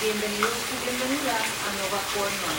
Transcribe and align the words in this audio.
Bienvenidos 0.00 0.54
y 0.70 0.78
bienvenidas 0.86 1.42
a 1.42 1.74
Nova 1.74 1.98
Forma. 2.14 2.54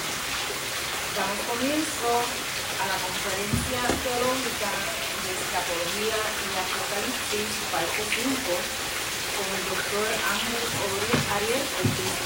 Damos 1.15 1.39
comienzo 1.47 2.11
a 2.19 2.83
la 2.83 2.99
conferencia 2.99 3.79
teológica 4.03 4.67
de 5.23 5.31
Escatología 5.39 6.19
y 6.19 6.51
Apocalipsis, 6.59 7.47
parte 7.71 8.03
5, 8.11 8.43
con 9.39 9.47
el 9.55 9.63
doctor 9.71 10.07
Ángel 10.19 10.67
Ariel 11.31 11.63
Ortiz 11.79 12.19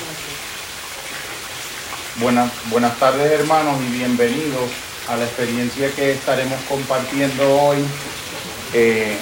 Buenas, 2.15 2.49
buenas 2.71 2.97
tardes 2.97 3.39
hermanos 3.39 3.79
y 3.85 3.91
bienvenidos 3.93 4.71
a 5.07 5.15
la 5.15 5.25
experiencia 5.25 5.93
que 5.93 6.13
estaremos 6.13 6.59
compartiendo 6.63 7.61
hoy. 7.61 7.85
Eh, 8.73 9.19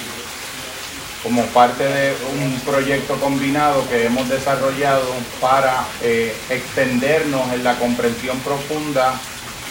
como 1.22 1.44
parte 1.46 1.84
de 1.84 2.14
un 2.40 2.60
proyecto 2.60 3.16
combinado 3.16 3.88
que 3.88 4.06
hemos 4.06 4.28
desarrollado 4.28 5.06
para 5.40 5.84
eh, 6.02 6.34
extendernos 6.50 7.52
en 7.52 7.62
la 7.62 7.78
comprensión 7.78 8.38
profunda 8.40 9.14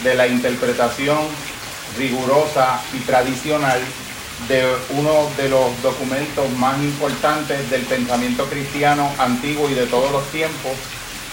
de 0.02 0.14
la 0.14 0.26
interpretación 0.26 1.18
rigurosa 1.98 2.80
y 2.94 3.00
tradicional 3.00 3.80
de 4.48 4.64
uno 4.90 5.30
de 5.36 5.48
los 5.48 5.82
documentos 5.82 6.50
más 6.52 6.76
importantes 6.78 7.70
del 7.70 7.82
pensamiento 7.82 8.46
cristiano 8.46 9.10
antiguo 9.18 9.68
y 9.70 9.74
de 9.74 9.86
todos 9.86 10.10
los 10.10 10.26
tiempos 10.30 10.72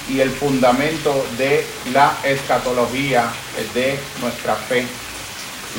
y 0.10 0.20
el 0.20 0.32
fundamento 0.32 1.26
de 1.38 1.66
la 1.94 2.18
escatología 2.24 3.32
de 3.74 3.98
nuestra 4.22 4.56
fe. 4.56 4.86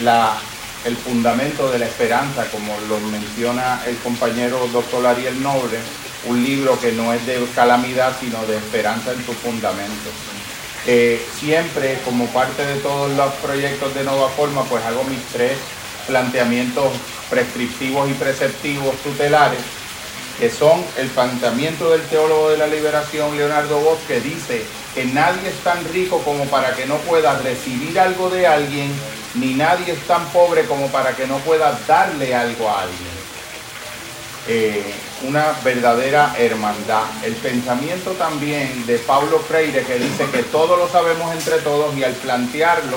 La 0.03 0.39
el 0.85 0.97
fundamento 0.97 1.71
de 1.71 1.79
la 1.79 1.87
esperanza, 1.87 2.47
como 2.51 2.75
lo 2.89 2.99
menciona 3.01 3.83
el 3.87 3.97
compañero 3.99 4.67
doctor 4.73 5.07
Ariel 5.07 5.43
Noble, 5.43 5.79
un 6.27 6.43
libro 6.43 6.79
que 6.79 6.93
no 6.93 7.13
es 7.13 7.25
de 7.27 7.45
calamidad, 7.55 8.17
sino 8.19 8.45
de 8.47 8.57
esperanza 8.57 9.13
en 9.13 9.25
su 9.25 9.33
fundamento. 9.33 10.11
Eh, 10.87 11.25
siempre, 11.39 11.99
como 12.05 12.27
parte 12.27 12.65
de 12.65 12.77
todos 12.77 13.11
los 13.13 13.33
proyectos 13.35 13.95
de 13.95 14.05
Nova 14.05 14.29
Forma, 14.31 14.65
pues 14.65 14.83
hago 14.85 15.05
mis 15.05 15.23
tres 15.33 15.59
planteamientos 16.07 16.93
prescriptivos 17.29 18.11
y 18.11 18.15
preceptivos 18.15 18.97
tutelares, 19.03 19.61
que 20.41 20.51
son 20.51 20.83
el 20.97 21.09
planteamiento 21.09 21.91
del 21.91 22.01
teólogo 22.07 22.49
de 22.49 22.57
la 22.57 22.67
liberación, 22.67 23.37
Leonardo 23.37 23.79
Bosch, 23.79 24.01
que 24.09 24.21
dice 24.21 24.65
que 24.95 25.05
nadie 25.05 25.51
es 25.51 25.57
tan 25.63 25.85
rico 25.93 26.23
como 26.23 26.47
para 26.47 26.75
que 26.75 26.87
no 26.87 26.97
pueda 26.97 27.39
recibir 27.39 28.01
algo 28.01 28.31
de 28.31 28.47
alguien 28.47 28.91
ni 29.35 29.53
nadie 29.53 29.93
es 29.93 30.01
tan 30.07 30.25
pobre 30.31 30.65
como 30.65 30.89
para 30.89 31.15
que 31.15 31.27
no 31.27 31.37
pueda 31.41 31.79
darle 31.87 32.35
algo 32.35 32.71
a 32.71 32.83
alguien. 32.83 33.21
Eh, 34.49 34.83
una 35.29 35.53
verdadera 35.63 36.35
hermandad. 36.39 37.05
El 37.23 37.35
pensamiento 37.35 38.13
también 38.13 38.87
de 38.87 38.97
Pablo 38.99 39.41
Freire 39.41 39.85
que 39.85 39.99
dice 39.99 40.25
que 40.33 40.43
todo 40.45 40.77
lo 40.79 40.89
sabemos 40.89 41.35
entre 41.35 41.59
todos 41.59 41.95
y 41.99 42.03
al 42.03 42.15
plantearlo 42.15 42.97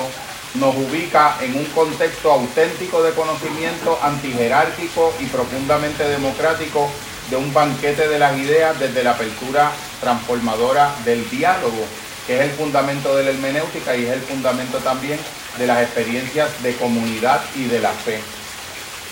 nos 0.56 0.76
ubica 0.76 1.38
en 1.42 1.58
un 1.58 1.66
contexto 1.66 2.32
auténtico 2.32 3.04
de 3.04 3.12
conocimiento 3.12 4.00
antijerárquico 4.02 5.14
y 5.20 5.26
profundamente 5.26 6.08
democrático 6.08 6.90
de 7.30 7.36
un 7.36 7.54
banquete 7.54 8.08
de 8.08 8.20
las 8.20 8.38
ideas 8.38 8.80
desde 8.80 9.04
la 9.04 9.12
apertura 9.12 9.72
transformadora 10.02 10.94
del 11.06 11.30
diálogo, 11.30 11.86
que 12.28 12.36
es 12.36 12.42
el 12.42 12.52
fundamento 12.52 13.16
de 13.16 13.24
la 13.24 13.30
hermenéutica 13.32 13.96
y 13.96 14.06
es 14.06 14.12
el 14.12 14.22
fundamento 14.22 14.78
también 14.80 15.20
de 15.58 15.68
las 15.68 15.82
experiencias 15.82 16.50
de 16.64 16.76
comunidad 16.76 17.42
y 17.56 17.66
de 17.66 17.80
la 17.80 17.92
fe. 17.92 18.20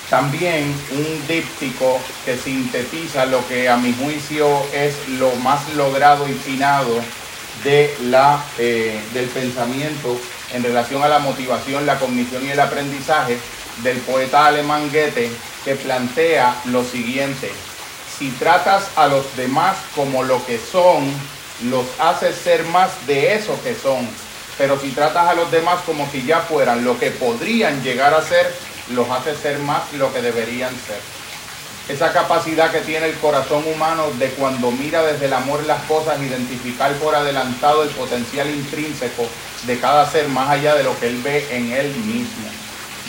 También 0.09 0.75
un 0.91 1.27
díptico 1.27 1.99
que 2.25 2.35
sintetiza 2.35 3.25
lo 3.25 3.47
que 3.47 3.69
a 3.69 3.77
mi 3.77 3.93
juicio 3.93 4.45
es 4.73 4.93
lo 5.07 5.33
más 5.35 5.73
logrado 5.75 6.27
y 6.27 6.33
finado 6.33 7.01
de 7.63 7.95
la, 8.09 8.43
eh, 8.57 8.99
del 9.13 9.27
pensamiento 9.27 10.19
en 10.53 10.63
relación 10.63 11.01
a 11.03 11.07
la 11.07 11.19
motivación, 11.19 11.85
la 11.85 11.97
cognición 11.97 12.45
y 12.45 12.49
el 12.49 12.59
aprendizaje 12.59 13.37
del 13.83 13.97
poeta 13.99 14.47
alemán 14.47 14.89
Goethe, 14.91 15.31
que 15.63 15.75
plantea 15.75 16.55
lo 16.65 16.83
siguiente, 16.83 17.51
si 18.21 18.29
tratas 18.29 18.83
a 18.95 19.07
los 19.07 19.35
demás 19.35 19.75
como 19.95 20.21
lo 20.21 20.45
que 20.45 20.59
son, 20.59 21.11
los 21.71 21.85
haces 21.99 22.35
ser 22.35 22.63
más 22.65 22.91
de 23.07 23.33
eso 23.33 23.59
que 23.63 23.73
son 23.73 24.07
pero 24.61 24.79
si 24.79 24.89
tratas 24.89 25.27
a 25.27 25.33
los 25.33 25.49
demás 25.49 25.79
como 25.87 26.07
si 26.11 26.23
ya 26.23 26.41
fueran 26.41 26.85
lo 26.85 26.99
que 26.99 27.09
podrían 27.09 27.81
llegar 27.81 28.13
a 28.13 28.21
ser, 28.21 28.53
los 28.93 29.09
hace 29.09 29.35
ser 29.35 29.57
más 29.57 29.91
lo 29.93 30.13
que 30.13 30.21
deberían 30.21 30.69
ser. 30.85 30.99
Esa 31.89 32.13
capacidad 32.13 32.71
que 32.71 32.81
tiene 32.81 33.07
el 33.07 33.15
corazón 33.15 33.63
humano 33.65 34.11
de 34.19 34.29
cuando 34.29 34.69
mira 34.69 35.01
desde 35.01 35.25
el 35.25 35.33
amor 35.33 35.63
las 35.63 35.81
cosas, 35.85 36.21
identificar 36.21 36.93
por 36.97 37.15
adelantado 37.15 37.81
el 37.81 37.89
potencial 37.89 38.51
intrínseco 38.51 39.27
de 39.65 39.79
cada 39.79 40.07
ser 40.07 40.27
más 40.27 40.47
allá 40.51 40.75
de 40.75 40.83
lo 40.83 40.97
que 40.99 41.07
él 41.07 41.19
ve 41.23 41.47
en 41.49 41.71
él 41.71 41.89
mismo. 41.95 42.60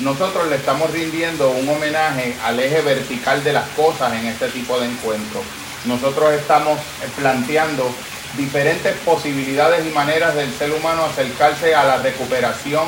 Nosotros 0.03 0.49
le 0.49 0.57
estamos 0.57 0.91
rindiendo 0.91 1.51
un 1.51 1.69
homenaje 1.69 2.35
al 2.43 2.59
eje 2.59 2.81
vertical 2.81 3.45
de 3.45 3.53
las 3.53 3.69
cosas 3.69 4.13
en 4.15 4.27
este 4.27 4.49
tipo 4.49 4.81
de 4.81 4.87
encuentros. 4.87 5.45
Nosotros 5.85 6.33
estamos 6.33 6.81
planteando 7.17 7.89
diferentes 8.37 8.97
posibilidades 9.05 9.87
y 9.87 9.91
maneras 9.91 10.35
del 10.35 10.53
ser 10.55 10.73
humano 10.73 11.05
acercarse 11.05 11.77
a 11.77 11.85
la 11.85 11.99
recuperación 11.99 12.85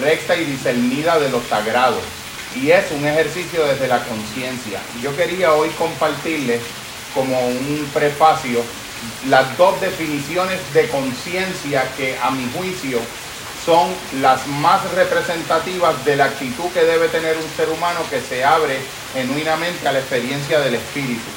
recta 0.00 0.36
y 0.36 0.46
discernida 0.46 1.18
de 1.18 1.28
los 1.28 1.44
sagrados. 1.48 2.00
Y 2.56 2.70
es 2.70 2.90
un 2.92 3.06
ejercicio 3.06 3.66
desde 3.66 3.86
la 3.86 4.02
conciencia. 4.04 4.80
Yo 5.02 5.14
quería 5.14 5.52
hoy 5.52 5.68
compartirles 5.76 6.62
como 7.12 7.46
un 7.46 7.90
prefacio 7.92 8.62
las 9.28 9.54
dos 9.58 9.78
definiciones 9.82 10.60
de 10.72 10.88
conciencia 10.88 11.84
que 11.94 12.16
a 12.22 12.30
mi 12.30 12.50
juicio 12.56 13.00
son 13.68 13.90
las 14.22 14.46
más 14.46 14.80
representativas 14.92 16.02
de 16.06 16.16
la 16.16 16.24
actitud 16.24 16.70
que 16.72 16.84
debe 16.84 17.06
tener 17.08 17.36
un 17.36 17.50
ser 17.54 17.68
humano 17.68 18.00
que 18.08 18.18
se 18.18 18.42
abre 18.42 18.78
genuinamente 19.12 19.86
a 19.86 19.92
la 19.92 19.98
experiencia 19.98 20.58
del 20.60 20.76
espíritu. 20.76 21.28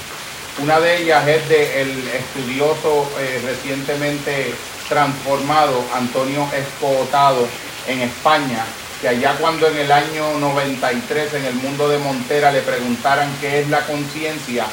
Una 0.64 0.80
de 0.80 1.02
ellas 1.02 1.28
es 1.28 1.50
del 1.50 2.08
estudioso 2.08 3.12
eh, 3.20 3.42
recientemente 3.46 4.54
transformado 4.88 5.84
Antonio 5.94 6.48
Escotado 6.56 7.46
en 7.86 8.00
España, 8.00 8.64
que 9.02 9.10
allá 9.10 9.36
cuando 9.38 9.68
en 9.68 9.76
el 9.76 9.92
año 9.92 10.40
93 10.40 11.34
en 11.34 11.44
el 11.44 11.56
mundo 11.56 11.90
de 11.90 11.98
Montera 11.98 12.54
le 12.54 12.62
preguntaran 12.62 13.30
qué 13.42 13.60
es 13.60 13.68
la 13.68 13.86
conciencia, 13.86 14.68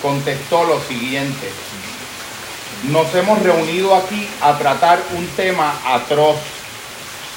contestó 0.00 0.62
lo 0.62 0.80
siguiente. 0.80 1.50
Nos 2.84 3.12
hemos 3.16 3.42
reunido 3.42 3.96
aquí 3.96 4.28
a 4.40 4.56
tratar 4.56 5.02
un 5.16 5.26
tema 5.30 5.74
atroz. 5.84 6.59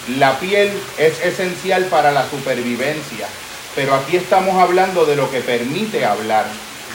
La 0.09 0.38
piel 0.38 0.69
es 0.97 1.22
esencial 1.22 1.86
para 1.86 2.12
la 2.12 2.30
supervivencia, 2.30 3.25
pero 3.74 3.96
aquí 3.96 4.18
estamos 4.18 4.62
hablando 4.62 5.06
de 5.06 5.16
lo 5.16 5.31
que 5.31 5.40
permite 5.40 6.06
hablar 6.06 6.46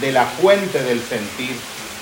de 0.03 0.13
la 0.13 0.27
fuente 0.27 0.83
del 0.83 1.03
sentir. 1.03 1.57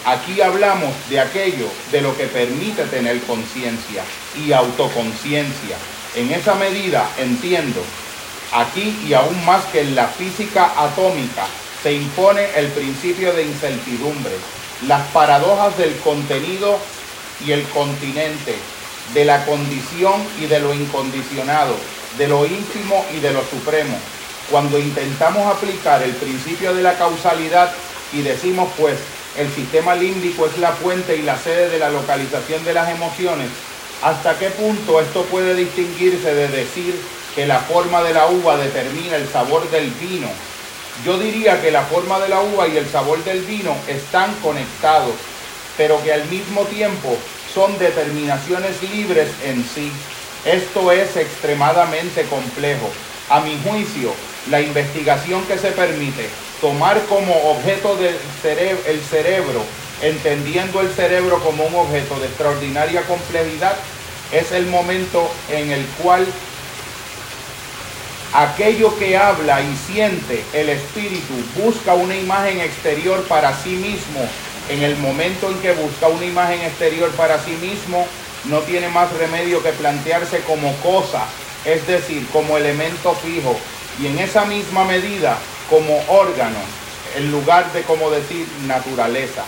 Aquí 0.04 0.40
hablamos 0.40 0.92
de 1.08 1.20
aquello 1.20 1.68
de 1.92 2.00
lo 2.00 2.16
que 2.16 2.26
permite 2.26 2.84
tener 2.86 3.20
conciencia 3.20 4.02
y 4.36 4.50
autoconciencia. 4.52 5.76
En 6.16 6.32
esa 6.32 6.56
medida 6.56 7.08
entiendo, 7.18 7.82
aquí 8.52 8.98
y 9.06 9.12
aún 9.14 9.44
más 9.44 9.64
que 9.66 9.82
en 9.82 9.94
la 9.94 10.08
física 10.08 10.72
atómica, 10.76 11.46
se 11.84 11.92
impone 11.92 12.48
el 12.56 12.66
principio 12.68 13.32
de 13.32 13.44
incertidumbre, 13.44 14.34
las 14.88 15.06
paradojas 15.08 15.78
del 15.78 15.96
contenido 15.98 16.80
y 17.46 17.52
el 17.52 17.62
continente, 17.68 18.56
de 19.14 19.24
la 19.24 19.44
condición 19.44 20.22
y 20.40 20.46
de 20.46 20.60
lo 20.60 20.74
incondicionado, 20.74 21.74
de 22.18 22.28
lo 22.28 22.44
íntimo 22.46 23.04
y 23.14 23.20
de 23.20 23.32
lo 23.32 23.42
supremo. 23.44 23.98
Cuando 24.50 24.78
intentamos 24.78 25.46
aplicar 25.46 26.02
el 26.02 26.12
principio 26.12 26.74
de 26.74 26.82
la 26.82 26.96
causalidad 26.96 27.72
y 28.12 28.22
decimos 28.22 28.70
pues 28.76 28.96
el 29.36 29.52
sistema 29.52 29.94
límbico 29.94 30.46
es 30.46 30.56
la 30.58 30.72
fuente 30.72 31.16
y 31.16 31.22
la 31.22 31.36
sede 31.36 31.68
de 31.68 31.78
la 31.78 31.90
localización 31.90 32.64
de 32.64 32.74
las 32.74 32.88
emociones, 32.88 33.48
¿hasta 34.02 34.38
qué 34.38 34.50
punto 34.50 35.00
esto 35.00 35.22
puede 35.24 35.54
distinguirse 35.54 36.34
de 36.34 36.48
decir 36.48 36.98
que 37.34 37.46
la 37.46 37.58
forma 37.60 38.02
de 38.02 38.14
la 38.14 38.26
uva 38.26 38.56
determina 38.56 39.16
el 39.16 39.28
sabor 39.28 39.68
del 39.70 39.90
vino? 39.90 40.28
Yo 41.04 41.18
diría 41.18 41.60
que 41.60 41.70
la 41.70 41.82
forma 41.82 42.18
de 42.20 42.30
la 42.30 42.40
uva 42.40 42.66
y 42.68 42.76
el 42.78 42.88
sabor 42.88 43.22
del 43.24 43.40
vino 43.42 43.76
están 43.86 44.34
conectados, 44.36 45.12
pero 45.76 46.02
que 46.02 46.12
al 46.12 46.24
mismo 46.26 46.62
tiempo 46.62 47.18
son 47.56 47.78
determinaciones 47.78 48.82
libres 48.82 49.30
en 49.42 49.64
sí. 49.64 49.90
Esto 50.44 50.92
es 50.92 51.16
extremadamente 51.16 52.24
complejo. 52.24 52.90
A 53.30 53.40
mi 53.40 53.58
juicio, 53.64 54.12
la 54.50 54.60
investigación 54.60 55.42
que 55.46 55.56
se 55.56 55.72
permite 55.72 56.28
tomar 56.60 57.00
como 57.06 57.32
objeto 57.52 57.96
del 57.96 58.14
cerebro, 58.42 58.82
el 58.86 59.00
cerebro, 59.00 59.64
entendiendo 60.02 60.82
el 60.82 60.92
cerebro 60.92 61.42
como 61.42 61.64
un 61.64 61.74
objeto 61.76 62.20
de 62.20 62.26
extraordinaria 62.26 63.00
complejidad, 63.06 63.74
es 64.32 64.52
el 64.52 64.66
momento 64.66 65.26
en 65.50 65.70
el 65.70 65.86
cual 66.02 66.26
aquello 68.34 68.98
que 68.98 69.16
habla 69.16 69.62
y 69.62 69.74
siente 69.90 70.44
el 70.52 70.68
espíritu 70.68 71.32
busca 71.64 71.94
una 71.94 72.16
imagen 72.16 72.60
exterior 72.60 73.22
para 73.24 73.56
sí 73.56 73.70
mismo 73.70 74.28
en 74.68 74.82
el 74.82 74.96
momento 74.96 75.50
en 75.50 75.58
que 75.58 75.72
busca 75.72 76.08
una 76.08 76.24
imagen 76.24 76.60
exterior 76.62 77.10
para 77.12 77.42
sí 77.42 77.52
mismo, 77.60 78.06
no 78.44 78.60
tiene 78.60 78.88
más 78.88 79.12
remedio 79.12 79.62
que 79.62 79.70
plantearse 79.70 80.40
como 80.40 80.72
cosa, 80.76 81.24
es 81.64 81.86
decir, 81.86 82.26
como 82.32 82.56
elemento 82.56 83.14
fijo, 83.14 83.56
y 84.00 84.06
en 84.06 84.18
esa 84.18 84.44
misma 84.44 84.84
medida 84.84 85.38
como 85.70 86.02
órgano, 86.08 86.58
en 87.16 87.30
lugar 87.30 87.72
de 87.72 87.82
como 87.82 88.10
decir 88.10 88.46
naturaleza, 88.66 89.44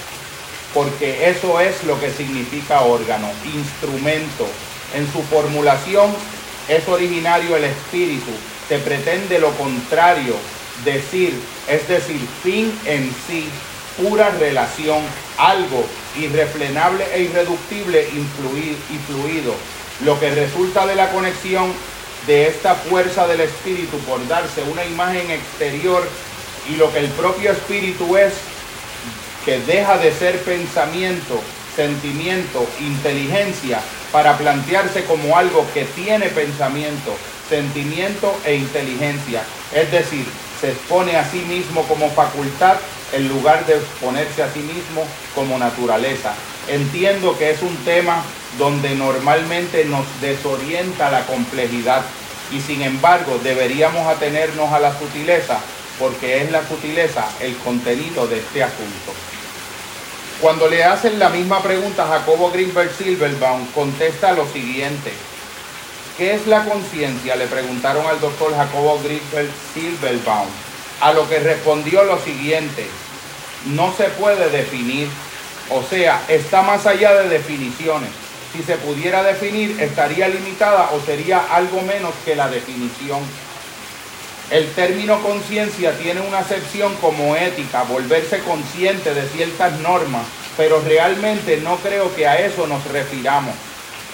porque 0.75 1.29
eso 1.29 1.61
es 1.61 1.85
lo 1.85 1.99
que 2.01 2.11
significa 2.13 2.83
órgano, 2.83 3.29
instrumento. 3.45 4.47
En 4.95 5.11
su 5.13 5.23
formulación 5.23 6.15
es 6.69 6.87
originario 6.89 7.57
el 7.57 7.65
espíritu, 7.65 8.31
se 8.69 8.79
pretende 8.79 9.39
lo 9.39 9.53
contrario, 9.53 10.35
decir, 10.85 11.39
es 11.69 11.87
decir, 11.89 12.21
fin 12.43 12.79
en 12.85 13.15
sí, 13.27 13.49
pura 13.99 14.31
relación, 14.31 15.03
algo 15.37 15.85
irrefrenable 16.17 17.05
e 17.13 17.23
irreductible 17.23 18.09
y 18.09 18.99
fluido, 19.07 19.55
lo 20.05 20.19
que 20.19 20.31
resulta 20.31 20.87
de 20.87 20.95
la 20.95 21.11
conexión 21.11 21.73
de 22.27 22.47
esta 22.47 22.75
fuerza 22.75 23.27
del 23.27 23.41
espíritu 23.41 23.99
por 24.01 24.27
darse 24.29 24.63
una 24.63 24.85
imagen 24.85 25.31
exterior 25.31 26.07
y 26.69 26.77
lo 26.77 26.93
que 26.93 27.01
el 27.01 27.09
propio 27.09 27.53
espíritu 27.53 28.17
es, 28.17 28.35
que 29.45 29.61
deja 29.61 29.97
de 29.99 30.13
ser 30.13 30.43
pensamiento, 30.43 31.41
sentimiento, 31.75 32.67
inteligencia, 32.81 33.81
para 34.13 34.37
plantearse 34.37 35.05
como 35.05 35.37
algo 35.37 35.67
que 35.73 35.85
tiene 35.85 36.27
pensamiento, 36.29 37.17
sentimiento 37.49 38.37
e 38.45 38.55
inteligencia. 38.55 39.43
Es 39.75 39.91
decir, 39.91 40.27
se 40.61 40.71
expone 40.71 41.17
a 41.17 41.29
sí 41.29 41.39
mismo 41.41 41.83
como 41.85 42.11
facultad 42.11 42.77
en 43.13 43.29
lugar 43.29 43.65
de 43.67 43.77
exponerse 43.77 44.43
a 44.43 44.53
sí 44.53 44.61
mismo 44.61 45.07
como 45.35 45.59
naturaleza. 45.59 46.35
Entiendo 46.69 47.39
que 47.39 47.51
es 47.51 47.63
un 47.63 47.77
tema 47.79 48.23
donde 48.59 48.95
normalmente 48.95 49.85
nos 49.85 50.05
desorienta 50.21 51.11
la 51.11 51.25
complejidad 51.27 52.03
y 52.51 52.61
sin 52.61 52.83
embargo 52.83 53.39
deberíamos 53.43 54.07
atenernos 54.07 54.73
a 54.73 54.81
la 54.81 54.99
sutileza 54.99 55.61
porque 55.99 56.43
es 56.43 56.51
la 56.51 56.67
sutileza 56.67 57.29
el 57.41 57.57
contenido 57.59 58.27
de 58.27 58.39
este 58.39 58.63
asunto. 58.63 59.13
Cuando 60.41 60.69
le 60.69 60.85
hacen 60.85 61.19
la 61.19 61.31
misma 61.31 61.61
pregunta 61.63 62.05
a 62.05 62.19
Jacobo 62.19 62.51
Greenberg 62.51 62.93
Silverbaum, 62.93 63.67
contesta 63.73 64.33
lo 64.33 64.47
siguiente. 64.47 65.13
¿Qué 66.19 66.35
es 66.35 66.49
la 66.49 66.65
conciencia? 66.65 67.37
Le 67.37 67.47
preguntaron 67.47 68.05
al 68.05 68.21
doctor 68.21 68.53
Jacobo 68.53 69.01
Greenberg 69.05 69.49
Silverbaum. 69.73 70.49
A 71.01 71.13
lo 71.13 71.29
que 71.29 71.39
respondió 71.39 72.03
lo 72.03 72.19
siguiente. 72.19 72.89
No 73.67 73.95
se 73.97 74.09
puede 74.11 74.51
definir. 74.51 75.09
O 75.71 75.81
sea, 75.85 76.21
está 76.27 76.63
más 76.63 76.87
allá 76.87 77.15
de 77.15 77.29
definiciones. 77.29 78.11
Si 78.53 78.65
se 78.65 78.77
pudiera 78.79 79.23
definir, 79.23 79.81
estaría 79.81 80.27
limitada 80.27 80.91
o 80.93 81.01
sería 81.07 81.55
algo 81.55 81.83
menos 81.83 82.13
que 82.25 82.35
la 82.35 82.49
definición. 82.49 83.21
El 84.51 84.73
término 84.73 85.23
conciencia 85.23 85.97
tiene 85.99 86.21
una 86.23 86.39
acepción 86.39 86.97
como 86.97 87.37
ética, 87.37 87.85
volverse 87.85 88.41
consciente 88.41 89.15
de 89.15 89.29
ciertas 89.29 89.79
normas, 89.79 90.27
pero 90.57 90.81
realmente 90.81 91.59
no 91.59 91.77
creo 91.77 92.13
que 92.17 92.27
a 92.27 92.41
eso 92.41 92.67
nos 92.67 92.85
refiramos. 92.87 93.55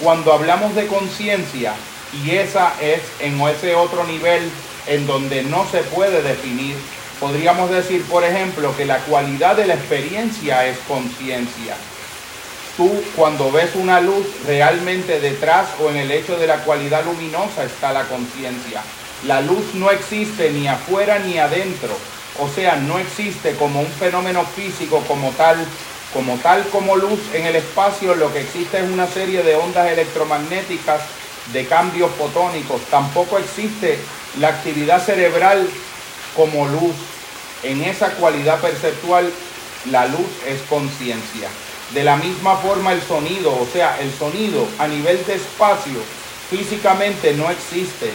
Cuando 0.00 0.34
hablamos 0.34 0.74
de 0.74 0.86
conciencia, 0.86 1.72
y 2.22 2.30
esa 2.32 2.74
es 2.80 3.00
en 3.20 3.40
ese 3.40 3.74
otro 3.74 4.04
nivel 4.04 4.50
en 4.86 5.06
donde 5.06 5.42
no 5.42 5.66
se 5.70 5.78
puede 5.82 6.22
definir, 6.22 6.76
podríamos 7.18 7.70
decir, 7.70 8.04
por 8.04 8.24
ejemplo, 8.24 8.76
que 8.76 8.84
la 8.84 8.98
cualidad 8.98 9.56
de 9.56 9.66
la 9.66 9.74
experiencia 9.74 10.66
es 10.66 10.78
conciencia. 10.86 11.74
Tú 12.76 12.90
cuando 13.16 13.50
ves 13.52 13.70
una 13.74 14.00
luz, 14.00 14.26
realmente 14.46 15.20
detrás 15.20 15.68
o 15.80 15.90
en 15.90 15.96
el 15.96 16.10
hecho 16.10 16.36
de 16.38 16.46
la 16.46 16.58
cualidad 16.64 17.04
luminosa 17.04 17.64
está 17.64 17.92
la 17.92 18.04
conciencia. 18.04 18.82
La 19.26 19.40
luz 19.40 19.74
no 19.74 19.90
existe 19.90 20.50
ni 20.50 20.66
afuera 20.68 21.18
ni 21.18 21.38
adentro, 21.38 21.96
o 22.38 22.48
sea, 22.48 22.76
no 22.76 22.98
existe 22.98 23.54
como 23.54 23.80
un 23.80 23.86
fenómeno 23.86 24.44
físico 24.44 25.02
como 25.06 25.30
tal, 25.30 25.56
como 26.12 26.36
tal 26.38 26.64
como 26.68 26.96
luz 26.96 27.20
en 27.32 27.46
el 27.46 27.56
espacio, 27.56 28.16
lo 28.16 28.32
que 28.32 28.40
existe 28.40 28.78
es 28.78 28.90
una 28.90 29.06
serie 29.06 29.42
de 29.42 29.54
ondas 29.54 29.90
electromagnéticas 29.90 31.00
de 31.52 31.66
cambios 31.66 32.10
fotónicos. 32.12 32.80
Tampoco 32.90 33.38
existe 33.38 33.98
la 34.40 34.48
actividad 34.48 35.04
cerebral 35.04 35.68
como 36.34 36.66
luz. 36.66 36.94
En 37.62 37.82
esa 37.82 38.10
cualidad 38.10 38.60
perceptual, 38.60 39.30
la 39.90 40.06
luz 40.06 40.28
es 40.46 40.60
conciencia. 40.68 41.48
De 41.92 42.02
la 42.02 42.16
misma 42.16 42.56
forma 42.56 42.92
el 42.92 43.02
sonido, 43.02 43.50
o 43.50 43.68
sea, 43.72 43.98
el 44.00 44.12
sonido 44.12 44.66
a 44.78 44.88
nivel 44.88 45.24
de 45.26 45.34
espacio 45.34 46.00
físicamente 46.50 47.34
no 47.34 47.50
existe. 47.50 48.10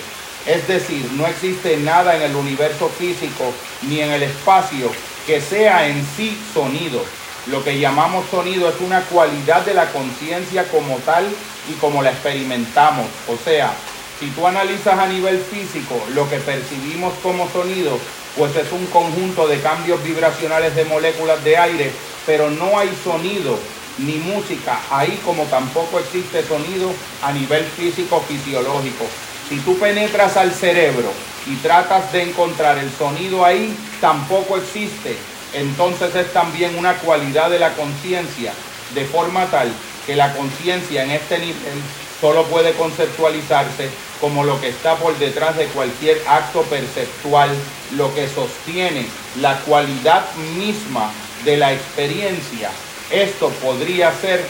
Es 0.46 0.68
decir, 0.68 1.10
no 1.14 1.28
existe 1.28 1.78
nada 1.78 2.16
en 2.16 2.24
el 2.24 2.36
universo 2.36 2.90
físico 2.90 3.54
ni 3.84 4.02
en 4.02 4.12
el 4.12 4.24
espacio 4.24 4.92
que 5.26 5.42
sea 5.42 5.88
en 5.88 6.06
sí 6.16 6.38
sonido. 6.54 7.04
Lo 7.48 7.64
que 7.64 7.80
llamamos 7.80 8.26
sonido 8.30 8.70
es 8.70 8.76
una 8.82 9.02
cualidad 9.02 9.66
de 9.66 9.74
la 9.74 9.92
conciencia 9.92 10.68
como 10.70 10.98
tal 10.98 11.26
y 11.70 11.74
como 11.74 12.04
la 12.04 12.12
experimentamos. 12.12 13.08
O 13.28 13.38
sea, 13.44 13.74
si 14.20 14.28
tú 14.32 14.46
analizas 14.46 15.00
a 15.00 15.08
nivel 15.08 15.40
físico 15.40 16.00
lo 16.14 16.30
que 16.30 16.38
percibimos 16.38 17.14
como 17.24 17.50
sonido, 17.50 17.98
pues 18.38 18.56
es 18.56 18.72
un 18.72 18.86
conjunto 18.88 19.48
de 19.48 19.60
cambios 19.62 20.04
vibracionales 20.04 20.76
de 20.76 20.86
moléculas 20.86 21.44
de 21.44 21.58
aire, 21.58 21.92
pero 22.26 22.50
no 22.50 22.78
hay 22.78 22.90
sonido 23.04 23.58
ni 24.00 24.16
música 24.16 24.80
ahí 24.92 25.20
como 25.26 25.44
tampoco 25.46 26.00
existe 26.00 26.44
sonido 26.44 26.92
a 27.24 27.32
nivel 27.32 27.64
físico 27.64 28.24
fisiológico. 28.28 29.06
Si 29.48 29.58
tú 29.60 29.78
penetras 29.80 30.38
al 30.38 30.54
cerebro 30.54 31.12
y 31.48 31.56
tratas 31.56 32.12
de 32.12 32.24
encontrar 32.24 32.78
el 32.78 32.92
sonido 32.92 33.44
ahí, 33.44 33.76
tampoco 34.00 34.58
existe. 34.58 35.18
Entonces 35.54 36.16
es 36.16 36.32
también 36.34 36.78
una 36.78 36.96
cualidad 36.96 37.50
de 37.50 37.60
la 37.60 37.74
conciencia, 37.74 38.54
de 38.94 39.06
forma 39.06 39.46
tal 39.48 39.72
que 40.06 40.16
la 40.16 40.34
conciencia 40.34 41.04
en 41.04 41.12
este 41.12 41.40
nivel 41.40 41.82
solo 42.20 42.44
puede 42.46 42.74
conceptualizarse 42.74 43.90
como 44.20 44.44
lo 44.44 44.60
que 44.60 44.70
está 44.70 44.96
por 44.96 45.18
detrás 45.18 45.56
de 45.56 45.66
cualquier 45.68 46.22
acto 46.28 46.64
perceptual, 46.64 47.50
lo 47.96 48.14
que 48.14 48.28
sostiene 48.28 49.08
la 49.40 49.60
cualidad 49.60 50.26
misma 50.58 51.12
de 51.46 51.58
la 51.58 51.74
experiencia. 51.74 52.70
Esto 53.10 53.50
podría 53.64 54.14
ser 54.20 54.46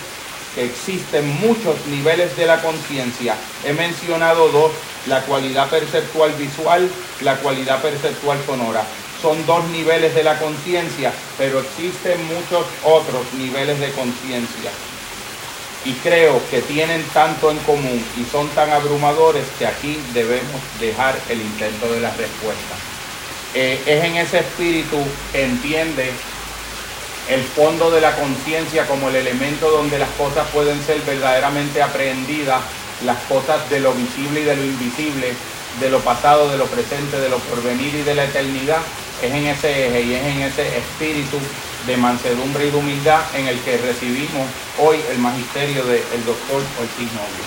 que 0.56 0.66
existen 0.66 1.28
muchos 1.40 1.86
niveles 1.88 2.36
de 2.36 2.46
la 2.46 2.62
conciencia. 2.62 3.36
He 3.64 3.74
mencionado 3.74 4.50
dos 4.50 4.72
la 5.08 5.22
cualidad 5.22 5.70
perceptual 5.70 6.32
visual, 6.34 6.90
la 7.22 7.36
cualidad 7.38 7.82
perceptual 7.82 8.40
sonora. 8.46 8.84
Son 9.22 9.46
dos 9.46 9.66
niveles 9.70 10.16
de 10.16 10.24
la 10.24 10.40
conciencia, 10.40 11.12
pero 11.38 11.60
existen 11.60 12.26
muchos 12.28 12.66
otros 12.84 13.34
niveles 13.38 13.80
de 13.80 13.92
conciencia. 13.92 14.72
Y 15.86 15.94
creo 15.94 16.42
que 16.50 16.62
tienen 16.62 17.04
tanto 17.14 17.52
en 17.52 17.58
común 17.60 18.04
y 18.18 18.26
son 18.32 18.48
tan 18.50 18.70
abrumadores 18.72 19.46
que 19.58 19.66
aquí 19.66 20.00
debemos 20.14 20.62
dejar 20.80 21.18
el 21.30 21.42
intento 21.42 21.92
de 21.92 22.02
la 22.02 22.10
respuesta. 22.12 22.76
Eh, 23.54 23.82
es 23.86 24.04
en 24.04 24.18
ese 24.18 24.40
espíritu 24.40 24.98
que 25.32 25.44
entiende 25.44 26.12
el 27.30 27.44
fondo 27.44 27.92
de 27.92 28.02
la 28.02 28.16
conciencia 28.16 28.88
como 28.88 29.10
el 29.10 29.16
elemento 29.16 29.70
donde 29.70 30.00
las 30.00 30.10
cosas 30.12 30.48
pueden 30.50 30.82
ser 30.84 31.00
verdaderamente 31.02 31.82
aprehendidas 31.82 32.62
las 33.06 33.18
cosas 33.24 33.70
de 33.70 33.80
lo 33.80 33.94
visible 33.94 34.42
y 34.42 34.44
de 34.44 34.56
lo 34.56 34.66
invisible, 34.66 35.34
de 35.80 35.90
lo 35.90 36.00
pasado, 36.00 36.50
de 36.50 36.58
lo 36.58 36.66
presente, 36.66 37.20
de 37.20 37.30
lo 37.30 37.38
porvenir 37.40 37.94
y 37.96 38.02
de 38.02 38.16
la 38.16 38.26
eternidad, 38.26 38.82
es 39.22 39.32
en 39.32 39.46
ese 39.48 39.88
eje 39.88 40.02
y 40.02 40.16
es 40.16 40.24
en 40.24 40.42
ese 40.42 40.78
espíritu 40.78 41.38
de 41.86 41.98
mansedumbre 41.98 42.68
y 42.68 42.72
de 42.72 42.78
humildad 42.78 43.22
en 43.34 43.48
el 43.48 43.60
que 43.62 43.78
recibimos 43.78 44.48
hoy 44.78 45.00
el 45.10 45.18
magisterio 45.20 45.86
del 45.86 46.26
doctor 46.26 46.62
Ortiz 46.80 47.12
Novio. 47.14 47.46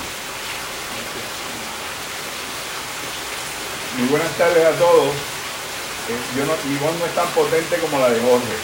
Muy 3.99 4.09
buenas 4.09 4.31
tardes 4.39 4.65
a 4.65 4.73
todos. 4.73 5.09
Eh, 6.09 6.19
mi 6.35 6.77
voz 6.79 6.99
no 6.99 7.07
es 7.07 7.15
tan 7.15 7.29
potente 7.29 7.77
como 7.79 7.99
la 7.99 8.11
de 8.11 8.21
Jorge. 8.21 8.57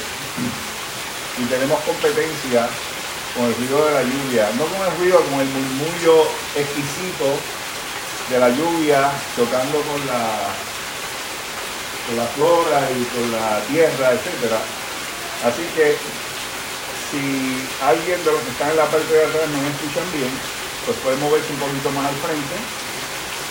Y 1.38 1.44
tenemos 1.44 1.80
competencia 1.80 2.68
con 3.36 3.46
el 3.46 3.54
ruido 3.54 3.86
de 3.86 3.94
la 3.94 4.02
lluvia, 4.02 4.50
no 4.56 4.64
con 4.64 4.86
el 4.86 4.96
ruido, 4.98 5.20
con 5.30 5.40
el 5.40 5.48
murmullo 5.48 6.26
exquisito 6.56 7.38
de 8.30 8.38
la 8.38 8.48
lluvia 8.48 9.10
chocando 9.36 9.80
con 9.82 10.06
la, 10.06 10.52
con 12.08 12.16
la 12.16 12.26
flora 12.32 12.88
y 12.88 13.04
con 13.12 13.30
la 13.30 13.60
tierra, 13.68 14.16
etc. 14.16 14.56
Así 15.44 15.62
que 15.76 15.96
si 17.12 17.68
alguien 17.84 18.24
de 18.24 18.32
los 18.32 18.40
que 18.40 18.50
están 18.50 18.70
en 18.72 18.76
la 18.80 18.88
parte 18.88 19.12
de 19.12 19.24
atrás 19.28 19.44
no 19.52 19.60
me 19.60 19.68
escuchan 19.68 20.08
bien, 20.16 20.32
pues 20.88 20.96
puede 21.04 21.16
moverse 21.20 21.52
un 21.52 21.60
poquito 21.60 21.90
más 21.92 22.08
al 22.08 22.16
frente. 22.24 22.56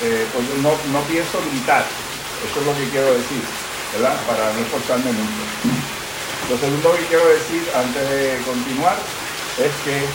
Eh, 0.01 0.25
pues 0.33 0.45
no, 0.61 0.73
no 0.93 1.01
pienso 1.05 1.41
gritar, 1.49 1.85
eso 2.45 2.59
es 2.61 2.65
lo 2.65 2.73
que 2.77 2.89
quiero 2.89 3.13
decir, 3.17 3.41
¿verdad? 3.93 4.13
Para 4.25 4.53
no 4.53 4.59
esforzarme 4.61 5.09
mucho. 5.09 5.41
Lo 6.49 6.57
segundo 6.57 6.93
que 6.93 7.05
quiero 7.09 7.27
decir 7.29 7.65
antes 7.73 8.09
de 8.09 8.41
continuar 8.45 8.97
es 9.57 9.73
que, 9.81 10.05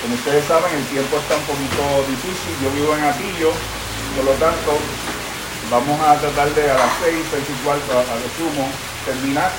como 0.00 0.14
ustedes 0.16 0.44
saben, 0.48 0.72
el 0.72 0.86
tiempo 0.88 1.18
está 1.20 1.36
un 1.36 1.44
poquito 1.44 2.08
difícil. 2.08 2.56
Yo 2.64 2.72
vivo 2.72 2.96
en 2.96 3.04
Atillo, 3.04 3.52
por 4.16 4.24
lo 4.24 4.32
tanto, 4.40 4.80
vamos 5.70 6.00
a 6.00 6.16
tratar 6.16 6.54
de 6.54 6.70
a 6.70 6.74
las 6.74 6.92
seis, 7.02 7.24
seis 7.30 7.44
y 7.48 7.64
cuarto, 7.64 7.92
a, 7.92 8.02
lo 8.02 8.28
sumo, 8.36 8.68
terminar 9.04 9.50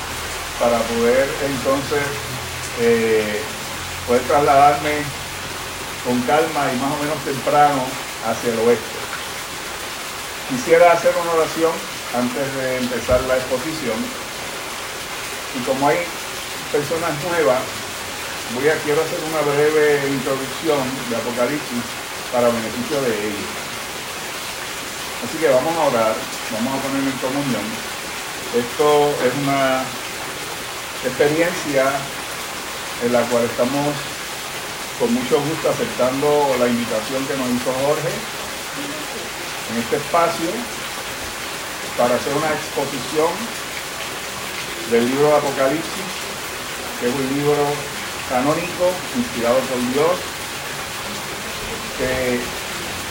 para 0.58 0.78
poder 0.78 1.28
entonces 1.46 2.04
eh, 2.80 3.40
poder 4.06 4.22
trasladarme 4.22 5.02
con 6.04 6.20
calma 6.22 6.72
y 6.72 6.76
más 6.80 6.92
o 6.92 7.02
menos 7.02 7.18
temprano 7.24 7.84
hacia 8.26 8.52
el 8.52 8.58
oeste. 8.60 8.98
Quisiera 10.48 10.92
hacer 10.92 11.14
una 11.22 11.32
oración 11.32 11.72
antes 12.14 12.54
de 12.56 12.78
empezar 12.78 13.20
la 13.22 13.36
exposición. 13.36 13.96
Y 15.54 15.62
como 15.62 15.88
hay 15.88 15.98
personas 16.72 17.10
nuevas, 17.22 17.62
voy 18.54 18.68
a 18.68 18.74
quiero 18.82 19.02
hacer 19.02 19.18
una 19.30 19.40
breve 19.42 20.08
introducción 20.08 20.82
de 21.08 21.16
Apocalipsis 21.16 21.84
para 22.32 22.48
beneficio 22.48 23.00
de 23.02 23.28
ellos. 23.28 23.69
Así 25.24 25.36
que 25.38 25.48
vamos 25.48 25.76
a 25.76 25.84
orar, 25.84 26.14
vamos 26.52 26.72
a 26.72 26.82
poner 26.82 27.04
en 27.04 27.18
comunión. 27.20 27.66
Esto 28.56 29.12
es 29.20 29.32
una 29.44 29.84
experiencia 31.04 31.92
en 33.04 33.12
la 33.12 33.22
cual 33.28 33.44
estamos 33.44 33.94
con 34.98 35.12
mucho 35.14 35.40
gusto 35.40 35.70
aceptando 35.70 36.56
la 36.58 36.68
invitación 36.68 37.24
que 37.26 37.36
nos 37.36 37.48
hizo 37.48 37.72
Jorge 37.84 38.12
en 39.70 39.78
este 39.78 39.96
espacio 39.96 40.50
para 41.96 42.16
hacer 42.16 42.32
una 42.32 42.52
exposición 42.52 43.32
del 44.90 45.06
libro 45.06 45.28
de 45.28 45.36
Apocalipsis, 45.36 46.10
que 46.98 47.08
es 47.08 47.14
un 47.14 47.28
libro 47.36 47.56
canónico, 48.28 48.92
inspirado 49.16 49.58
por 49.68 49.78
Dios, 49.92 50.16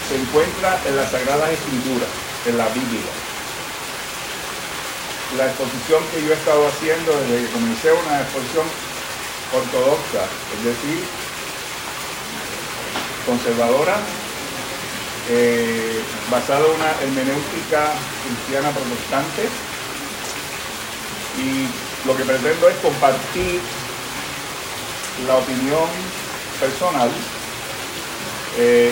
se 0.09 0.15
encuentra 0.15 0.81
en 0.87 0.95
las 0.95 1.11
Sagradas 1.11 1.51
Escrituras, 1.51 2.09
en 2.47 2.57
la 2.57 2.67
Biblia. 2.69 3.13
La 5.37 5.45
exposición 5.45 6.01
que 6.09 6.25
yo 6.25 6.33
he 6.33 6.33
estado 6.33 6.67
haciendo 6.67 7.11
desde 7.21 7.45
que 7.45 7.51
comencé 7.53 7.91
una 7.93 8.21
exposición 8.21 8.65
ortodoxa, 9.53 10.25
es 10.57 10.65
decir, 10.65 11.03
conservadora, 13.23 13.97
eh, 15.29 16.01
basada 16.31 16.65
en 16.65 16.71
una 16.73 16.89
hermenéutica 17.05 17.93
cristiana 18.25 18.71
protestante. 18.71 19.45
Y 21.37 21.69
lo 22.07 22.17
que 22.17 22.25
pretendo 22.25 22.67
es 22.67 22.75
compartir 22.77 23.61
la 25.27 25.35
opinión 25.35 25.87
personal 26.59 27.11
eh, 28.57 28.91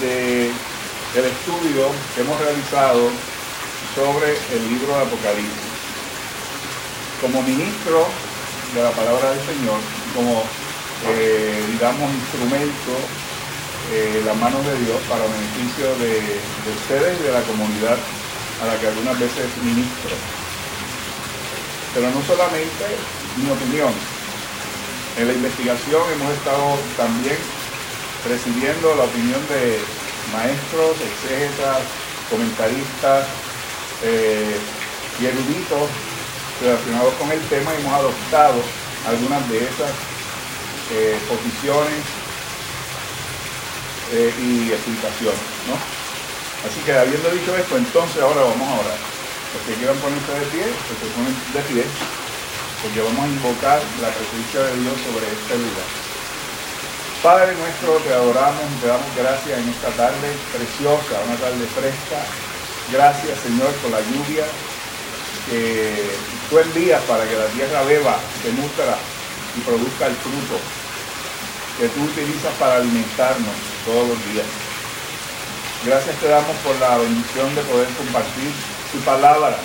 del 0.00 1.24
estudio 1.24 1.90
que 2.14 2.20
hemos 2.20 2.38
realizado 2.40 3.10
sobre 3.94 4.36
el 4.54 4.68
libro 4.68 4.94
de 4.94 5.02
Apocalipsis. 5.02 5.68
Como 7.20 7.42
ministro 7.42 8.06
de 8.74 8.82
la 8.82 8.90
palabra 8.92 9.30
del 9.30 9.40
Señor, 9.46 9.80
como, 10.14 10.44
eh, 11.08 11.64
digamos, 11.72 12.12
instrumento 12.12 12.92
eh, 13.90 14.22
las 14.24 14.36
manos 14.36 14.64
de 14.66 14.78
Dios 14.84 15.00
para 15.08 15.24
beneficio 15.24 15.88
de, 15.96 16.38
ustedes 16.76 17.18
y 17.18 17.22
de 17.24 17.32
la 17.32 17.42
comunidad 17.42 17.96
a 18.62 18.66
la 18.66 18.78
que 18.78 18.86
algunas 18.86 19.18
veces 19.18 19.46
ministro. 19.64 20.14
Pero 21.94 22.10
no 22.10 22.20
solamente 22.22 22.84
mi 23.36 23.50
opinión. 23.50 23.92
En 25.16 25.26
la 25.26 25.32
investigación 25.32 26.02
hemos 26.12 26.32
estado 26.34 26.76
también 26.96 27.38
recibiendo 28.26 28.94
la 28.96 29.04
opinión 29.04 29.40
de 29.48 29.78
maestros, 30.32 30.96
exégetas, 31.00 31.78
comentaristas 32.30 33.26
eh, 34.02 34.56
y 35.20 35.26
eruditos 35.26 35.88
relacionados 36.60 37.14
con 37.14 37.30
el 37.30 37.40
tema 37.48 37.74
y 37.74 37.80
hemos 37.80 37.94
adoptado 37.94 38.60
algunas 39.06 39.48
de 39.48 39.58
esas 39.58 39.92
eh, 40.90 41.18
posiciones 41.28 42.02
eh, 44.12 44.34
y 44.40 44.72
explicaciones. 44.72 45.40
¿no? 45.68 45.76
Así 46.66 46.80
que 46.84 46.92
habiendo 46.92 47.30
dicho 47.30 47.56
esto, 47.56 47.76
entonces 47.76 48.22
ahora 48.22 48.42
vamos 48.42 48.68
a 48.68 48.80
orar. 48.80 48.98
Los 49.54 49.62
que 49.64 49.74
quieran 49.80 49.96
ponerse 49.96 50.32
de 50.32 50.46
pie, 50.52 50.66
pues 50.66 50.98
se 51.00 51.08
ponen 51.16 51.34
de 51.54 51.62
pie, 51.72 51.84
porque 52.82 53.00
vamos 53.00 53.24
a 53.24 53.28
invocar 53.28 53.80
la 54.02 54.10
presencia 54.10 54.60
de 54.60 54.76
Dios 54.82 54.94
sobre 55.06 55.24
este 55.24 55.54
lugar. 55.56 56.07
Padre 57.22 57.52
nuestro, 57.56 57.98
te 58.06 58.14
adoramos 58.14 58.62
y 58.62 58.80
te 58.80 58.86
damos 58.86 59.10
gracias 59.16 59.58
en 59.58 59.68
esta 59.68 59.90
tarde 59.98 60.30
preciosa, 60.54 61.18
una 61.26 61.34
tarde 61.34 61.66
fresca. 61.74 62.22
Gracias 62.92 63.40
Señor 63.42 63.74
por 63.82 63.90
la 63.90 63.98
lluvia 64.06 64.46
que 65.50 66.14
tú 66.48 66.58
envías 66.60 67.02
para 67.10 67.26
que 67.26 67.34
la 67.34 67.46
tierra 67.46 67.82
beba, 67.82 68.14
se 68.40 68.52
nutra 68.52 68.94
y 69.56 69.60
produzca 69.66 70.06
el 70.06 70.14
fruto 70.14 70.62
que 71.80 71.88
tú 71.88 72.04
utilizas 72.06 72.54
para 72.54 72.76
alimentarnos 72.76 73.56
todos 73.84 74.14
los 74.14 74.18
días. 74.30 74.46
Gracias 75.84 76.14
te 76.22 76.28
damos 76.28 76.54
por 76.62 76.78
la 76.78 76.98
bendición 76.98 77.52
de 77.56 77.62
poder 77.62 77.88
compartir 77.98 78.52
tu 78.92 78.98
palabra 79.00 79.58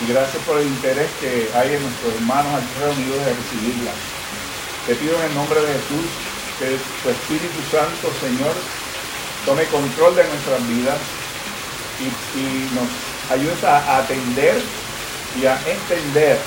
y 0.00 0.10
gracias 0.10 0.42
por 0.44 0.56
el 0.56 0.66
interés 0.66 1.10
que 1.20 1.50
hay 1.52 1.74
en 1.76 1.82
nuestros 1.82 2.14
hermanos 2.14 2.56
aquí 2.56 2.72
reunidos 2.80 3.20
de 3.20 3.34
recibirla. 3.36 3.92
Te 4.86 4.94
pido 4.94 5.12
en 5.20 5.28
el 5.28 5.34
nombre 5.34 5.60
de 5.60 5.74
Jesús 5.76 6.29
que 6.60 6.78
tu 7.02 7.08
Espíritu 7.08 7.60
Santo, 7.72 8.12
Señor, 8.20 8.54
tome 9.44 9.64
control 9.66 10.14
de 10.14 10.24
nuestras 10.24 10.68
vidas 10.68 10.98
y, 12.36 12.74
nos 12.74 12.88
ayude 13.32 13.66
a 13.66 13.98
atender 13.98 14.62
y 15.40 15.46
a 15.46 15.54
entender 15.66 16.38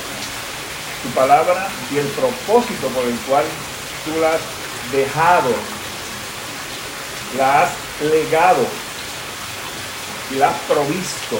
tu 1.01 1.09
palabra 1.09 1.67
y 1.91 1.97
el 1.97 2.07
propósito 2.07 2.87
por 2.89 3.03
el 3.05 3.15
cual 3.27 3.45
tú 4.05 4.19
la 4.21 4.33
has 4.33 4.41
dejado 4.91 5.53
la 7.37 7.63
has 7.63 7.71
legado 8.01 8.65
y 10.31 10.35
la 10.35 10.49
has 10.49 10.57
provisto 10.67 11.39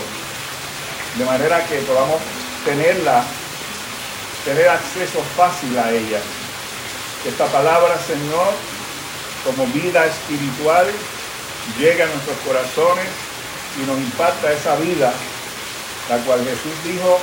de 1.18 1.26
manera 1.26 1.64
que 1.68 1.78
podamos 1.80 2.20
tenerla, 2.66 3.24
tener 4.46 4.68
acceso 4.70 5.22
fácil 5.38 5.78
a 5.78 5.92
ella. 5.92 6.20
Esta 7.26 7.46
palabra, 7.48 7.98
Señor, 8.06 8.54
como 9.46 9.66
vida 9.68 10.06
espiritual, 10.06 10.88
llegue 11.78 12.04
a 12.04 12.08
nuestros 12.08 12.38
corazones 12.46 13.08
y 13.82 13.86
nos 13.86 13.98
impacta 13.98 14.52
esa 14.52 14.76
vida, 14.76 15.14
la 16.10 16.18
cual 16.20 16.44
Jesús 16.44 16.74
dijo, 16.84 17.20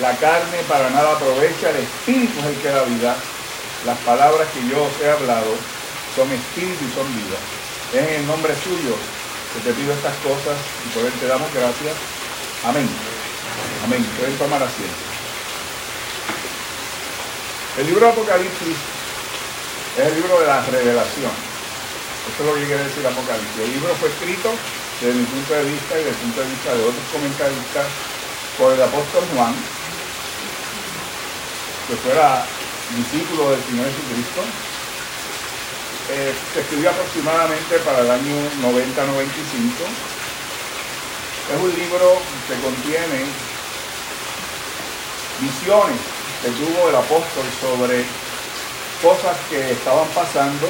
la 0.00 0.16
carne 0.16 0.58
para 0.68 0.90
nada 0.90 1.12
aprovecha, 1.12 1.70
el 1.70 1.76
espíritu 1.76 2.38
es 2.40 2.46
el 2.46 2.56
que 2.56 2.68
da 2.68 2.82
vida. 2.82 3.16
Las 3.86 3.98
palabras 3.98 4.48
que 4.52 4.66
yo 4.68 4.82
os 4.82 5.00
he 5.00 5.10
hablado 5.10 5.54
son 6.16 6.30
espíritu 6.32 6.84
y 6.84 6.94
son 6.94 7.06
vida. 7.14 7.38
En 7.92 8.20
el 8.20 8.26
nombre 8.26 8.54
suyo 8.62 8.96
que 9.54 9.60
te 9.60 9.72
pido 9.72 9.92
estas 9.92 10.14
cosas 10.16 10.58
y 10.84 10.88
por 10.90 11.04
él 11.04 11.12
te 11.20 11.26
damos 11.26 11.52
gracias. 11.54 11.94
Amén. 12.64 12.88
Amén. 13.84 14.04
Pueden 14.18 14.36
tomar 14.36 14.62
asiento. 14.62 15.13
El 17.76 17.86
libro 17.86 18.06
de 18.06 18.12
Apocalipsis 18.12 18.78
es 19.98 20.06
el 20.06 20.14
libro 20.14 20.38
de 20.38 20.46
la 20.46 20.62
revelación. 20.62 21.34
Esto 22.30 22.38
es 22.38 22.46
lo 22.46 22.54
que 22.54 22.66
quiere 22.70 22.84
decir 22.84 23.04
Apocalipsis. 23.04 23.66
El 23.66 23.72
libro 23.72 23.90
fue 23.98 24.10
escrito 24.10 24.54
desde 25.00 25.18
mi 25.18 25.26
punto 25.26 25.54
de 25.54 25.64
vista 25.64 25.98
y 25.98 26.04
desde 26.06 26.10
el 26.10 26.22
punto 26.22 26.40
de 26.40 26.48
vista 26.54 26.70
de 26.70 26.82
otros 26.86 27.06
comentaristas 27.10 27.86
por 28.58 28.72
el 28.74 28.80
apóstol 28.80 29.26
Juan, 29.34 29.54
que 31.90 31.96
fuera 31.98 32.46
discípulo 32.94 33.50
del 33.50 33.62
Señor 33.66 33.90
Jesucristo, 33.90 34.42
eh, 36.14 36.30
se 36.54 36.60
escribió 36.60 36.90
aproximadamente 36.90 37.74
para 37.82 38.06
el 38.06 38.10
año 38.10 38.38
90-95. 38.62 39.82
Es 41.50 41.58
un 41.58 41.74
libro 41.74 42.22
que 42.46 42.54
contiene 42.62 43.26
visiones 45.42 46.13
que 46.44 46.50
tuvo 46.50 46.90
el 46.90 46.94
apóstol 46.94 47.46
sobre 47.58 48.04
cosas 49.00 49.34
que 49.48 49.72
estaban 49.72 50.06
pasando, 50.08 50.68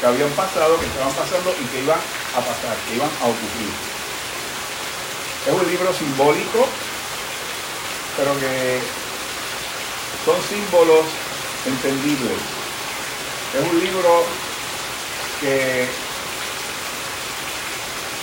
que 0.00 0.06
habían 0.06 0.30
pasado, 0.30 0.76
que 0.80 0.86
estaban 0.86 1.12
pasando 1.12 1.54
y 1.54 1.64
que 1.66 1.82
iban 1.82 2.00
a 2.34 2.40
pasar, 2.40 2.76
que 2.88 2.96
iban 2.96 3.08
a 3.22 3.26
ocurrir. 3.26 3.70
Es 5.46 5.52
un 5.52 5.70
libro 5.70 5.94
simbólico, 5.94 6.66
pero 8.16 8.36
que 8.40 8.80
son 10.24 10.36
símbolos 10.48 11.06
entendibles. 11.64 12.38
Es 13.54 13.70
un 13.70 13.78
libro 13.78 14.24
que 15.40 15.86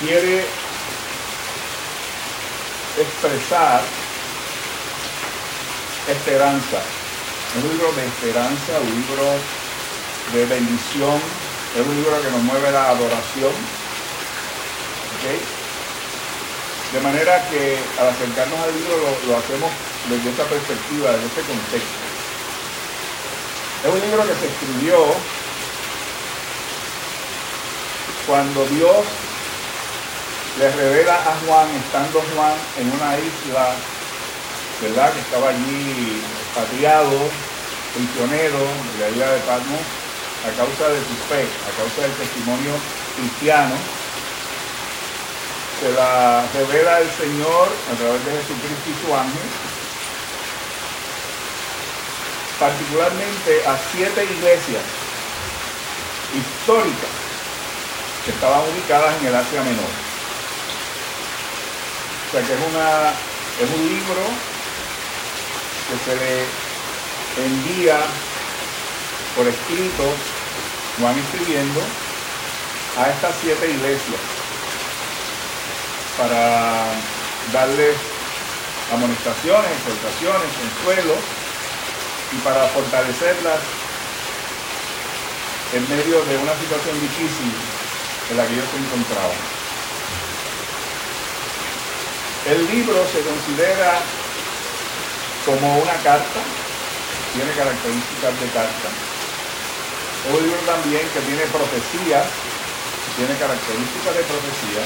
quiere 0.01 0.45
expresar 2.97 3.81
esperanza. 6.07 6.79
Es 7.57 7.63
un 7.63 7.69
libro 7.69 7.91
de 7.93 8.05
esperanza, 8.05 8.79
un 8.81 8.91
libro 9.01 9.25
de 10.33 10.45
bendición, 10.45 11.19
es 11.75 11.85
un 11.85 11.95
libro 11.95 12.21
que 12.21 12.31
nos 12.31 12.41
mueve 12.43 12.71
la 12.71 12.89
adoración. 12.89 13.53
De 16.93 17.01
manera 17.01 17.41
que 17.49 17.79
al 17.99 18.09
acercarnos 18.09 18.59
al 18.59 18.73
libro 18.75 18.95
lo, 19.27 19.37
hacemos 19.37 19.71
desde 20.07 20.29
esta 20.29 20.43
perspectiva, 20.43 21.11
desde 21.11 21.25
este 21.25 21.41
contexto. 21.41 22.05
Es 23.83 23.89
un 23.89 24.01
libro 24.01 24.21
que 24.27 24.35
se 24.35 24.47
escribió 24.47 24.97
cuando 28.27 28.65
Dios 28.67 29.05
le 30.59 30.71
revela 30.71 31.15
a 31.15 31.35
Juan, 31.45 31.67
estando 31.75 32.23
Juan 32.35 32.53
en 32.77 32.87
una 32.91 33.17
isla, 33.17 33.75
¿verdad? 34.81 35.13
Que 35.13 35.19
estaba 35.19 35.49
allí 35.49 36.21
expatriado, 36.41 37.29
prisionero 37.93 38.59
de 38.59 38.99
la 38.99 39.09
isla 39.09 39.31
de 39.31 39.39
Patmos, 39.41 39.85
a 40.43 40.49
causa 40.57 40.89
de 40.89 40.99
su 40.99 41.15
fe, 41.31 41.47
a 41.47 41.71
causa 41.79 42.01
del 42.01 42.11
testimonio 42.19 42.73
cristiano. 43.15 43.75
Se 45.79 45.91
la 45.91 46.45
revela 46.53 46.99
el 46.99 47.11
Señor 47.11 47.67
a 47.91 47.95
través 47.95 48.25
de 48.25 48.31
Jesucristo 48.31 48.87
y 48.89 49.05
su 49.05 49.15
ángel, 49.15 49.49
particularmente 52.59 53.67
a 53.67 53.77
siete 53.91 54.23
iglesias 54.23 54.83
históricas 56.35 57.13
que 58.23 58.31
estaban 58.31 58.61
ubicadas 58.61 59.15
en 59.21 59.27
el 59.27 59.35
Asia 59.35 59.61
Menor. 59.63 59.93
O 62.27 62.31
sea 62.31 62.41
que 62.41 62.53
es, 62.53 62.59
una, 62.67 63.11
es 63.61 63.69
un 63.69 63.87
libro 63.87 64.54
que 65.87 65.95
se 66.03 66.15
le 66.15 67.45
envía 67.45 67.99
por 69.35 69.47
escrito, 69.47 70.03
van 70.99 71.17
escribiendo, 71.19 71.81
a 72.97 73.09
estas 73.09 73.35
siete 73.41 73.69
iglesias 73.69 74.21
para 76.17 76.85
darles 77.51 77.97
amonestaciones, 78.93 79.71
exhortaciones, 79.83 80.47
consuelo 80.55 81.15
y 82.31 82.37
para 82.37 82.67
fortalecerlas 82.69 83.59
en 85.73 85.89
medio 85.89 86.23
de 86.23 86.37
una 86.37 86.55
situación 86.55 87.01
difícil 87.01 87.51
en 88.31 88.37
la 88.37 88.47
que 88.47 88.53
ellos 88.53 88.69
se 88.71 88.77
encontraban. 88.77 89.37
El 92.47 92.67
libro 92.67 92.95
se 93.11 93.21
considera 93.21 93.99
como 95.45 95.77
una 95.77 95.93
carta, 96.01 96.41
tiene 97.33 97.51
características 97.53 98.33
de 98.41 98.47
carta. 98.49 98.89
Es 100.25 100.33
un 100.33 100.41
libro 100.41 100.57
también 100.65 101.05
que 101.13 101.21
tiene 101.21 101.45
profecía, 101.53 102.25
tiene 103.13 103.37
características 103.37 104.13
de 104.17 104.23
profecía. 104.25 104.83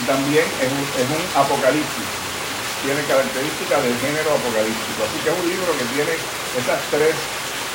Y 0.00 0.02
también 0.08 0.44
es 0.64 0.72
un, 0.72 1.22
apocalipsis, 1.36 2.08
tiene 2.80 3.04
características 3.04 3.84
del 3.84 3.96
género 4.00 4.32
apocalíptico. 4.32 5.04
Así 5.04 5.16
que 5.20 5.28
es 5.28 5.36
un 5.36 5.48
libro 5.48 5.70
que 5.76 5.86
tiene 5.92 6.12
esas 6.56 6.80
tres 6.88 7.12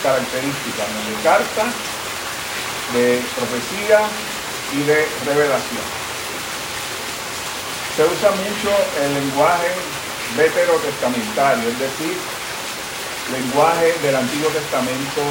características, 0.01 0.89
de 0.89 1.15
carta, 1.21 1.63
de 2.97 3.21
profecía 3.37 4.09
y 4.73 4.79
de 4.89 5.05
revelación. 5.25 5.85
Se 7.93 8.05
usa 8.09 8.31
mucho 8.31 8.71
el 9.05 9.13
lenguaje 9.13 9.69
veterotestamentario, 10.37 11.69
es 11.69 11.79
decir, 11.79 12.15
lenguaje 13.31 13.93
del 14.01 14.15
Antiguo 14.15 14.49
Testamento, 14.49 15.21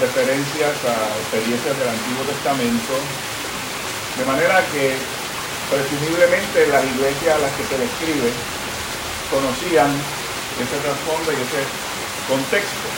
referencias 0.00 0.76
a 0.84 0.94
experiencias 1.20 1.76
del 1.78 1.88
Antiguo 1.88 2.24
Testamento, 2.28 2.94
de 4.16 4.24
manera 4.24 4.64
que 4.72 4.96
presumiblemente 5.68 6.66
las 6.68 6.84
iglesias 6.84 7.36
a 7.36 7.42
las 7.44 7.52
que 7.54 7.64
se 7.64 7.78
le 7.78 7.84
escribe 7.84 8.30
conocían 9.30 9.90
ese 10.58 10.76
trasfondo 10.82 11.32
y 11.32 11.38
ese 11.40 11.62
contexto, 12.26 12.88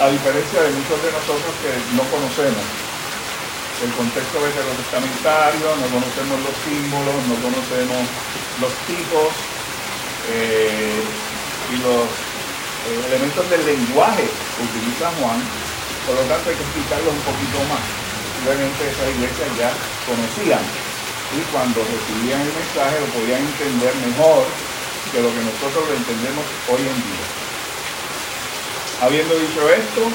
a 0.00 0.08
diferencia 0.08 0.62
de 0.62 0.70
muchos 0.72 0.98
de 1.02 1.12
nosotros 1.12 1.52
que 1.62 1.72
no 1.94 2.02
conocemos 2.10 2.93
el 3.84 3.92
contexto 3.92 4.40
veterotestamentario, 4.40 5.76
no 5.76 5.86
conocemos 5.92 6.40
los 6.40 6.56
símbolos, 6.64 7.16
no 7.28 7.36
conocemos 7.44 8.00
los 8.64 8.72
tipos 8.88 9.28
eh, 10.32 11.04
y 11.68 11.76
los 11.84 12.08
eh, 12.08 13.12
elementos 13.12 13.44
del 13.52 13.60
lenguaje 13.60 14.24
que 14.24 14.60
utiliza 14.64 15.12
Juan, 15.20 15.36
por 16.08 16.16
lo 16.16 16.24
tanto 16.24 16.48
hay 16.48 16.56
que 16.56 16.64
explicarlo 16.64 17.12
un 17.12 17.24
poquito 17.28 17.60
más. 17.68 17.84
Obviamente 18.44 18.80
esas 18.88 19.08
iglesias 19.12 19.48
ya 19.60 19.70
conocían 20.08 20.64
y 21.36 21.40
cuando 21.52 21.84
recibían 21.84 22.40
el 22.40 22.52
mensaje 22.56 23.00
lo 23.04 23.08
podían 23.12 23.44
entender 23.44 23.92
mejor 24.00 24.48
que 25.12 25.20
lo 25.20 25.28
que 25.28 25.44
nosotros 25.44 25.82
lo 25.88 25.94
entendemos 25.96 26.44
hoy 26.72 26.88
en 26.88 26.98
día. 27.04 27.26
Habiendo 29.04 29.34
dicho 29.36 29.60
esto, 29.68 30.08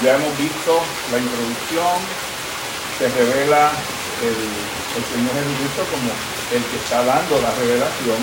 ya 0.00 0.16
hemos 0.16 0.32
visto 0.38 0.80
la 1.12 1.18
introducción, 1.18 2.29
se 3.00 3.08
revela 3.08 3.72
el, 4.20 4.36
Señor 5.08 5.32
Jesucristo 5.32 5.88
como 5.88 6.12
el 6.52 6.60
que 6.68 6.76
está 6.76 7.00
dando 7.00 7.40
la 7.40 7.48
revelación, 7.56 8.20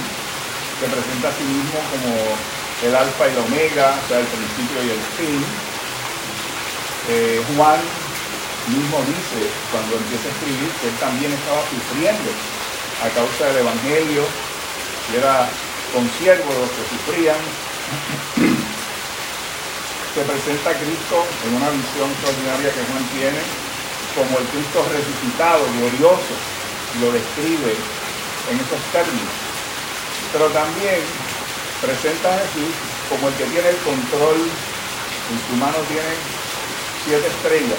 se 0.77 0.85
presenta 0.85 1.25
a 1.29 1.33
sí 1.33 1.41
mismo 1.41 1.81
como 1.89 2.13
el 2.85 2.93
alfa 2.93 3.25
y 3.25 3.33
la 3.33 3.41
omega, 3.41 3.97
o 3.97 4.05
sea, 4.05 4.21
el 4.21 4.29
principio 4.29 4.77
y 4.85 4.93
el 4.93 5.01
fin. 5.17 5.41
Eh, 7.09 7.41
Juan 7.55 7.81
mismo 8.69 9.01
dice, 9.01 9.49
cuando 9.73 9.97
empieza 9.97 10.29
a 10.29 10.33
escribir, 10.37 10.69
que 10.77 10.93
él 10.93 10.97
también 11.01 11.33
estaba 11.33 11.65
sufriendo 11.73 12.29
a 13.01 13.09
causa 13.17 13.49
del 13.49 13.65
Evangelio, 13.65 14.29
y 15.09 15.17
era 15.17 15.49
consiervo 15.89 16.53
de 16.53 16.61
los 16.61 16.69
que 16.69 16.85
sufrían. 16.85 17.41
Se 20.13 20.21
presenta 20.21 20.69
a 20.69 20.77
Cristo 20.77 21.25
en 21.47 21.55
una 21.57 21.73
visión 21.73 22.13
extraordinaria 22.13 22.69
que 22.69 22.85
Juan 22.85 23.01
tiene, 23.17 23.41
como 24.17 24.41
el 24.41 24.49
Cristo 24.49 24.81
resucitado, 24.89 25.61
glorioso, 25.77 26.33
lo 26.97 27.13
describe 27.13 27.77
en 28.49 28.55
esos 28.57 28.81
términos. 28.89 29.29
Pero 30.33 30.49
también 30.49 31.05
presenta 31.85 32.33
a 32.33 32.41
Jesús 32.41 32.73
como 33.13 33.29
el 33.29 33.35
que 33.37 33.45
tiene 33.53 33.69
el 33.69 33.77
control, 33.85 34.41
en 34.41 35.37
su 35.45 35.53
mano 35.61 35.77
tiene 35.85 36.17
siete 37.05 37.29
estrellas 37.29 37.77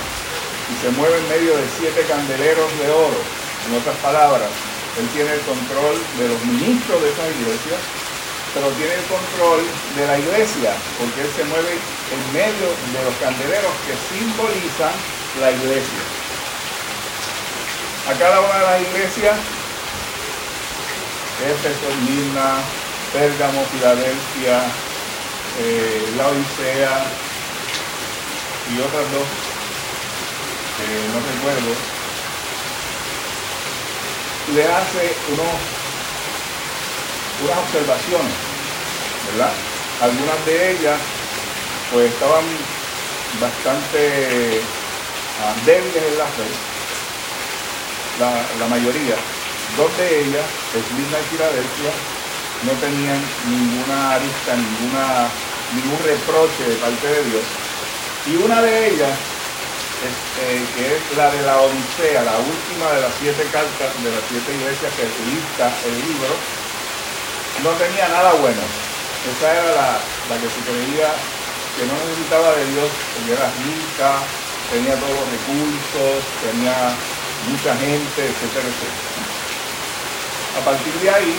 y 0.71 0.75
se 0.79 0.95
mueve 0.95 1.19
en 1.19 1.27
medio 1.27 1.59
de 1.59 1.67
siete 1.75 2.07
candeleros 2.07 2.71
de 2.79 2.87
oro. 2.87 3.21
En 3.67 3.75
otras 3.75 3.99
palabras, 3.99 4.49
él 4.95 5.11
tiene 5.11 5.35
el 5.35 5.43
control 5.43 5.99
de 6.23 6.29
los 6.31 6.41
ministros 6.47 7.03
de 7.03 7.11
esas 7.11 7.29
iglesias, 7.35 7.83
pero 8.55 8.71
tiene 8.79 8.95
el 8.95 9.07
control 9.11 9.61
de 9.99 10.05
la 10.07 10.17
iglesia, 10.23 10.71
porque 11.03 11.19
él 11.27 11.31
se 11.35 11.45
mueve 11.51 11.75
en 11.75 12.23
medio 12.31 12.69
de 12.95 13.01
los 13.03 13.15
candeleros 13.19 13.75
que 13.91 13.95
simbolizan 14.07 14.95
la 15.43 15.51
iglesia 15.51 16.18
a 18.09 18.15
cada 18.15 18.41
una 18.41 18.55
de 18.55 18.65
las 18.65 18.81
iglesias, 18.81 19.37
Éfeso, 21.45 21.95
Mirna, 22.09 22.57
Pérgamo, 23.13 23.65
Filadelfia, 23.73 24.63
eh, 25.61 26.13
la 26.17 26.29
Odisea 26.29 27.05
y 28.73 28.81
otras 28.81 29.13
dos 29.13 29.29
no 30.79 31.21
recuerdo, 31.21 31.75
le 34.55 34.65
hace 34.65 35.17
unos, 35.33 35.59
unas 37.45 37.59
observaciones, 37.59 38.33
¿verdad? 39.33 39.53
Algunas 40.01 40.47
de 40.47 40.71
ellas 40.71 40.99
pues 41.93 42.13
estaban 42.13 42.45
bastante 43.41 44.61
ah, 45.43 45.55
débiles 45.67 46.03
en 46.13 46.19
la 46.19 46.25
fe 46.25 46.68
la, 48.19 48.67
mayoría, 48.67 49.15
dos 49.77 49.91
de 49.97 50.27
ellas, 50.27 50.47
Esmirna 50.75 51.19
y 51.19 51.27
Filadelfia, 51.31 51.93
no 52.67 52.73
tenían 52.83 53.21
ninguna 53.47 54.19
arista, 54.19 54.59
ninguna, 54.59 55.31
ningún 55.75 55.99
reproche 56.03 56.63
de 56.67 56.77
parte 56.83 57.07
de 57.07 57.23
Dios. 57.31 57.47
Y 58.27 58.37
una 58.43 58.61
de 58.63 58.91
ellas, 58.91 59.15
eh, 60.43 60.63
que 60.75 60.97
es 60.97 61.03
la 61.17 61.31
de 61.31 61.43
la 61.43 61.63
Odisea, 61.63 62.23
la 62.23 62.39
última 62.39 62.91
de 62.93 63.01
las 63.03 63.15
siete 63.21 63.47
cartas 63.55 63.91
de 64.03 64.11
las 64.11 64.25
siete 64.29 64.51
iglesias 64.55 64.91
que 64.99 65.07
lista 65.07 65.71
el 65.87 65.95
libro, 66.03 66.35
no 67.63 67.71
tenía 67.79 68.09
nada 68.09 68.35
bueno. 68.35 68.63
Esa 69.27 69.47
era 69.53 69.71
la, 69.75 69.91
la 70.31 70.37
que 70.39 70.51
se 70.51 70.61
creía 70.67 71.11
que 71.79 71.87
no 71.87 71.95
necesitaba 71.95 72.55
de 72.59 72.67
Dios, 72.75 72.91
porque 73.15 73.33
era 73.39 73.47
rica, 73.63 74.11
tenía 74.71 74.95
todos 74.99 75.15
los 75.15 75.29
recursos, 75.31 76.27
tenía 76.43 76.91
mucha 77.47 77.77
gente, 77.79 78.19
etcétera, 78.19 78.67
etcétera. 78.67 79.09
A 80.59 80.61
partir 80.67 80.95
de 80.99 81.11
ahí, 81.11 81.35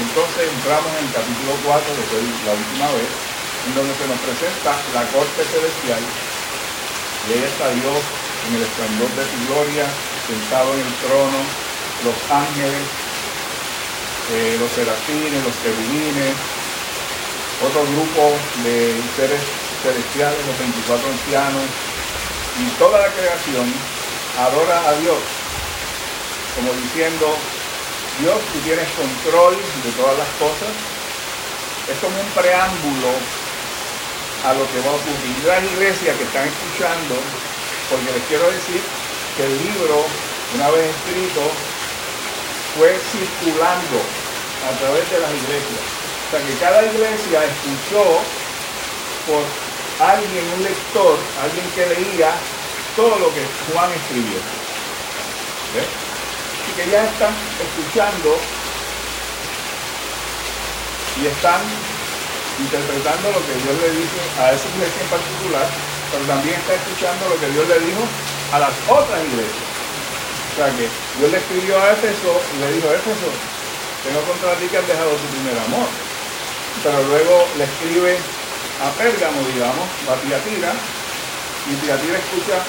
entonces 0.00 0.48
entramos 0.48 0.88
en 0.96 1.04
el 1.04 1.12
capítulo 1.12 1.52
4, 1.60 1.84
que 1.92 2.04
fue 2.08 2.20
la 2.48 2.54
última 2.56 2.88
vez, 2.96 3.10
en 3.68 3.72
donde 3.76 3.92
se 3.96 4.06
nos 4.08 4.20
presenta 4.24 4.72
la 4.96 5.04
corte 5.12 5.40
celestial, 5.44 6.00
y 6.00 7.28
ahí 7.36 7.44
está 7.44 7.68
Dios 7.76 8.00
en 8.48 8.50
el 8.56 8.62
esplendor 8.64 9.10
de 9.12 9.24
su 9.28 9.38
gloria, 9.50 9.84
sentado 10.24 10.72
en 10.72 10.80
el 10.80 10.94
trono, 11.04 11.40
los 12.04 12.16
ángeles, 12.30 12.84
eh, 14.32 14.56
los 14.60 14.70
serafines, 14.72 15.40
los 15.44 15.56
querubines, 15.60 16.34
otro 17.60 17.82
grupo 17.88 18.36
de 18.64 18.94
seres 19.16 19.42
celestiales, 19.82 20.40
los 20.46 20.58
24 20.58 21.08
ancianos, 21.08 21.66
y 22.56 22.64
toda 22.78 23.00
la 23.00 23.10
creación 23.12 23.68
adora 24.38 24.88
a 24.88 24.92
Dios, 25.00 25.18
como 26.56 26.72
diciendo, 26.72 27.36
Dios, 28.20 28.36
tú 28.52 28.58
tienes 28.60 28.88
control 28.96 29.56
de 29.56 29.90
todas 29.92 30.16
las 30.16 30.28
cosas. 30.40 30.72
Es 31.88 31.98
como 32.00 32.16
un 32.18 32.30
preámbulo 32.32 33.12
a 34.44 34.52
lo 34.54 34.64
que 34.72 34.80
va 34.80 34.90
a 34.92 34.98
ocurrir. 35.00 35.36
Las 35.44 35.62
iglesias 35.64 36.16
que 36.16 36.24
están 36.24 36.48
escuchando, 36.48 37.14
porque 37.90 38.12
les 38.12 38.24
quiero 38.28 38.50
decir 38.50 38.80
que 39.36 39.44
el 39.44 39.54
libro, 39.68 40.04
una 40.56 40.70
vez 40.70 40.88
escrito, 40.88 41.44
fue 42.76 42.96
circulando 43.12 44.00
a 44.64 44.72
través 44.80 45.04
de 45.12 45.18
las 45.20 45.32
iglesias. 45.32 45.84
O 45.84 46.28
sea 46.32 46.40
que 46.40 46.54
cada 46.58 46.82
iglesia 46.82 47.44
escuchó 47.44 48.04
por 49.28 49.44
alguien, 50.00 50.44
un 50.56 50.62
lector, 50.64 51.16
alguien 51.40 51.66
que 51.76 51.86
leía 51.86 52.32
todo 52.96 53.18
lo 53.20 53.28
que 53.36 53.44
Juan 53.68 53.92
escribió. 53.92 54.40
Y 55.76 56.70
que 56.72 56.90
ya 56.90 57.04
están 57.04 57.34
escuchando 57.60 58.40
y 61.20 61.26
están 61.28 61.60
interpretando 62.58 63.36
lo 63.36 63.40
que 63.44 63.54
Dios 63.60 63.76
le 63.84 63.90
dice 64.00 64.20
a 64.40 64.52
esa 64.52 64.66
iglesia 64.72 65.00
en 65.04 65.10
particular, 65.12 65.66
pero 66.10 66.24
también 66.24 66.56
está 66.56 66.72
escuchando 66.74 67.28
lo 67.28 67.36
que 67.36 67.52
Dios 67.52 67.68
le 67.68 67.78
dijo 67.84 68.02
a 68.52 68.58
las 68.64 68.72
otras 68.88 69.20
iglesias. 69.20 69.64
O 70.52 70.54
sea 70.56 70.72
que 70.72 70.88
Dios 71.20 71.28
le 71.28 71.36
escribió 71.36 71.76
a 71.76 71.92
Éfeso 71.92 72.32
y 72.32 72.56
le 72.64 72.80
dijo, 72.80 72.88
Éfeso, 72.88 73.28
tengo 74.00 74.20
contra 74.24 74.56
ti 74.56 74.72
que 74.72 74.80
has 74.80 74.88
dejado 74.88 75.12
tu 75.12 75.28
primer 75.36 75.56
amor. 75.68 75.88
Pero 76.80 77.02
luego 77.12 77.44
le 77.60 77.64
escribe 77.64 78.16
a 78.80 78.88
Pérgamo, 78.96 79.40
digamos, 79.52 79.84
a 80.08 80.16
Tiatira, 80.24 80.72
y 81.66 81.74
Tiatira 81.82 82.18
escucha 82.18 82.62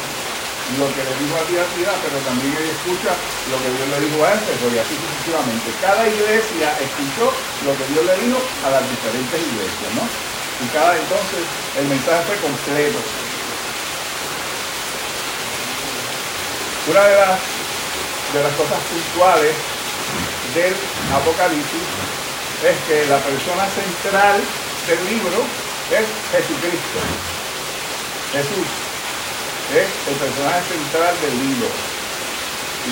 lo 0.75 0.87
que 0.91 0.99
le 0.99 1.13
dijo 1.23 1.35
a 1.37 1.47
Tiatira, 1.47 1.93
pero 2.03 2.17
también 2.27 2.51
ella 2.51 2.73
escucha 2.75 3.15
lo 3.47 3.55
que 3.61 3.69
Dios 3.71 3.87
le 3.87 3.99
dijo 4.03 4.19
a 4.25 4.35
Éfeso, 4.35 4.65
y 4.67 4.77
así 4.81 4.93
sucesivamente. 4.99 5.67
Cada 5.79 6.03
iglesia 6.03 6.75
escuchó 6.81 7.31
lo 7.63 7.71
que 7.77 7.85
Dios 7.93 8.03
le 8.03 8.15
dijo 8.25 8.39
a 8.65 8.67
las 8.75 8.83
diferentes 8.83 9.37
iglesias, 9.37 9.89
¿no? 9.95 10.03
Y 10.03 10.65
cada 10.73 10.97
entonces 10.97 11.45
el 11.77 11.85
mensaje 11.87 12.21
fue 12.25 12.37
completo. 12.41 12.99
Una 16.91 17.03
de 17.03 17.15
las, 17.15 17.39
de 18.33 18.39
las 18.43 18.53
cosas 18.59 18.79
puntuales 18.91 19.55
del 20.51 20.73
Apocalipsis 21.13 21.85
es 22.65 22.77
que 22.89 23.05
la 23.07 23.19
persona 23.21 23.63
central 23.71 24.41
del 24.89 24.99
libro 25.05 25.45
es 25.93 26.05
Jesucristo. 26.31 26.99
Jesús 28.33 28.86
es 29.75 29.87
el 30.07 30.15
personaje 30.15 30.63
central 30.71 31.13
del 31.19 31.35
libro. 31.43 31.67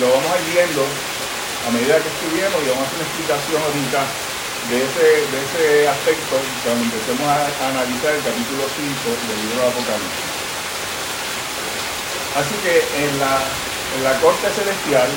Lo 0.00 0.12
vamos 0.12 0.28
a 0.28 0.36
ir 0.44 0.48
viendo 0.52 0.84
a 0.84 1.68
medida 1.72 1.96
que 1.96 2.12
estudiemos 2.12 2.58
y 2.60 2.68
vamos 2.68 2.84
a 2.84 2.86
hacer 2.92 3.00
una 3.00 3.08
explicación 3.08 3.58
ahorita 3.64 4.00
de 4.68 4.76
ese, 4.84 5.06
de 5.24 5.38
ese 5.40 5.88
aspecto 5.88 6.36
cuando 6.62 6.84
empecemos 6.84 7.24
a, 7.24 7.48
analizar 7.72 8.12
el 8.12 8.22
capítulo 8.22 8.68
5 8.68 8.76
del 8.76 9.38
libro 9.48 9.58
de 9.64 9.70
Apocalipsis. 9.72 10.30
Así 12.36 12.54
que 12.60 12.76
en 12.76 13.12
la, 13.16 13.40
en 13.96 14.00
la 14.04 14.14
corte 14.20 14.44
celestial 14.52 15.08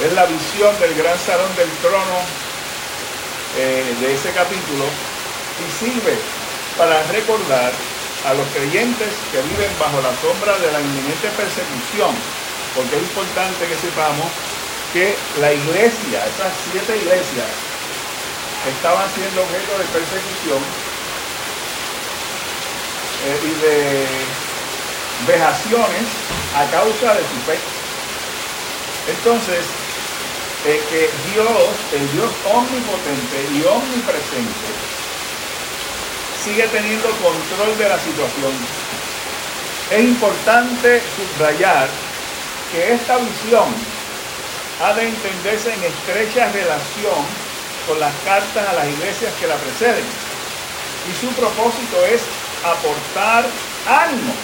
es 0.00 0.12
la 0.16 0.24
visión 0.24 0.72
del 0.80 0.94
gran 0.96 1.18
salón 1.20 1.52
del 1.60 1.68
trono 1.84 2.24
eh, 3.58 3.84
de 4.00 4.14
ese 4.14 4.32
capítulo 4.32 4.88
y 5.60 5.66
sirve 5.84 6.16
para 6.78 7.02
recordar 7.12 7.72
a 8.26 8.34
los 8.34 8.46
creyentes 8.54 9.10
que 9.30 9.42
viven 9.42 9.70
bajo 9.78 10.00
la 10.00 10.14
sombra 10.22 10.58
de 10.58 10.70
la 10.70 10.80
inminente 10.80 11.28
persecución, 11.34 12.14
porque 12.74 12.96
es 12.96 13.02
importante 13.02 13.66
que 13.66 13.76
sepamos 13.76 14.30
que 14.92 15.16
la 15.40 15.52
iglesia, 15.52 16.22
esas 16.26 16.52
siete 16.70 16.96
iglesias, 16.96 17.50
estaban 18.68 19.08
siendo 19.14 19.42
objeto 19.42 19.72
de 19.78 19.86
persecución 19.90 20.62
eh, 23.26 23.38
y 23.42 23.52
de 23.58 24.06
vejaciones 25.26 26.06
a 26.54 26.64
causa 26.70 27.14
de 27.14 27.22
su 27.26 27.38
fe. 27.42 27.58
Entonces, 29.08 29.66
eh, 30.64 30.80
que 30.90 31.10
Dios, 31.34 31.74
el 31.90 32.06
Dios 32.12 32.30
omnipotente 32.46 33.38
y 33.50 33.66
omnipresente, 33.66 34.70
sigue 36.44 36.66
teniendo 36.68 37.08
control 37.22 37.78
de 37.78 37.88
la 37.88 37.98
situación. 37.98 38.52
Es 39.90 40.00
importante 40.00 41.00
subrayar 41.14 41.88
que 42.72 42.94
esta 42.94 43.16
visión 43.18 43.68
ha 44.82 44.92
de 44.94 45.08
entenderse 45.08 45.72
en 45.72 45.82
estrecha 45.84 46.50
relación 46.50 47.22
con 47.86 48.00
las 48.00 48.12
cartas 48.24 48.68
a 48.68 48.72
las 48.72 48.88
iglesias 48.88 49.32
que 49.38 49.46
la 49.46 49.56
preceden. 49.56 50.04
Y 51.06 51.12
su 51.20 51.30
propósito 51.34 51.96
es 52.06 52.22
aportar 52.64 53.44
ánimo 53.86 54.34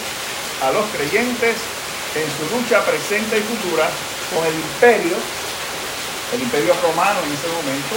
a 0.62 0.70
los 0.70 0.86
creyentes 0.90 1.56
en 2.14 2.26
su 2.36 2.56
lucha 2.56 2.84
presente 2.84 3.38
y 3.38 3.42
futura 3.42 3.88
con 4.34 4.46
el 4.46 4.54
imperio, 4.54 5.16
el 6.34 6.42
imperio 6.42 6.74
romano 6.82 7.18
en 7.26 7.32
ese 7.32 7.48
momento, 7.48 7.94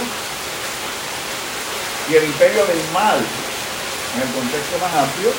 y 2.08 2.14
el 2.16 2.24
imperio 2.24 2.66
del 2.66 2.82
mal 2.92 3.20
en 4.16 4.22
el 4.22 4.30
contexto 4.34 4.76
más 4.78 4.92
amplio, 4.92 5.32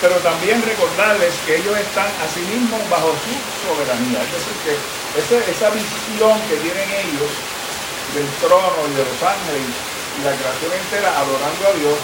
pero 0.00 0.14
también 0.22 0.62
recordarles 0.62 1.34
que 1.44 1.56
ellos 1.58 1.76
están 1.76 2.06
a 2.06 2.26
sí 2.30 2.40
mismos 2.46 2.80
bajo 2.88 3.12
su 3.18 3.34
soberanía. 3.66 4.22
Es 4.22 4.32
decir, 4.32 4.56
que 4.64 4.74
esa, 5.18 5.70
visión 5.70 6.38
que 6.48 6.56
tienen 6.62 6.88
ellos 7.02 7.30
del 8.14 8.28
trono 8.38 8.78
y 8.86 8.94
de 8.94 9.04
los 9.04 9.18
ángeles 9.20 9.66
y 9.66 10.20
la 10.22 10.32
creación 10.38 10.70
entera 10.70 11.10
adorando 11.18 11.62
a 11.66 11.72
Dios, 11.82 11.98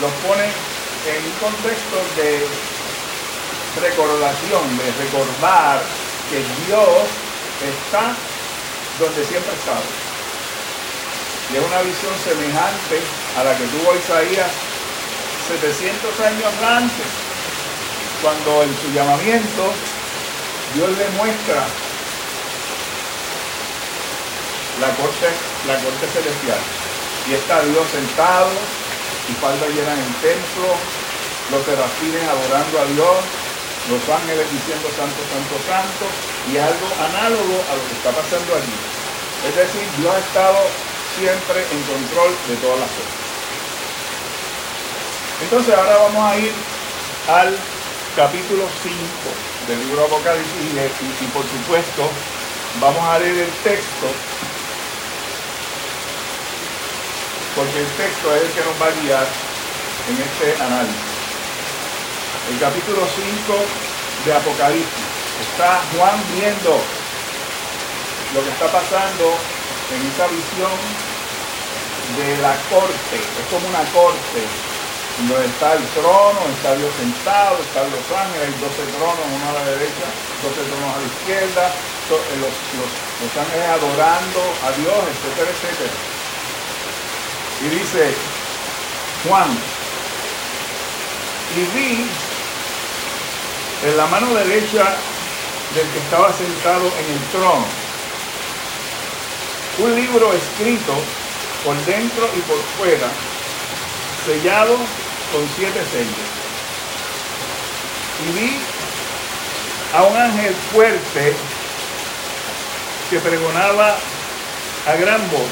los 0.00 0.12
pone 0.20 0.46
en 0.46 1.20
un 1.24 1.36
contexto 1.40 1.96
de 2.16 2.44
recordación, 3.80 4.64
de 4.76 4.88
recordar 5.00 5.80
que 6.28 6.38
Dios 6.68 7.08
está 7.64 8.12
donde 9.00 9.24
siempre 9.24 9.50
ha 9.50 9.58
estado. 9.58 9.86
Y 11.52 11.56
es 11.56 11.64
una 11.64 11.82
visión 11.82 12.14
semejante 12.24 13.00
a 13.36 13.44
la 13.44 13.52
que 13.56 13.64
tuvo 13.68 13.96
Isaías 13.96 14.52
700 15.48 16.20
años 16.20 16.52
antes, 16.64 17.08
cuando 18.22 18.62
en 18.62 18.72
su 18.80 18.88
llamamiento 18.96 19.72
Dios 20.74 20.88
le 20.96 21.08
muestra 21.20 21.60
la 24.80 24.90
corte, 24.96 25.28
la 25.68 25.76
corte 25.78 26.04
celestial. 26.08 26.62
Y 27.28 27.34
está 27.34 27.60
Dios 27.64 27.84
sentado 27.92 28.50
y 29.28 29.32
falda 29.36 29.68
llena 29.68 29.92
en 29.92 30.00
el 30.00 30.14
templo, 30.24 30.68
los 31.52 31.62
serafines 31.64 32.24
adorando 32.24 32.80
a 32.80 32.86
Dios, 32.96 33.16
los 33.92 34.02
ángeles 34.08 34.48
diciendo 34.48 34.88
santo, 34.96 35.20
santo, 35.28 35.54
santo, 35.68 36.04
y 36.48 36.56
algo 36.56 36.88
análogo 37.04 37.56
a 37.68 37.72
lo 37.76 37.82
que 37.84 37.94
está 38.00 38.10
pasando 38.16 38.56
allí. 38.56 38.78
Es 39.44 39.54
decir, 39.56 39.84
Dios 40.00 40.08
ha 40.08 40.20
estado 40.24 40.60
siempre 41.20 41.60
en 41.60 41.80
control 41.84 42.32
de 42.48 42.56
todas 42.64 42.80
las 42.80 42.92
cosas. 42.96 43.23
Entonces 45.44 45.74
ahora 45.76 45.96
vamos 46.08 46.24
a 46.24 46.38
ir 46.38 46.52
al 47.28 47.54
capítulo 48.16 48.64
5 48.82 48.96
del 49.68 49.78
libro 49.84 50.00
de 50.00 50.06
Apocalipsis 50.06 50.72
y, 51.20 51.26
por 51.36 51.44
supuesto 51.44 52.08
vamos 52.80 53.04
a 53.04 53.18
leer 53.18 53.44
el 53.44 53.52
texto 53.60 54.08
porque 57.54 57.78
el 57.78 57.86
texto 58.00 58.34
es 58.34 58.42
el 58.42 58.50
que 58.56 58.64
nos 58.64 58.76
va 58.80 58.88
a 58.88 58.96
guiar 59.04 59.26
en 60.08 60.16
este 60.16 60.62
análisis. 60.64 61.12
El 62.50 62.58
capítulo 62.58 63.04
5 63.04 63.54
de 64.24 64.32
Apocalipsis. 64.32 65.06
Está 65.44 65.82
Juan 65.92 66.16
viendo 66.34 66.80
lo 68.32 68.42
que 68.42 68.48
está 68.48 68.66
pasando 68.72 69.36
en 69.92 70.00
esa 70.08 70.26
visión 70.26 70.72
de 72.16 72.42
la 72.42 72.56
corte. 72.72 73.16
Es 73.20 73.46
como 73.52 73.68
una 73.68 73.84
corte 73.92 74.73
donde 75.18 75.46
está 75.46 75.74
el 75.74 75.84
trono, 75.94 76.40
está 76.58 76.74
Dios 76.74 76.90
sentado, 76.98 77.58
están 77.62 77.86
los 77.90 78.04
ángeles, 78.10 78.50
hay 78.50 78.54
12 78.58 78.98
tronos, 78.98 79.24
uno 79.30 79.46
a 79.48 79.52
la 79.52 79.64
derecha, 79.70 80.06
12 80.42 80.54
tronos 80.66 80.90
a 80.90 80.98
la 80.98 81.06
izquierda, 81.06 81.64
eh, 81.70 82.36
los, 82.42 83.32
ángeles 83.38 83.68
adorando 83.70 84.40
a 84.66 84.70
Dios, 84.74 85.00
etcétera, 85.14 85.50
etcétera. 85.54 85.94
Y 87.62 87.66
dice 87.78 88.14
Juan, 89.28 89.50
y 91.54 91.60
vi 91.78 92.06
en 93.86 93.96
la 93.96 94.06
mano 94.06 94.34
derecha 94.34 94.96
del 95.74 95.88
que 95.88 95.98
estaba 95.98 96.32
sentado 96.32 96.86
en 96.86 97.06
el 97.14 97.20
trono 97.30 97.84
un 99.78 99.94
libro 99.96 100.32
escrito 100.32 100.92
por 101.64 101.76
dentro 101.84 102.28
y 102.36 102.40
por 102.40 102.58
fuera, 102.78 103.08
sellado 104.24 104.76
con 105.34 105.48
siete 105.56 105.80
sellos. 105.90 106.30
Y 108.22 108.38
vi 108.38 108.56
a 109.92 110.04
un 110.04 110.16
ángel 110.16 110.54
fuerte 110.72 111.34
que 113.10 113.18
pregonaba 113.18 113.96
a 114.86 114.94
gran 114.94 115.20
voz, 115.30 115.50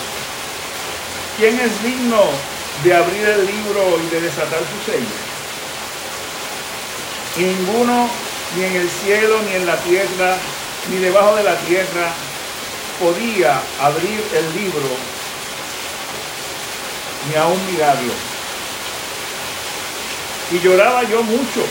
¿quién 1.36 1.58
es 1.58 1.82
digno 1.82 2.22
de 2.84 2.94
abrir 2.94 3.26
el 3.26 3.44
libro 3.44 3.98
y 4.06 4.14
de 4.14 4.20
desatar 4.20 4.60
su 4.60 4.90
sello? 4.90 5.18
Y 7.36 7.40
ninguno, 7.40 8.08
ni 8.56 8.64
en 8.64 8.76
el 8.76 8.88
cielo, 8.88 9.42
ni 9.48 9.56
en 9.56 9.66
la 9.66 9.76
tierra, 9.78 10.36
ni 10.90 10.98
debajo 10.98 11.34
de 11.34 11.42
la 11.42 11.56
tierra, 11.56 12.12
podía 13.00 13.60
abrir 13.80 14.22
el 14.32 14.62
libro, 14.62 14.88
ni 17.28 17.34
aún 17.34 17.58
mirarlo. 17.72 18.31
Y 20.52 20.60
lloraba 20.60 21.02
yo 21.04 21.22
mucho, 21.22 21.64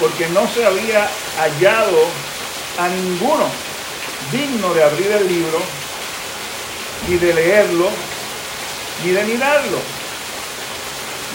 porque 0.00 0.28
no 0.28 0.48
se 0.48 0.66
había 0.66 1.08
hallado 1.38 2.06
a 2.78 2.88
ninguno 2.88 3.48
digno 4.32 4.74
de 4.74 4.84
abrir 4.84 5.12
el 5.12 5.28
libro, 5.28 5.58
ni 7.08 7.16
de 7.16 7.34
leerlo, 7.34 7.88
ni 9.04 9.12
de 9.12 9.24
mirarlo. 9.24 9.78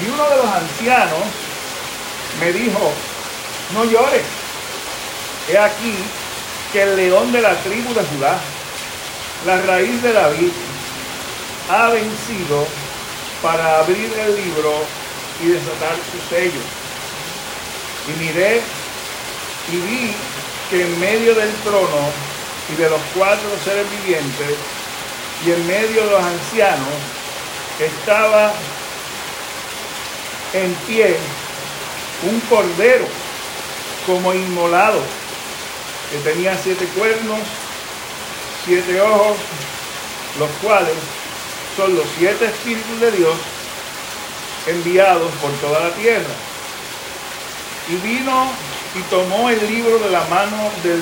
Y 0.01 0.09
uno 0.09 0.29
de 0.29 0.37
los 0.37 0.45
ancianos 0.45 1.19
me 2.39 2.51
dijo, 2.51 2.91
no 3.73 3.85
llores, 3.85 4.23
he 5.49 5.57
aquí 5.57 5.95
que 6.71 6.83
el 6.83 6.95
león 6.95 7.31
de 7.31 7.41
la 7.41 7.55
tribu 7.63 7.93
de 7.93 8.03
Judá, 8.03 8.39
la 9.45 9.61
raíz 9.61 10.01
de 10.01 10.13
David, 10.13 10.51
ha 11.69 11.89
vencido 11.89 12.67
para 13.41 13.79
abrir 13.79 14.11
el 14.19 14.35
libro 14.35 15.02
y 15.41 15.47
desatar 15.47 15.95
sus 16.11 16.29
sellos. 16.29 16.63
Y 18.07 18.23
miré 18.23 18.61
y 19.71 19.75
vi 19.77 20.13
que 20.69 20.83
en 20.83 20.99
medio 20.99 21.35
del 21.35 21.51
trono 21.63 22.11
y 22.71 22.75
de 22.81 22.89
los 22.89 23.01
cuatro 23.15 23.49
seres 23.63 23.85
vivientes 24.01 24.57
y 25.45 25.51
en 25.51 25.67
medio 25.67 26.05
de 26.05 26.11
los 26.11 26.23
ancianos 26.23 26.93
estaba 27.79 28.53
en 30.53 30.73
pie 30.87 31.17
un 32.29 32.39
cordero 32.41 33.07
como 34.05 34.33
inmolado 34.33 35.01
que 36.11 36.17
tenía 36.19 36.57
siete 36.61 36.85
cuernos, 36.97 37.39
siete 38.65 39.01
ojos, 39.01 39.37
los 40.39 40.49
cuales 40.61 40.93
son 41.75 41.95
los 41.95 42.05
siete 42.17 42.45
espíritus 42.45 42.99
de 43.01 43.11
Dios 43.11 43.35
enviados 44.67 45.31
por 45.41 45.51
toda 45.53 45.79
la 45.79 45.89
tierra. 45.91 46.33
Y 47.89 47.95
vino 48.07 48.47
y 48.95 49.01
tomó 49.09 49.49
el 49.49 49.59
libro 49.67 49.99
de 49.99 50.09
la 50.09 50.23
mano 50.25 50.71
del 50.83 51.01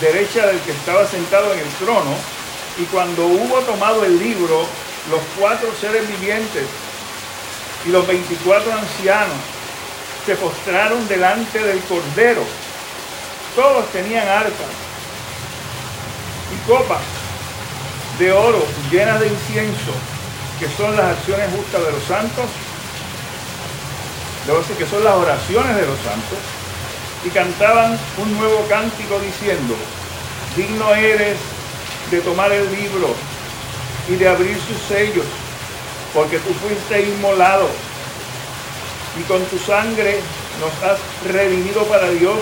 derecha 0.00 0.46
del 0.46 0.58
que 0.60 0.72
estaba 0.72 1.06
sentado 1.06 1.52
en 1.52 1.58
el 1.58 1.68
trono, 1.74 2.14
y 2.78 2.84
cuando 2.84 3.26
hubo 3.26 3.58
tomado 3.60 4.04
el 4.04 4.18
libro, 4.18 4.64
los 5.10 5.20
cuatro 5.38 5.68
seres 5.78 6.08
vivientes 6.08 6.64
y 7.84 7.90
los 7.90 8.06
veinticuatro 8.06 8.72
ancianos 8.72 9.36
se 10.24 10.36
postraron 10.36 11.06
delante 11.08 11.58
del 11.58 11.80
cordero. 11.80 12.42
Todos 13.54 13.90
tenían 13.90 14.26
arpas 14.28 14.72
y 16.54 16.70
copas 16.70 17.02
de 18.18 18.32
oro 18.32 18.64
llenas 18.90 19.20
de 19.20 19.28
incienso, 19.28 19.92
que 20.58 20.68
son 20.76 20.96
las 20.96 21.16
acciones 21.16 21.50
justas 21.54 21.84
de 21.84 21.92
los 21.92 22.04
santos, 22.04 22.46
debo 24.46 24.58
decir 24.58 24.76
que 24.76 24.86
son 24.86 25.04
las 25.04 25.14
oraciones 25.14 25.76
de 25.76 25.86
los 25.86 25.98
santos, 26.00 26.38
y 27.24 27.28
cantaban 27.30 27.98
un 28.18 28.38
nuevo 28.38 28.64
cántico 28.68 29.18
diciendo, 29.20 29.74
digno 30.56 30.94
eres 30.94 31.36
de 32.10 32.20
tomar 32.20 32.50
el 32.52 32.64
libro 32.74 33.14
y 34.08 34.14
de 34.14 34.28
abrir 34.28 34.56
sus 34.56 34.78
sellos, 34.88 35.26
porque 36.14 36.38
tú 36.38 36.52
fuiste 36.54 37.02
inmolado 37.02 37.68
y 39.18 39.22
con 39.24 39.44
tu 39.46 39.58
sangre 39.58 40.20
nos 40.60 40.90
has 40.90 40.98
redimido 41.32 41.84
para 41.84 42.08
Dios 42.10 42.38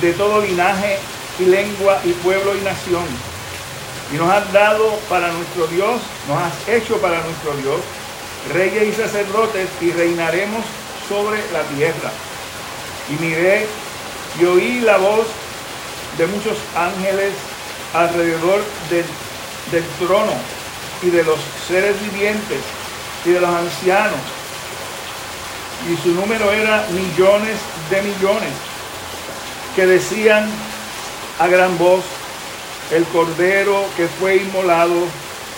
de 0.00 0.12
todo 0.12 0.40
linaje 0.40 0.98
y 1.38 1.46
lengua 1.46 2.00
y 2.04 2.12
pueblo 2.12 2.56
y 2.56 2.60
nación. 2.60 3.04
Y 4.12 4.16
nos 4.16 4.30
has 4.30 4.52
dado 4.52 4.98
para 5.08 5.32
nuestro 5.32 5.66
Dios, 5.68 6.00
nos 6.28 6.38
has 6.38 6.68
hecho 6.68 6.98
para 6.98 7.20
nuestro 7.22 7.52
Dios, 7.56 7.80
reyes 8.52 8.88
y 8.88 8.92
sacerdotes, 8.92 9.68
y 9.80 9.90
reinaremos 9.92 10.64
sobre 11.08 11.38
la 11.52 11.62
tierra. 11.74 12.10
Y 13.10 13.22
miré 13.22 13.66
y 14.40 14.44
oí 14.44 14.80
la 14.80 14.96
voz 14.96 15.26
de 16.18 16.26
muchos 16.26 16.56
ángeles 16.76 17.32
alrededor 17.92 18.62
del, 18.90 19.04
trono 19.98 20.32
y 21.02 21.10
de 21.10 21.22
los 21.24 21.38
seres 21.66 22.00
vivientes 22.00 22.60
y 23.24 23.30
de 23.30 23.40
los 23.40 23.50
ancianos. 23.50 24.18
Y 25.88 25.96
su 26.02 26.12
número 26.14 26.50
era 26.52 26.86
millones 26.90 27.56
de 27.90 28.02
millones, 28.02 28.52
que 29.76 29.86
decían 29.86 30.48
a 31.38 31.46
gran 31.46 31.76
voz, 31.78 32.04
el 32.90 33.04
cordero 33.06 33.84
que 33.96 34.06
fue 34.06 34.36
inmolado 34.36 35.06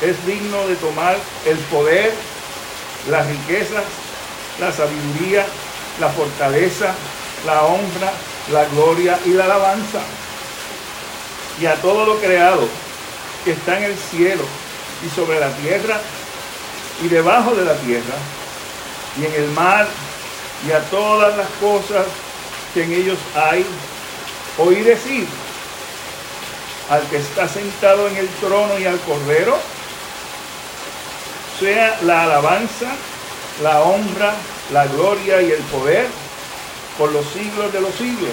es 0.00 0.26
digno 0.26 0.66
de 0.66 0.76
tomar 0.76 1.16
el 1.46 1.56
poder, 1.58 2.12
las 3.08 3.26
riquezas, 3.26 3.84
la 4.60 4.72
sabiduría, 4.72 5.46
la 6.00 6.08
fortaleza, 6.08 6.94
la 7.44 7.62
honra, 7.62 8.12
la 8.52 8.64
gloria 8.66 9.18
y 9.24 9.30
la 9.30 9.44
alabanza. 9.44 10.00
Y 11.60 11.66
a 11.66 11.74
todo 11.76 12.04
lo 12.04 12.18
creado 12.18 12.68
que 13.44 13.52
está 13.52 13.78
en 13.78 13.84
el 13.84 13.96
cielo 13.96 14.44
y 15.04 15.14
sobre 15.14 15.40
la 15.40 15.50
tierra 15.56 16.00
y 17.02 17.08
debajo 17.08 17.54
de 17.54 17.64
la 17.64 17.74
tierra 17.76 18.14
y 19.20 19.24
en 19.24 19.44
el 19.44 19.50
mar 19.50 19.86
y 20.66 20.72
a 20.72 20.80
todas 20.90 21.36
las 21.36 21.48
cosas 21.60 22.06
que 22.74 22.84
en 22.84 22.92
ellos 22.92 23.18
hay, 23.34 23.64
oí 24.58 24.82
decir 24.82 25.26
al 26.90 27.02
que 27.08 27.16
está 27.16 27.48
sentado 27.48 28.08
en 28.08 28.16
el 28.16 28.28
trono 28.40 28.78
y 28.78 28.86
al 28.86 28.98
cordero, 29.00 29.58
sea 31.58 31.98
la 32.02 32.24
alabanza, 32.24 32.90
la 33.62 33.80
honra, 33.82 34.34
la 34.72 34.86
gloria 34.86 35.40
y 35.42 35.52
el 35.52 35.62
poder 35.64 36.06
por 36.98 37.12
los 37.12 37.26
siglos 37.26 37.72
de 37.72 37.80
los 37.80 37.94
siglos. 37.94 38.32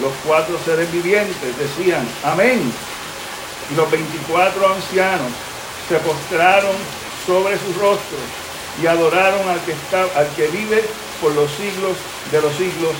Los 0.00 0.12
cuatro 0.24 0.58
seres 0.64 0.90
vivientes 0.92 1.58
decían, 1.58 2.06
amén. 2.24 2.72
Y 3.70 3.74
los 3.74 3.90
veinticuatro 3.90 4.74
ancianos 4.74 5.32
se 5.88 5.98
postraron 5.98 6.76
sobre 7.26 7.58
sus 7.58 7.76
rostros 7.76 8.20
y 8.82 8.86
adoraron 8.86 9.48
al 9.48 9.60
que, 9.60 9.72
está, 9.72 10.02
al 10.18 10.28
que 10.36 10.46
vive 10.48 10.84
por 11.20 11.32
los 11.32 11.50
siglos 11.50 11.96
de 12.30 12.40
los 12.40 12.54
siglos. 12.54 12.92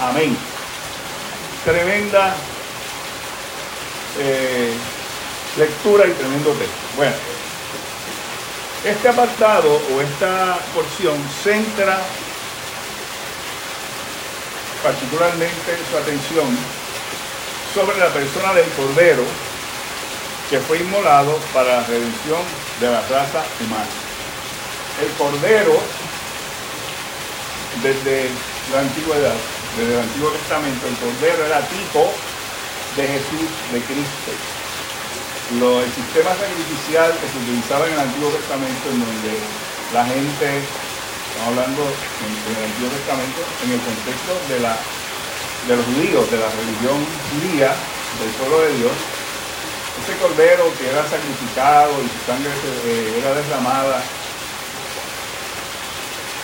Amén. 0.00 0.36
Tremenda 1.64 2.34
eh, 4.18 4.74
lectura 5.56 6.06
y 6.06 6.10
tremendo 6.12 6.50
texto. 6.50 6.76
Bueno, 6.96 7.14
este 8.84 9.08
apartado 9.08 9.80
o 9.94 10.00
esta 10.00 10.58
porción 10.74 11.16
centra 11.42 11.98
particularmente 14.82 15.78
su 15.88 15.96
atención 15.96 16.46
sobre 17.72 17.96
la 17.98 18.08
persona 18.08 18.52
del 18.54 18.68
Cordero 18.70 19.22
que 20.50 20.58
fue 20.58 20.78
inmolado 20.78 21.38
para 21.54 21.80
la 21.80 21.84
redención 21.84 22.42
de 22.80 22.90
la 22.90 23.00
raza 23.02 23.42
humana. 23.60 23.86
El 25.00 25.10
Cordero, 25.12 25.78
desde 27.82 28.28
la 28.72 28.80
antigüedad, 28.80 29.34
desde 29.78 29.94
el 29.94 30.00
Antiguo 30.00 30.30
Testamento, 30.30 30.86
el 30.88 30.96
Cordero 30.96 31.46
era 31.46 31.60
tipo 31.68 32.12
de 32.96 33.06
Jesús, 33.06 33.48
de 33.72 33.80
Cristo. 33.80 34.61
Lo, 35.58 35.82
el 35.82 35.92
sistema 35.92 36.30
sacrificial 36.32 37.12
que 37.12 37.28
se 37.28 37.38
utilizaba 37.44 37.86
en 37.86 37.92
el 37.92 38.00
Antiguo 38.00 38.30
Testamento, 38.30 38.88
en 38.90 39.00
donde 39.04 39.32
la 39.92 40.04
gente 40.06 40.62
Estamos 41.32 41.58
hablando 41.58 41.82
en, 41.82 42.32
el 42.54 42.64
Antiguo 42.70 42.90
Testamento 42.92 43.40
en 43.64 43.72
el 43.72 43.80
contexto 43.80 44.32
de, 44.52 44.60
la, 44.60 44.76
de 45.66 45.76
los 45.76 45.86
judíos, 45.86 46.30
de 46.30 46.36
la 46.36 46.50
religión 46.52 47.00
judía, 47.32 47.72
del 48.20 48.30
pueblo 48.36 48.60
de 48.60 48.76
Dios. 48.76 48.92
ese 50.04 50.12
cordero 50.20 50.68
que 50.76 50.90
era 50.92 51.08
sacrificado 51.08 51.96
y 52.04 52.08
su 52.12 52.20
sangre 52.28 52.52
eh, 52.84 53.16
era 53.16 53.32
derramada, 53.32 54.04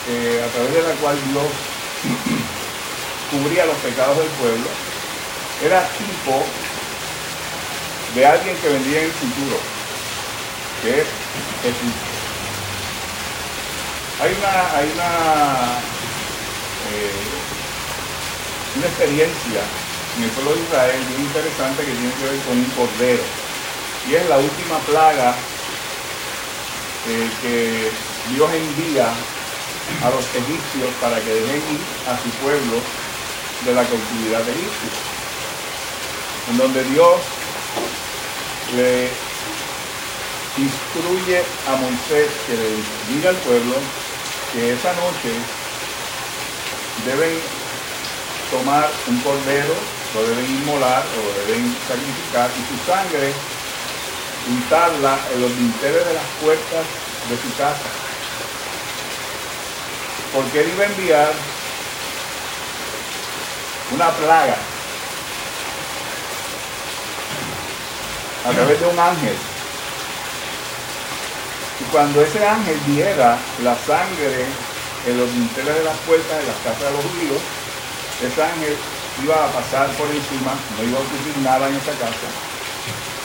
eh, 0.09 0.41
a 0.41 0.49
través 0.57 0.73
de 0.73 0.83
la 0.83 0.95
cual 1.05 1.17
Dios 1.31 1.47
cubría 3.31 3.67
los 3.67 3.77
pecados 3.85 4.17
del 4.17 4.33
pueblo, 4.41 4.67
era 5.63 5.85
tipo 6.01 6.43
de 8.19 8.27
alguien 8.27 8.57
que 8.57 8.69
vendría 8.69 8.99
en 8.99 9.05
el 9.05 9.13
futuro, 9.13 9.57
que 10.83 10.91
es 10.91 11.07
Jesús. 11.63 11.95
Hay 14.21 14.35
una, 14.35 14.55
hay 14.75 14.91
una, 14.91 15.11
eh, 16.91 17.23
una 18.75 18.87
experiencia 18.89 19.63
en 20.17 20.25
el 20.25 20.31
pueblo 20.31 20.55
de 20.55 20.63
Israel 20.63 21.01
muy 21.15 21.23
interesante 21.31 21.85
que 21.85 21.93
tiene 21.93 22.13
que 22.19 22.25
ver 22.25 22.41
con 22.43 22.59
un 22.59 22.71
cordero. 22.75 23.23
Y 24.11 24.15
es 24.17 24.29
la 24.29 24.39
última 24.39 24.79
plaga 24.81 25.37
eh, 27.07 27.31
que 27.41 27.93
Dios 28.35 28.51
envía 28.51 29.15
a 30.03 30.11
los 30.11 30.27
egipcios 30.35 30.91
para 31.01 31.21
que 31.21 31.35
dejen 31.35 31.63
ir 31.71 31.81
a 32.11 32.19
su 32.19 32.29
pueblo 32.43 32.83
de 33.65 33.75
la 33.75 33.85
cautividad 33.87 34.43
de 34.43 34.51
Egipto. 34.51 35.07
En 36.51 36.59
donde 36.59 36.83
Dios 36.83 37.38
le 38.77 39.09
instruye 40.59 41.43
a 41.69 41.77
Moisés 41.77 42.29
que 42.47 42.55
le 42.57 43.15
diga 43.15 43.31
al 43.31 43.37
pueblo 43.37 43.77
que 44.53 44.73
esa 44.73 44.93
noche 44.95 45.33
deben 47.07 47.39
tomar 48.51 48.91
un 49.07 49.21
cordero, 49.21 49.75
lo 50.15 50.23
deben 50.27 50.47
inmolar 50.47 51.05
o 51.05 51.47
deben 51.47 51.75
sacrificar 51.87 52.51
y 52.51 52.63
su 52.69 52.91
sangre 52.91 53.33
untarla 54.49 55.19
en 55.35 55.43
los 55.43 55.57
dinteles 55.57 56.07
de 56.07 56.15
las 56.15 56.25
puertas 56.43 56.85
de 57.29 57.37
su 57.37 57.57
casa. 57.57 57.89
Porque 60.35 60.61
él 60.61 60.71
iba 60.75 60.85
a 60.85 60.87
enviar 60.87 61.33
una 63.93 64.11
plaga 64.11 64.58
a 68.47 68.51
través 68.53 68.81
de 68.81 68.87
un 68.87 68.99
ángel. 68.99 69.37
Y 71.81 71.85
cuando 71.91 72.23
ese 72.23 72.45
ángel 72.45 72.79
viera 72.87 73.39
la 73.63 73.77
sangre 73.77 74.47
en 75.07 75.19
los 75.19 75.33
dinteles 75.33 75.75
de 75.75 75.85
las 75.85 75.97
puertas 75.99 76.39
de 76.39 76.47
las 76.47 76.57
casas 76.65 76.91
de 76.91 76.97
los 76.97 77.05
judíos, 77.07 77.41
ese 78.23 78.43
ángel 78.43 78.77
iba 79.23 79.35
a 79.35 79.53
pasar 79.53 79.89
por 79.95 80.07
encima, 80.11 80.55
no 80.77 80.85
iba 80.85 80.99
a 80.99 81.03
ocurrir 81.03 81.39
nada 81.43 81.69
en 81.69 81.77
esa 81.77 81.93
casa. 81.93 82.29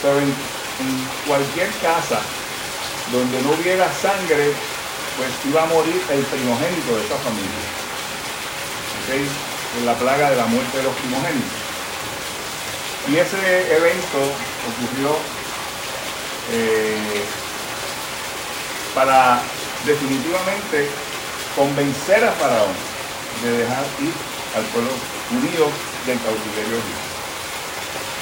Pero 0.02 0.18
en, 0.18 0.34
cualquier 1.26 1.70
casa 1.78 2.18
donde 3.12 3.40
no 3.42 3.50
hubiera 3.52 3.86
sangre, 3.94 4.50
pues 5.16 5.30
iba 5.46 5.62
a 5.62 5.66
morir 5.66 6.02
el 6.10 6.22
primogénito 6.24 6.96
de 6.96 7.04
esa 7.06 7.16
familia. 7.18 7.62
En 9.78 9.86
la 9.86 9.94
plaga 9.94 10.30
de 10.30 10.36
la 10.36 10.46
muerte 10.46 10.78
de 10.78 10.84
los 10.84 10.94
primogénitos. 10.94 11.63
Y 13.06 13.16
ese 13.16 13.76
evento 13.76 14.18
ocurrió 14.64 15.16
eh, 16.52 17.24
para 18.94 19.42
definitivamente 19.84 20.88
convencer 21.54 22.24
a 22.24 22.32
Faraón 22.32 22.72
de 23.42 23.58
dejar 23.58 23.84
ir 24.00 24.12
al 24.56 24.64
pueblo 24.72 24.90
judío 25.28 25.68
del 26.06 26.18
cautiverio 26.20 26.78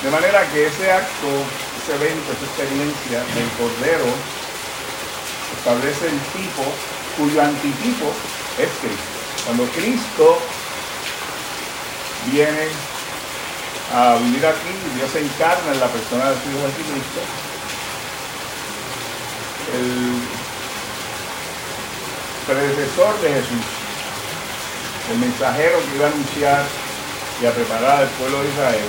De 0.02 0.10
manera 0.10 0.50
que 0.50 0.66
ese 0.66 0.90
acto, 0.90 1.28
ese 1.78 1.94
evento, 1.94 2.32
esa 2.32 2.44
experiencia 2.44 3.18
del 3.34 3.48
Cordero 3.58 4.10
establece 5.58 6.06
el 6.06 6.18
tipo 6.34 6.64
cuyo 7.16 7.42
antitipo 7.42 8.10
es 8.58 8.68
Cristo. 8.80 9.12
Cuando 9.46 9.64
Cristo 9.66 10.38
viene 12.30 12.68
a 13.92 14.16
vivir 14.16 14.44
aquí, 14.46 14.72
Dios 14.96 15.10
se 15.12 15.20
encarna 15.20 15.72
en 15.72 15.80
la 15.80 15.86
persona 15.86 16.30
de 16.30 16.36
su 16.36 16.48
Hijo 16.48 16.64
Jesucristo, 16.64 17.20
el 19.76 20.22
predecesor 22.46 23.20
de 23.20 23.28
Jesús, 23.28 23.66
el 25.12 25.18
mensajero 25.18 25.78
que 25.78 25.96
iba 25.96 26.06
a 26.06 26.10
anunciar 26.10 26.64
y 27.42 27.46
a 27.46 27.52
preparar 27.52 28.02
al 28.02 28.08
pueblo 28.16 28.42
de 28.42 28.48
Israel, 28.48 28.88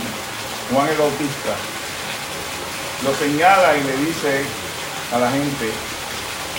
Juan 0.71 0.87
el 0.87 0.97
Bautista, 0.97 1.53
lo 3.03 3.13
señala 3.15 3.75
y 3.75 3.83
le 3.83 3.97
dice 3.97 4.45
a 5.11 5.19
la 5.19 5.29
gente, 5.29 5.69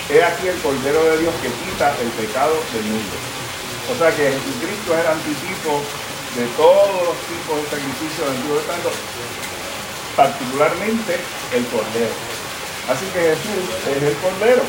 he 0.09 0.23
aquí 0.23 0.47
el 0.47 0.61
Cordero 0.61 1.03
de 1.03 1.17
Dios 1.17 1.33
que 1.41 1.49
quita 1.49 1.95
el 1.99 2.09
pecado 2.09 2.53
del 2.73 2.83
mundo. 2.83 3.15
O 3.89 3.97
sea 3.97 4.09
que 4.15 4.33
Jesucristo 4.33 4.93
es 4.93 4.99
el 4.99 5.07
anticipo 5.07 5.81
de 6.35 6.45
todos 6.57 6.91
los 7.07 7.17
tipos 7.31 7.55
de 7.63 7.65
sacrificios 7.71 8.27
del 8.27 8.35
Antiguo 8.35 8.57
Testamento, 8.57 8.91
particularmente 10.15 11.13
el 11.53 11.65
Cordero. 11.67 12.15
Así 12.91 13.05
que 13.15 13.19
Jesús 13.19 13.65
es 13.87 14.03
el 14.03 14.15
Cordero 14.17 14.63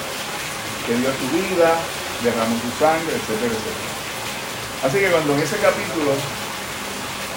que 0.86 0.94
dio 0.94 1.10
su 1.10 1.26
vida, 1.34 1.74
derramó 2.22 2.54
su 2.62 2.70
sangre, 2.78 3.10
etcétera, 3.18 3.50
etcétera. 3.50 3.96
Así 4.84 4.98
que 4.98 5.10
cuando 5.10 5.34
en 5.34 5.40
ese 5.42 5.56
capítulo 5.56 6.12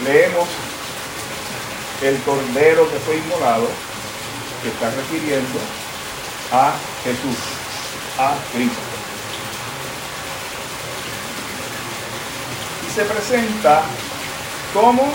leemos 0.06 0.48
el 2.02 2.22
cordero 2.22 2.90
que 2.90 3.00
fue 3.00 3.18
inmolado, 3.18 3.68
que 4.62 4.70
está 4.70 4.92
refiriendo 4.92 5.60
a 6.52 6.74
Jesús, 7.04 7.38
a 8.18 8.36
Cristo. 8.54 8.80
Y 12.88 12.92
se 12.94 13.06
presenta 13.06 13.84
como 14.74 15.12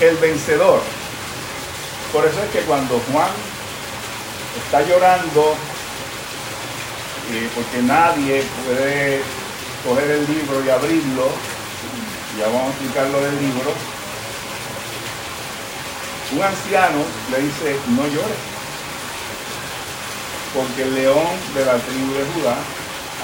el 0.00 0.16
vencedor. 0.16 0.80
Por 2.12 2.24
eso 2.26 2.42
es 2.42 2.50
que 2.50 2.60
cuando 2.60 3.00
Juan 3.10 3.30
está 4.64 4.82
llorando, 4.82 5.54
porque 7.54 7.82
nadie 7.82 8.44
puede 8.64 9.20
coger 9.84 10.10
el 10.10 10.26
libro 10.26 10.64
y 10.64 10.70
abrirlo, 10.70 11.28
ya 12.38 12.46
vamos 12.46 12.66
a 12.66 12.70
explicar 12.70 13.06
lo 13.08 13.20
del 13.20 13.40
libro, 13.40 13.72
un 16.32 16.42
anciano 16.42 17.04
le 17.30 17.38
dice, 17.38 17.76
no 17.90 18.02
llores, 18.06 18.42
porque 20.54 20.82
el 20.82 20.94
león 20.94 21.26
de 21.54 21.64
la 21.64 21.76
tribu 21.78 22.14
de 22.14 22.24
Judá 22.32 22.56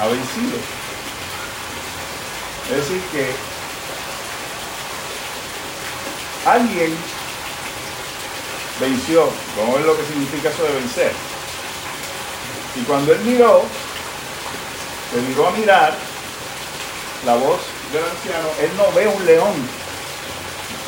ha 0.01 0.07
vencido. 0.07 0.59
Es 2.71 2.77
decir, 2.77 3.03
que 3.13 3.50
alguien 6.47 6.97
venció, 8.81 9.29
vamos 9.57 9.75
a 9.75 9.79
ver 9.79 9.87
lo 9.87 9.97
que 9.97 10.07
significa 10.07 10.49
eso 10.49 10.65
de 10.65 10.73
vencer. 10.73 11.13
Y 12.77 12.81
cuando 12.83 13.13
él 13.13 13.21
miró, 13.21 13.65
se 15.13 15.21
miró 15.23 15.49
a 15.49 15.51
mirar, 15.53 15.95
la 17.27 17.35
voz 17.35 17.61
del 17.93 18.03
anciano, 18.05 18.49
él 18.61 18.71
no 18.77 18.93
ve 18.93 19.07
un 19.07 19.27
león, 19.27 19.53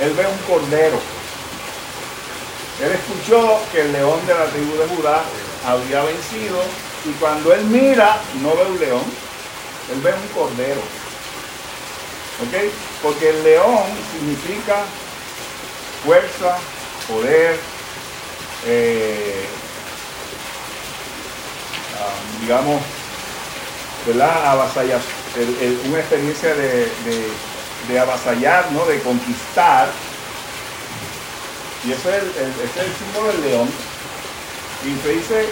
él 0.00 0.12
ve 0.14 0.26
un 0.26 0.38
cordero. 0.46 0.98
Él 2.80 2.92
escuchó 2.92 3.60
que 3.70 3.82
el 3.82 3.92
león 3.92 4.26
de 4.26 4.34
la 4.34 4.46
tribu 4.46 4.76
de 4.76 4.86
Judá 4.88 5.22
había 5.66 6.02
vencido 6.02 6.62
y 7.04 7.10
cuando 7.20 7.52
él 7.52 7.64
mira 7.66 8.18
no 8.40 8.56
ve 8.56 8.64
un 8.64 8.80
león, 8.80 9.04
él 9.92 10.00
ve 10.00 10.14
un 10.14 10.28
cordero. 10.28 10.80
¿Ok? 12.40 12.72
Porque 13.02 13.28
el 13.28 13.42
león 13.44 13.84
significa 14.12 14.84
fuerza, 16.04 16.56
poder, 17.08 17.58
eh, 18.66 19.44
ah, 21.98 22.40
digamos, 22.40 22.82
¿verdad? 24.06 24.46
Avasallar, 24.52 25.00
una 25.88 25.98
experiencia 25.98 26.54
de, 26.54 26.90
de, 27.88 27.98
avasallar, 27.98 28.70
¿no? 28.72 28.84
De 28.86 29.00
conquistar. 29.00 29.88
Y 31.84 31.92
ese 31.92 32.16
es 32.16 32.22
el, 32.22 32.94
símbolo 32.96 33.32
del 33.32 33.42
león. 33.42 33.68
Y 34.84 35.02
se 35.02 35.12
dice 35.12 35.48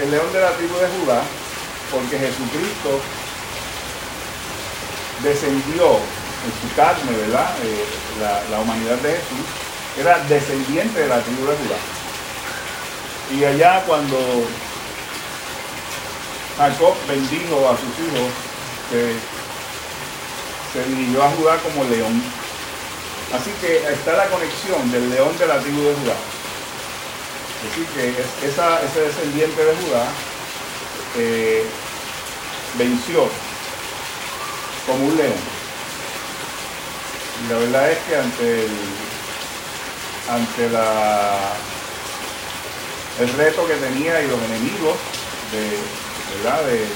el 0.00 0.10
león 0.10 0.32
de 0.32 0.40
la 0.40 0.50
tribu 0.52 0.76
de 0.76 0.88
Judá, 0.88 1.22
porque 1.90 2.18
Jesucristo 2.18 3.00
descendió 5.22 5.96
en 5.96 6.52
su 6.60 6.74
carne, 6.76 7.10
¿verdad? 7.26 7.50
Eh, 7.64 7.84
la, 8.50 8.60
humanidad 8.60 8.96
de 8.96 9.10
Jesús 9.10 9.67
era 9.98 10.18
descendiente 10.28 11.00
de 11.00 11.08
la 11.08 11.20
tribu 11.20 11.46
de 11.46 11.56
Judá. 11.56 11.76
Y 13.36 13.44
allá 13.44 13.82
cuando 13.86 14.16
Jacob 16.56 16.94
bendijo 17.06 17.68
a 17.68 17.76
sus 17.76 18.06
hijos, 18.06 18.30
que 18.90 19.14
se 20.72 20.84
dirigió 20.88 21.22
a 21.22 21.30
Judá 21.30 21.58
como 21.58 21.84
león. 21.84 22.22
Así 23.34 23.50
que 23.60 23.78
está 23.92 24.16
la 24.16 24.26
conexión 24.26 24.90
del 24.90 25.10
león 25.10 25.36
de 25.36 25.46
la 25.46 25.58
tribu 25.58 25.82
de 25.82 25.94
Judá. 25.94 26.16
Así 27.70 27.84
que 27.94 28.46
esa, 28.46 28.80
ese 28.82 29.00
descendiente 29.00 29.64
de 29.64 29.74
Judá 29.76 30.04
eh, 31.16 31.66
venció 32.78 33.28
como 34.86 35.06
un 35.06 35.16
león. 35.16 35.34
Y 37.44 37.52
la 37.52 37.58
verdad 37.58 37.90
es 37.90 37.98
que 37.98 38.16
ante 38.16 38.64
el, 38.64 39.07
ante 40.28 40.68
la, 40.70 41.56
el 43.20 43.32
reto 43.32 43.66
que 43.66 43.74
tenía 43.74 44.22
y 44.22 44.28
los 44.28 44.40
enemigos 44.42 44.96
de, 45.52 45.78
¿verdad? 46.36 46.64
De, 46.64 46.86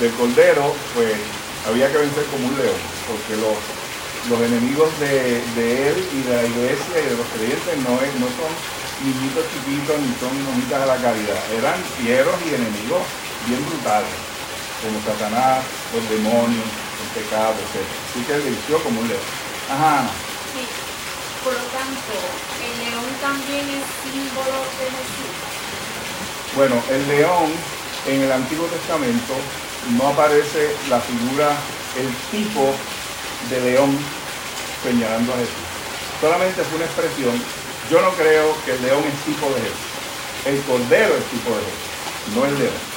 del 0.00 0.12
cordero, 0.16 0.74
pues 0.94 1.12
había 1.68 1.92
que 1.92 1.98
vencer 1.98 2.24
como 2.32 2.48
un 2.48 2.56
león, 2.56 2.80
porque 3.06 3.36
los, 3.36 3.56
los 4.32 4.40
enemigos 4.48 4.88
de, 4.98 5.38
él 5.38 5.96
y 6.12 6.22
de 6.24 6.36
la 6.36 6.44
iglesia 6.44 6.94
y 7.04 7.08
de 7.12 7.16
los 7.16 7.28
creyentes 7.36 7.76
no, 7.84 8.00
es, 8.00 8.12
no 8.16 8.26
son 8.32 8.52
niñitos 9.04 9.44
chiquitos 9.52 9.96
ni 10.00 10.12
son 10.16 10.32
mojitas 10.44 10.80
de 10.80 10.86
la 10.86 10.96
caridad, 10.96 11.40
eran 11.52 11.76
fieros 12.00 12.36
y 12.44 12.54
enemigos 12.54 13.04
bien 13.46 13.60
brutales, 13.68 14.16
como 14.80 14.96
Satanás, 15.04 15.60
los 15.92 16.04
demonios, 16.08 16.64
el 16.64 17.22
pecado, 17.22 17.54
etc. 17.60 17.84
Así 17.84 18.24
que 18.24 18.32
venció 18.40 18.82
como 18.82 19.00
un 19.00 19.08
león. 19.08 19.28
Ajá, 19.68 20.08
por 21.44 21.52
lo 21.52 21.66
tanto, 21.72 22.12
el 22.60 22.74
león 22.84 23.08
también 23.20 23.64
es 23.68 23.84
símbolo 24.04 24.58
de 24.76 24.86
Jesús. 24.92 25.32
Bueno, 26.54 26.82
el 26.90 27.08
león 27.08 27.52
en 28.06 28.22
el 28.22 28.32
Antiguo 28.32 28.66
Testamento 28.66 29.34
no 29.96 30.08
aparece 30.08 30.76
la 30.88 31.00
figura, 31.00 31.56
el 31.96 32.08
tipo 32.30 32.74
de 33.48 33.60
león 33.72 33.96
señalando 34.82 35.32
a 35.32 35.36
Jesús. 35.36 35.68
Solamente 36.20 36.62
fue 36.64 36.76
una 36.76 36.86
expresión. 36.86 37.42
Yo 37.90 38.02
no 38.02 38.10
creo 38.12 38.54
que 38.64 38.72
el 38.72 38.82
león 38.82 39.02
es 39.04 39.24
tipo 39.24 39.46
de 39.48 39.60
Jesús. 39.62 39.90
El 40.44 40.60
cordero 40.62 41.14
es 41.16 41.24
tipo 41.24 41.50
de 41.50 41.62
Jesús, 41.64 42.36
no 42.36 42.44
el 42.44 42.58
león. 42.58 42.90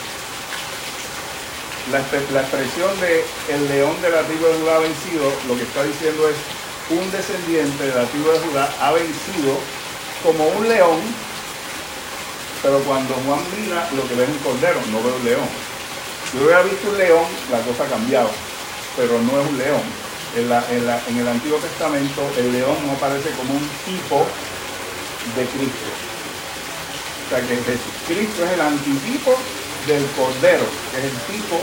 La, 1.91 1.99
expresión 1.99 2.99
de 3.01 3.25
el 3.49 3.67
león 3.67 4.01
de 4.01 4.09
la 4.09 4.23
tribu 4.23 4.45
de 4.45 4.59
Judá 4.59 4.79
vencido, 4.79 5.31
lo 5.47 5.55
que 5.55 5.63
está 5.63 5.83
diciendo 5.83 6.29
es 6.29 6.35
un 6.93 7.11
descendiente 7.11 7.83
de 7.83 7.95
la 7.95 8.05
tribu 8.05 8.29
de 8.31 8.39
Judá 8.39 8.73
ha 8.81 8.91
vencido 8.91 9.57
como 10.23 10.47
un 10.47 10.67
león, 10.67 10.99
pero 12.61 12.79
cuando 12.79 13.13
Juan 13.25 13.41
mira 13.57 13.89
lo 13.95 14.07
que 14.07 14.15
ve 14.15 14.23
es 14.23 14.29
un 14.29 14.37
cordero, 14.39 14.79
no 14.91 15.03
ve 15.03 15.11
un 15.11 15.25
león. 15.25 15.49
Si 16.31 16.37
hubiera 16.37 16.63
visto 16.63 16.89
un 16.89 16.97
león, 16.97 17.25
la 17.51 17.59
cosa 17.61 17.83
ha 17.83 17.87
cambiado, 17.87 18.29
pero 18.95 19.19
no 19.21 19.41
es 19.41 19.49
un 19.49 19.57
león. 19.57 19.81
En, 20.35 20.49
en 20.49 21.17
el 21.19 21.27
Antiguo 21.27 21.59
Testamento 21.59 22.21
el 22.37 22.53
león 22.53 22.75
no 22.87 22.93
aparece 22.93 23.29
como 23.31 23.53
un 23.53 23.69
tipo 23.85 24.25
de 25.35 25.45
Cristo. 25.45 25.89
O 27.25 27.29
sea 27.29 27.39
que 27.41 27.59
Cristo 28.07 28.45
es 28.45 28.51
el 28.51 28.61
antitipo 28.61 29.37
del 29.87 30.05
Cordero, 30.17 30.65
que 30.91 30.97
es 30.99 31.03
el 31.05 31.17
tipo 31.37 31.59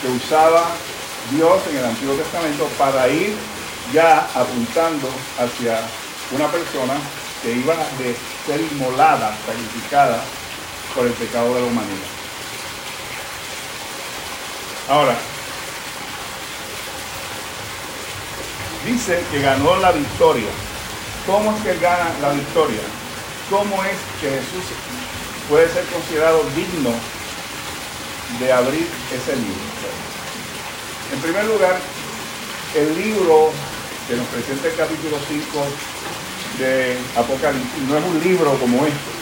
que 0.00 0.08
usaba 0.08 0.70
Dios 1.30 1.62
en 1.70 1.76
el 1.78 1.84
Antiguo 1.84 2.14
Testamento 2.14 2.68
para 2.76 3.08
ir 3.08 3.34
ya 3.92 4.28
apuntando 4.34 5.08
hacia 5.38 5.80
una 6.32 6.48
persona 6.48 6.94
que 7.42 7.52
iba 7.52 7.74
de 7.98 8.16
ser 8.46 8.60
inmolada, 8.72 9.36
sacrificada 9.46 10.22
por 10.94 11.06
el 11.06 11.12
pecado 11.12 11.54
de 11.54 11.60
la 11.60 11.66
humanidad. 11.66 12.12
Ahora, 14.88 15.14
dice 18.84 19.22
que 19.30 19.40
ganó 19.40 19.76
la 19.76 19.92
victoria. 19.92 20.50
¿Cómo 21.26 21.54
es 21.54 21.62
que 21.62 21.78
gana 21.78 22.10
la 22.20 22.30
victoria? 22.30 22.80
¿Cómo 23.48 23.82
es 23.84 23.96
que 24.20 24.30
Jesús 24.30 24.64
puede 25.48 25.72
ser 25.72 25.84
considerado 25.86 26.42
digno 26.56 26.90
de 28.40 28.52
abrir 28.52 28.88
ese 29.12 29.36
libro? 29.36 29.72
En 31.12 31.20
primer 31.20 31.44
lugar, 31.44 31.78
el 32.74 32.94
libro 32.96 33.52
que 34.08 34.16
nos 34.16 34.26
presenta 34.28 34.68
el 34.68 34.74
capítulo 34.74 35.16
5 35.28 35.66
de 36.58 36.98
Apocalipsis 37.16 37.82
no 37.88 37.98
es 37.98 38.04
un 38.04 38.20
libro 38.22 38.58
como 38.58 38.84
este. 38.86 39.12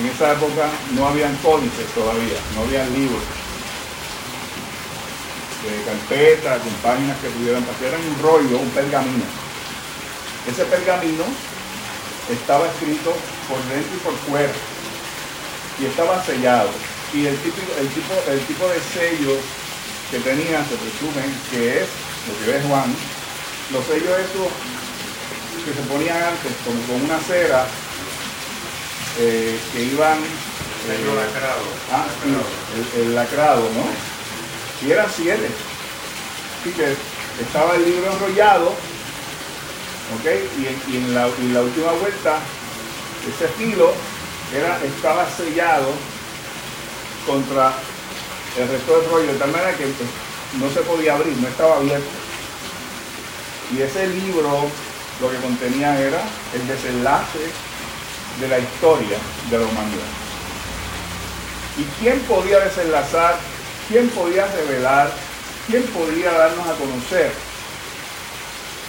En 0.00 0.06
esa 0.06 0.32
época 0.32 0.70
no 0.94 1.08
habían 1.08 1.34
códices 1.36 1.86
todavía, 1.94 2.38
no 2.54 2.62
habían 2.62 2.92
libros 2.94 3.22
de 5.62 5.82
carpetas, 5.84 6.62
con 6.62 6.72
páginas 6.74 7.18
que 7.18 7.30
pudieran 7.30 7.64
pasar, 7.64 7.88
era 7.88 7.98
un 7.98 8.22
rollo, 8.22 8.58
un 8.58 8.70
pergamino. 8.70 9.24
Ese 10.46 10.64
pergamino 10.64 11.24
estaba 12.30 12.68
escrito 12.68 13.14
por 13.48 13.58
dentro 13.66 13.96
y 13.96 14.00
por 14.00 14.14
fuera 14.30 14.52
y 15.80 15.86
estaba 15.86 16.24
sellado. 16.24 16.70
Y 17.12 17.26
el 17.26 17.36
tipo, 17.38 17.58
el 17.80 17.88
tipo, 17.88 18.14
el 18.28 18.40
tipo 18.46 18.68
de 18.68 18.80
sellos 18.80 19.38
que 20.10 20.18
tenía 20.20 20.64
se 20.64 20.76
presume 20.76 21.22
que 21.50 21.82
es 21.82 21.88
lo 22.26 22.44
que 22.44 22.52
ve 22.52 22.62
Juan, 22.68 22.94
los 23.72 23.84
sellos 23.86 24.18
esos 24.18 24.48
que 25.64 25.74
se 25.74 25.88
ponían 25.88 26.16
antes 26.16 26.52
como 26.64 26.80
con 26.82 27.04
una 27.04 27.18
cera 27.20 27.66
eh, 29.18 29.58
que 29.72 29.82
iban 29.82 30.18
eh, 30.18 31.04
lacrado, 31.14 31.64
ah, 31.92 32.06
el, 32.96 33.14
lacrado, 33.14 33.62
¿no? 33.62 34.86
Y 34.86 34.92
eran 34.92 35.06
siete. 35.14 35.50
Así 36.60 36.70
que 36.72 36.94
estaba 37.42 37.74
el 37.74 37.84
libro 37.84 38.12
enrollado, 38.12 38.68
¿ok? 38.68 40.26
Y, 40.88 40.96
en, 40.96 41.14
la, 41.14 41.26
última 41.26 41.92
vuelta, 41.92 42.38
ese 43.28 43.48
filo 43.58 43.92
era, 44.54 44.80
estaba 44.84 45.28
sellado 45.36 45.92
contra 47.26 47.72
el 48.56 48.68
resto 48.68 49.00
del 49.00 49.10
rollo, 49.10 49.32
de 49.32 49.38
tal 49.38 49.50
manera 49.50 49.76
que 49.76 49.84
no 50.54 50.70
se 50.70 50.80
podía 50.80 51.14
abrir, 51.14 51.36
no 51.36 51.48
estaba 51.48 51.76
abierto. 51.76 52.08
Y 53.76 53.82
ese 53.82 54.06
libro 54.08 54.70
lo 55.20 55.30
que 55.30 55.36
contenía 55.38 55.98
era 56.00 56.22
el 56.54 56.66
desenlace 56.66 57.40
de 58.40 58.48
la 58.48 58.58
historia 58.58 59.18
de 59.50 59.58
la 59.58 59.64
humanidad. 59.64 60.06
¿Y 61.76 61.84
quién 62.00 62.18
podía 62.20 62.60
desenlazar? 62.60 63.38
¿Quién 63.88 64.08
podía 64.10 64.46
revelar? 64.46 65.12
¿Quién 65.66 65.82
podía 65.84 66.32
darnos 66.32 66.66
a 66.66 66.74
conocer 66.74 67.32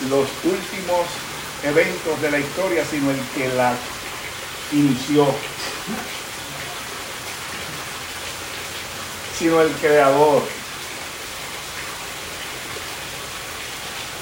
los 0.09 0.27
últimos 0.43 1.07
eventos 1.63 2.21
de 2.21 2.31
la 2.31 2.39
historia, 2.39 2.83
sino 2.89 3.11
el 3.11 3.19
que 3.35 3.47
la 3.49 3.73
inició? 4.71 5.27
Sino 9.37 9.61
el 9.61 9.71
creador, 9.73 10.43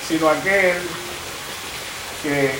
sino 0.08 0.30
aquel 0.30 0.78
que 2.24 2.52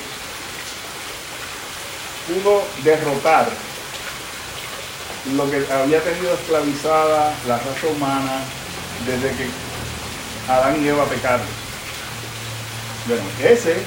pudo 2.28 2.64
derrotar 2.84 3.48
lo 5.34 5.50
que 5.50 5.66
había 5.72 6.02
tenido 6.04 6.34
esclavizada 6.34 7.34
la 7.48 7.58
raza 7.58 7.88
humana 7.88 8.42
desde 9.06 9.30
que 9.36 9.48
Adán 10.50 10.84
y 10.84 10.88
Eva 10.88 11.06
pecaron. 11.06 11.46
Bueno, 13.08 13.24
ese 13.44 13.78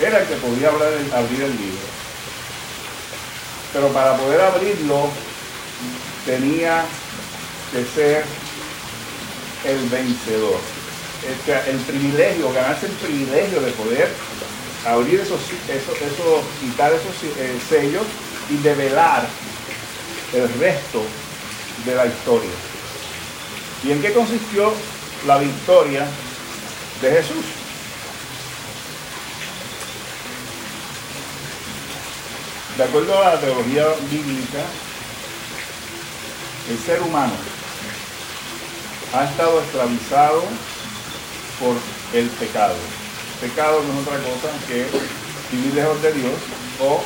era 0.00 0.20
el 0.20 0.26
que 0.26 0.36
podía 0.36 0.68
abrir 0.68 1.42
el 1.42 1.50
libro. 1.56 1.88
Pero 3.72 3.88
para 3.88 4.16
poder 4.16 4.40
abrirlo 4.40 5.10
tenía 6.24 6.84
que 7.72 7.84
ser 7.84 8.24
el 9.64 9.88
vencedor 9.88 10.77
el 11.26 11.78
privilegio, 11.80 12.52
ganarse 12.52 12.86
el 12.86 12.92
privilegio 12.92 13.60
de 13.60 13.72
poder 13.72 14.08
abrir 14.86 15.20
esos, 15.20 15.40
esos, 15.68 16.44
quitar 16.60 16.92
esos 16.92 17.36
eh, 17.38 17.58
sellos 17.68 18.06
y 18.48 18.56
develar 18.58 19.26
el 20.32 20.48
resto 20.60 21.02
de 21.84 21.94
la 21.94 22.06
historia. 22.06 22.50
¿Y 23.84 23.92
en 23.92 24.02
qué 24.02 24.12
consistió 24.12 24.72
la 25.26 25.38
victoria 25.38 26.06
de 27.02 27.10
Jesús? 27.10 27.44
De 32.76 32.84
acuerdo 32.84 33.20
a 33.20 33.34
la 33.34 33.40
teología 33.40 33.86
bíblica, 34.10 34.64
el 36.70 36.78
ser 36.78 37.02
humano 37.02 37.32
ha 39.14 39.24
estado 39.24 39.60
esclavizado 39.62 40.44
por 41.60 41.76
el 42.12 42.28
pecado. 42.30 42.74
Pecado 43.40 43.82
no 43.82 44.00
es 44.00 44.06
otra 44.06 44.18
cosa 44.18 44.66
que 44.66 44.86
vivir 45.52 45.74
lejos 45.74 46.02
de 46.02 46.12
Dios 46.12 46.34
o 46.80 47.02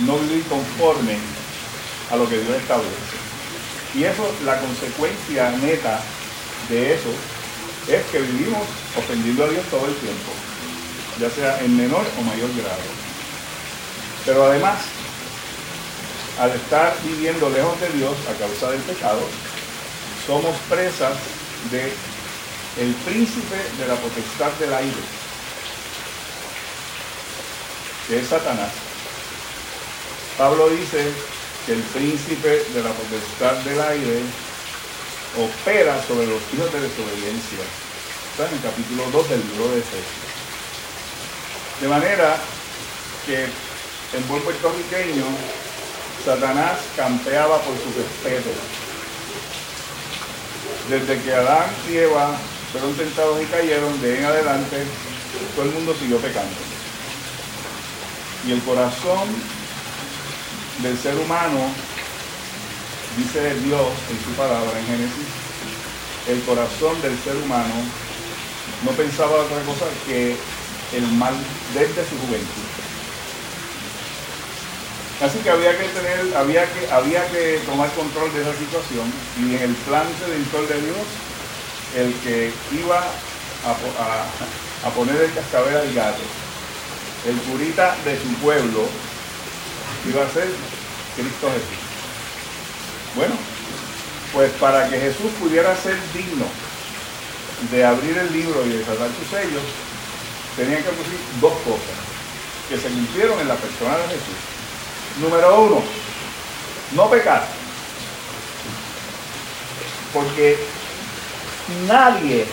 no 0.00 0.18
vivir 0.18 0.44
conforme 0.44 1.18
a 2.10 2.16
lo 2.16 2.28
que 2.28 2.38
Dios 2.38 2.56
establece. 2.56 3.20
Y 3.94 4.04
eso, 4.04 4.24
la 4.44 4.58
consecuencia 4.60 5.50
neta 5.62 6.00
de 6.68 6.94
eso 6.94 7.10
es 7.88 8.04
que 8.06 8.20
vivimos 8.20 8.62
ofendiendo 8.96 9.44
a 9.44 9.48
Dios 9.48 9.64
todo 9.70 9.86
el 9.86 9.94
tiempo. 9.96 10.32
ya 11.18 11.28
sea 11.28 11.60
en 11.60 11.76
menor 11.76 12.06
o 12.18 12.22
mayor 12.22 12.48
grado. 12.56 12.80
Pero 14.24 14.46
además, 14.46 14.78
al 16.38 16.50
estar 16.52 16.96
viviendo 17.04 17.50
lejos 17.50 17.78
de 17.80 17.90
Dios 17.90 18.16
a 18.30 18.38
causa 18.38 18.70
del 18.70 18.80
pecado, 18.80 19.20
somos 20.26 20.56
presas 20.68 21.18
de 21.70 21.92
el 22.78 22.94
príncipe 22.94 23.56
de 23.78 23.88
la 23.88 23.94
potestad 23.96 24.52
del 24.60 24.72
aire, 24.72 25.02
que 28.06 28.20
es 28.20 28.28
Satanás. 28.28 28.70
Pablo 30.38 30.68
dice 30.70 31.12
que 31.66 31.72
el 31.72 31.82
príncipe 31.82 32.64
de 32.72 32.82
la 32.82 32.90
potestad 32.90 33.54
del 33.64 33.80
aire 33.80 34.20
opera 35.36 36.00
sobre 36.06 36.26
los 36.26 36.40
hijos 36.52 36.72
de 36.72 36.80
desobediencia. 36.80 37.58
Está 38.30 38.48
en 38.48 38.54
el 38.54 38.62
capítulo 38.62 39.10
2 39.10 39.28
del 39.30 39.40
libro 39.40 39.68
de 39.68 39.78
Efesios. 39.80 40.30
De 41.80 41.88
manera 41.88 42.36
que 43.26 43.44
en 43.44 44.28
buen 44.28 44.42
puertorriqueño, 44.42 45.24
Satanás 46.24 46.78
campeaba 46.96 47.58
por 47.60 47.74
su 47.76 47.92
respeto. 47.98 48.50
Desde 50.88 51.22
que 51.22 51.34
Adán 51.34 51.66
y 51.88 51.96
Eva 51.98 52.36
fueron 52.72 52.94
tentados 52.94 53.42
y 53.42 53.46
cayeron, 53.46 54.00
de 54.00 54.18
en 54.18 54.24
adelante, 54.24 54.84
todo 55.56 55.66
el 55.66 55.72
mundo 55.72 55.94
siguió 55.98 56.18
pecando. 56.18 56.54
Y 58.46 58.52
el 58.52 58.62
corazón 58.62 59.28
del 60.82 60.96
ser 60.98 61.16
humano, 61.16 61.60
dice 63.16 63.54
Dios 63.60 63.88
en 64.10 64.24
su 64.24 64.30
palabra 64.36 64.78
en 64.78 64.86
Génesis, 64.86 65.26
el 66.28 66.40
corazón 66.42 67.00
del 67.02 67.18
ser 67.18 67.36
humano 67.36 67.74
no 68.84 68.90
pensaba 68.92 69.44
otra 69.44 69.60
cosa 69.62 69.86
que 70.06 70.36
el 70.92 71.06
mal 71.12 71.34
desde 71.74 72.08
su 72.08 72.16
juventud. 72.18 72.70
Así 75.20 75.38
que 75.40 75.50
había 75.50 75.76
que 75.76 75.84
tener, 75.84 76.34
había 76.34 76.64
que, 76.72 76.90
había 76.90 77.26
que 77.30 77.60
tomar 77.66 77.90
control 77.92 78.32
de 78.32 78.40
esa 78.40 78.56
situación 78.56 79.12
y 79.38 79.54
en 79.54 79.62
el 79.62 79.74
plan 79.84 80.06
redentor 80.24 80.66
de 80.66 80.80
Dios, 80.80 81.06
el 81.96 82.14
que 82.20 82.52
iba 82.72 82.98
a, 83.64 84.90
poner 84.90 85.16
el 85.16 85.32
cascabel 85.32 85.76
al 85.76 85.94
gato, 85.94 86.22
el 87.26 87.36
curita 87.42 87.96
de 88.04 88.16
su 88.16 88.28
pueblo, 88.40 88.86
iba 90.08 90.24
a 90.24 90.30
ser 90.30 90.48
Cristo 91.16 91.48
Jesús. 91.48 91.84
Bueno, 93.16 93.34
pues 94.32 94.50
para 94.52 94.88
que 94.88 94.98
Jesús 94.98 95.32
pudiera 95.38 95.76
ser 95.76 95.96
digno 96.14 96.46
de 97.70 97.84
abrir 97.84 98.16
el 98.16 98.32
libro 98.32 98.64
y 98.64 98.70
de 98.70 98.84
sus 98.84 99.28
sellos, 99.30 99.62
tenían 100.56 100.82
que 100.82 100.90
decir 100.90 101.18
dos 101.40 101.52
cosas 101.64 102.00
que 102.68 102.78
se 102.78 102.88
cumplieron 102.88 103.40
en 103.40 103.48
la 103.48 103.56
persona 103.56 103.96
de 103.98 104.04
Jesús. 104.04 105.20
Número 105.20 105.60
uno, 105.60 105.82
no 106.92 107.10
pecar. 107.10 107.46
Porque 110.14 110.56
nadie 111.86 112.46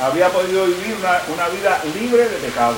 había 0.00 0.28
podido 0.30 0.66
vivir 0.66 0.96
una, 0.96 1.48
vida 1.48 1.82
libre 1.94 2.28
de 2.28 2.36
pecado. 2.38 2.76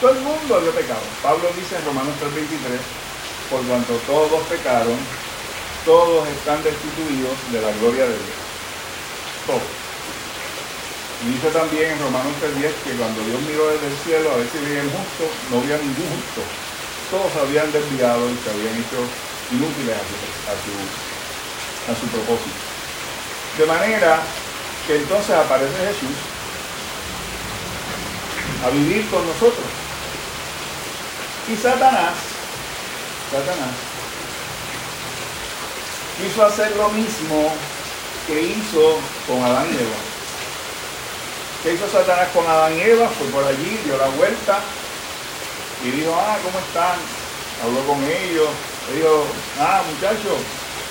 Todo 0.00 0.10
el 0.10 0.20
mundo 0.20 0.56
había 0.56 0.72
pecado. 0.72 1.00
Pablo 1.22 1.48
dice 1.56 1.76
en 1.76 1.84
Romanos 1.86 2.14
3:23, 2.20 2.80
por 3.50 3.62
cuanto 3.64 3.94
todos 4.06 4.42
pecaron, 4.46 4.98
todos 5.84 6.28
están 6.28 6.62
destituidos 6.62 7.36
de 7.52 7.60
la 7.62 7.72
gloria 7.80 8.04
de 8.04 8.16
Dios. 8.16 8.40
Todos. 9.46 9.72
Y 11.24 11.32
dice 11.32 11.48
también 11.48 11.92
en 11.92 12.02
Romanos 12.02 12.34
3:10 12.40 12.74
que 12.84 12.92
cuando 13.00 13.24
Dios 13.24 13.40
miró 13.48 13.68
desde 13.72 13.88
el 13.88 13.96
cielo 14.04 14.30
a 14.32 14.36
ver 14.36 14.48
si 14.52 14.58
veía 14.58 14.82
el 14.82 14.92
justo, 14.92 15.24
no 15.48 15.64
había 15.64 15.78
ningún 15.78 16.08
justo. 16.12 16.42
Todos 17.10 17.32
habían 17.40 17.72
desviado 17.72 18.28
y 18.28 18.36
se 18.36 18.50
habían 18.50 18.76
hecho 18.76 19.00
inútiles 19.50 19.96
a 19.96 20.52
a 21.92 21.94
su 21.94 22.06
propósito. 22.08 22.65
De 23.58 23.66
manera 23.66 24.20
que 24.86 24.96
entonces 24.96 25.34
aparece 25.34 25.76
Jesús 25.78 26.16
a 28.64 28.70
vivir 28.70 29.08
con 29.08 29.26
nosotros. 29.26 29.66
Y 31.48 31.56
Satanás, 31.56 32.14
Satanás, 33.30 33.70
quiso 36.18 36.44
hacer 36.44 36.76
lo 36.76 36.88
mismo 36.90 37.54
que 38.26 38.42
hizo 38.42 38.98
con 39.26 39.42
Adán 39.44 39.66
y 39.70 39.76
Eva. 39.76 39.96
¿Qué 41.62 41.74
hizo 41.74 41.88
Satanás 41.88 42.28
con 42.34 42.46
Adán 42.46 42.76
y 42.76 42.80
Eva? 42.80 43.08
Fue 43.08 43.26
por 43.28 43.44
allí, 43.44 43.80
dio 43.84 43.96
la 43.96 44.08
vuelta 44.08 44.60
y 45.84 45.90
dijo, 45.90 46.14
ah, 46.14 46.36
¿cómo 46.42 46.58
están? 46.58 46.98
Habló 47.62 47.80
con 47.86 48.04
ellos, 48.04 48.48
le 48.88 48.96
dijo, 48.96 49.24
ah, 49.60 49.82
muchachos, 49.90 50.38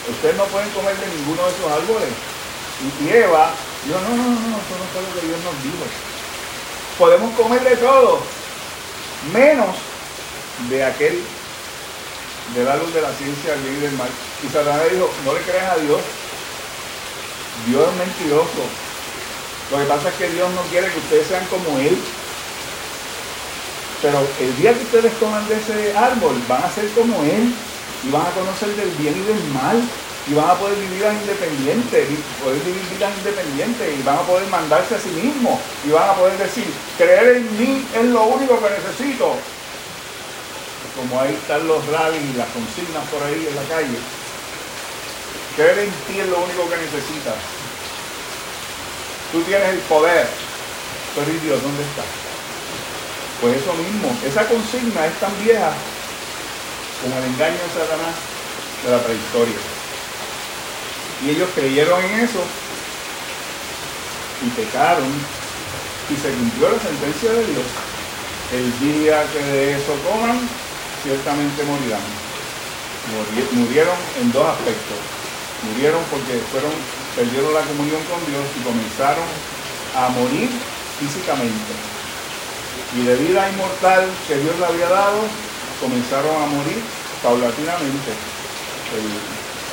ustedes 0.10 0.36
no 0.36 0.46
pueden 0.46 0.70
comer 0.72 0.96
de 0.98 1.08
ninguno 1.08 1.44
de 1.44 1.52
esos 1.52 1.72
árboles. 1.72 2.10
Y 2.82 3.10
Eva 3.10 3.52
dijo, 3.86 4.00
no, 4.00 4.10
no, 4.10 4.24
no, 4.24 4.40
no, 4.40 4.58
eso 4.58 4.76
no 4.76 4.86
fue 4.92 5.02
lo 5.02 5.20
que 5.20 5.28
Dios 5.28 5.40
nos 5.44 5.64
dijo. 5.64 5.86
Podemos 6.98 7.34
comer 7.36 7.64
de 7.64 7.78
todo, 7.78 8.20
menos 9.34 9.76
de 10.70 10.84
aquel 10.84 11.24
de 12.54 12.64
la 12.64 12.76
luz 12.76 12.94
de 12.94 13.02
la 13.02 13.12
ciencia 13.14 13.54
del 13.54 13.62
bien 13.62 13.76
y 13.78 13.82
del 13.82 13.92
mal. 13.94 14.10
Y 14.44 14.48
Satanás 14.52 14.92
dijo, 14.92 15.10
no 15.26 15.34
le 15.34 15.42
creas 15.42 15.72
a 15.72 15.78
Dios. 15.78 16.02
Dios 17.66 17.88
es 17.90 17.96
mentiroso. 17.98 18.64
Lo 19.72 19.78
que 19.80 19.86
pasa 19.86 20.10
es 20.10 20.16
que 20.16 20.30
Dios 20.30 20.50
no 20.52 20.62
quiere 20.70 20.92
que 20.92 21.00
ustedes 21.00 21.28
sean 21.28 21.46
como 21.48 21.80
Él. 21.80 21.98
Pero 24.02 24.20
el 24.40 24.58
día 24.58 24.74
que 24.74 24.84
ustedes 24.84 25.14
coman 25.20 25.48
de 25.48 25.56
ese 25.56 25.98
árbol, 25.98 26.40
van 26.48 26.64
a 26.64 26.72
ser 26.72 26.90
como 26.92 27.24
Él. 27.24 27.54
Y 28.04 28.12
van 28.12 28.28
a 28.28 28.32
conocer 28.32 28.70
del 28.76 28.92
bien 28.92 29.16
y 29.18 29.26
del 29.26 29.44
mal. 29.46 29.82
Y 30.28 30.34
van 30.34 30.50
a 30.50 30.56
poder 30.56 30.76
vivir 30.76 30.98
vidas 30.98 31.16
independientes. 31.22 32.08
Poder 32.44 32.60
vivir 32.62 32.84
vidas 32.90 33.12
independientes. 33.18 34.00
Y 34.00 34.04
van 34.04 34.18
a 34.18 34.22
poder 34.22 34.48
mandarse 34.48 34.96
a 34.96 35.00
sí 35.00 35.10
mismos. 35.10 35.60
Y 35.86 35.90
van 35.90 36.10
a 36.10 36.14
poder 36.14 36.38
decir, 36.38 36.66
creer 36.98 37.38
en 37.38 37.58
mí 37.60 37.86
es 37.94 38.06
lo 38.06 38.24
único 38.24 38.60
que 38.60 38.70
necesito 38.70 39.36
como 40.96 41.20
ahí 41.20 41.34
están 41.34 41.68
los 41.68 41.86
rallies 41.88 42.24
y 42.24 42.38
las 42.38 42.48
consignas 42.50 43.04
por 43.12 43.22
ahí 43.22 43.48
en 43.48 43.56
la 43.56 43.64
calle. 43.64 44.00
Creer 45.56 45.80
en 45.80 45.92
ti 46.08 46.20
es 46.20 46.28
lo 46.28 46.40
único 46.40 46.70
que 46.70 46.78
necesitas. 46.78 47.36
Tú 49.32 49.42
tienes 49.44 49.70
el 49.70 49.80
poder. 49.92 50.28
Pero 51.16 51.32
¿y 51.32 51.40
Dios 51.40 51.62
dónde 51.62 51.84
está? 51.84 52.04
Pues 53.42 53.58
eso 53.58 53.74
mismo. 53.74 54.16
Esa 54.26 54.48
consigna 54.48 55.06
es 55.06 55.20
tan 55.20 55.32
vieja 55.44 55.72
como 57.04 57.18
el 57.18 57.26
engaño 57.26 57.60
de 57.60 57.72
Satanás 57.76 58.16
de 58.84 58.92
la 58.92 59.00
prehistoria. 59.04 59.75
Y 61.24 61.30
ellos 61.30 61.50
creyeron 61.56 62.04
en 62.04 62.20
eso 62.20 62.44
y 64.46 64.50
pecaron 64.50 65.08
y 66.10 66.16
se 66.16 66.30
cumplió 66.30 66.70
la 66.70 66.80
sentencia 66.80 67.32
de 67.32 67.46
Dios. 67.46 67.66
El 68.54 68.68
día 68.80 69.26
que 69.32 69.40
de 69.40 69.74
eso 69.78 69.94
coman, 70.06 70.40
ciertamente 71.02 71.64
morirán. 71.64 72.04
Murieron 73.54 73.98
en 74.22 74.32
dos 74.32 74.46
aspectos. 74.48 74.98
Murieron 75.72 76.04
porque 76.12 76.42
fueron, 76.52 76.72
perdieron 77.16 77.54
la 77.54 77.62
comunión 77.62 78.02
con 78.06 78.22
Dios 78.26 78.46
y 78.60 78.64
comenzaron 78.64 79.26
a 79.96 80.10
morir 80.10 80.50
físicamente. 81.00 81.74
Y 82.96 83.04
de 83.04 83.16
vida 83.16 83.50
inmortal 83.50 84.06
que 84.28 84.38
Dios 84.38 84.60
le 84.60 84.66
había 84.66 84.90
dado, 84.90 85.22
comenzaron 85.82 86.36
a 86.42 86.46
morir 86.46 86.82
paulatinamente. 87.24 88.14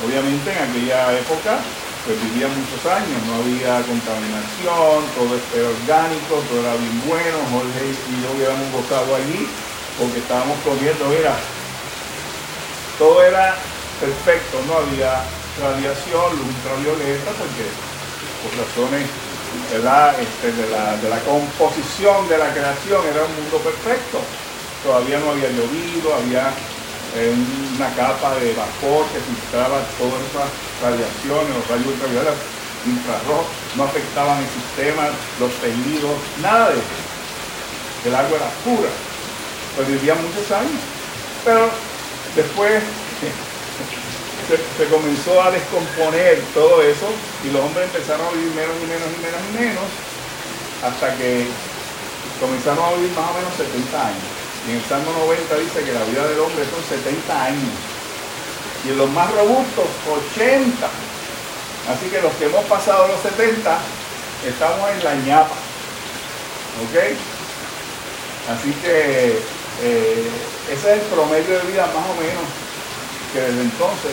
Obviamente 0.05 0.51
en 0.51 0.59
aquella 0.59 1.19
época 1.19 1.59
pues 2.05 2.19
vivían 2.19 2.51
muchos 2.51 2.83
años, 2.91 3.15
no 3.31 3.39
había 3.39 3.79
contaminación, 3.87 5.07
todo 5.15 5.39
era 5.55 5.71
orgánico, 5.71 6.43
todo 6.51 6.59
era 6.59 6.75
bien 6.75 6.99
bueno, 7.07 7.39
Jorge 7.55 7.95
y 7.95 8.15
yo 8.19 8.29
hubiéramos 8.35 8.67
gozado 8.75 9.15
allí, 9.15 9.47
porque 9.99 10.19
estábamos 10.19 10.59
comiendo, 10.67 11.07
mira, 11.07 11.39
todo 12.99 13.23
era 13.23 13.55
perfecto, 14.01 14.59
no 14.67 14.83
había 14.83 15.23
radiación, 15.63 16.43
luz 16.43 16.51
ultravioleta, 16.51 17.31
porque 17.39 17.71
por 18.43 18.51
razones 18.59 19.07
este, 20.19 20.53
de, 20.53 20.71
la, 20.71 20.97
de 20.97 21.09
la 21.09 21.21
composición 21.21 22.29
de 22.29 22.39
la 22.39 22.53
creación 22.53 23.07
era 23.07 23.23
un 23.25 23.35
mundo 23.37 23.59
perfecto. 23.59 24.19
Todavía 24.83 25.21
no 25.21 25.31
había 25.31 25.51
llovido, 25.51 26.15
había 26.15 26.51
una 27.13 27.89
capa 27.95 28.35
de 28.37 28.55
vapor 28.55 29.05
que 29.13 29.21
filtraba 29.21 29.85
todas 29.99 30.21
esas 30.25 30.49
radiaciones, 30.81 31.57
los 31.57 31.69
rayos 31.69 31.87
ultravioletas, 31.87 32.37
infrarrojos, 32.87 33.47
no 33.77 33.85
afectaban 33.85 34.39
el 34.43 34.49
sistema, 34.49 35.11
los 35.39 35.53
tejidos, 35.61 36.17
nada 36.41 36.71
de 36.71 36.79
eso. 36.81 36.97
El 38.07 38.15
agua 38.15 38.37
era 38.37 38.51
pura 38.65 38.91
pues 39.77 39.89
vivía 39.89 40.15
muchos 40.15 40.51
años. 40.51 40.81
Pero 41.45 41.71
después 42.37 42.83
se, 44.79 44.85
comenzó 44.89 45.43
a 45.43 45.51
descomponer 45.51 46.43
todo 46.55 46.83
eso 46.83 47.09
y 47.45 47.51
los 47.51 47.63
hombres 47.63 47.87
empezaron 47.87 48.27
a 48.27 48.31
vivir 48.31 48.53
menos 48.55 48.77
y 48.83 48.87
menos 48.87 49.09
y 49.09 49.19
menos 49.23 49.41
y 49.41 49.53
menos 49.59 49.85
hasta 50.85 51.17
que 51.17 51.47
comenzaron 52.41 52.85
a 52.85 52.97
vivir 52.97 53.11
más 53.13 53.31
o 53.31 53.35
menos 53.35 53.55
70 53.57 54.07
años. 54.07 54.32
En 54.69 54.77
el 54.77 54.85
Salmo 54.85 55.13
90 55.13 55.59
dice 55.59 55.85
que 55.85 55.93
la 55.93 56.05
vida 56.05 56.27
del 56.29 56.39
hombre 56.39 56.65
son 56.71 56.83
70 56.87 57.45
años. 57.45 57.75
Y 58.85 58.91
en 58.91 58.99
los 58.99 59.11
más 59.11 59.31
robustos, 59.33 59.87
80. 60.07 60.87
Así 61.91 62.07
que 62.11 62.23
los 62.23 62.33
que 62.35 62.47
hemos 62.47 62.65
pasado 62.67 63.09
los 63.09 63.21
70, 63.23 63.79
estamos 64.47 64.91
en 64.91 65.05
la 65.05 65.15
ñapa. 65.15 65.57
¿Ok? 66.83 66.97
Así 68.55 68.73
que 68.83 69.39
eh, 69.83 70.31
ese 70.71 70.93
es 70.93 71.01
el 71.01 71.07
promedio 71.09 71.59
de 71.59 71.67
vida 71.67 71.87
más 71.87 72.07
o 72.07 72.15
menos 72.21 72.45
que 73.33 73.41
desde 73.41 73.63
entonces 73.63 74.13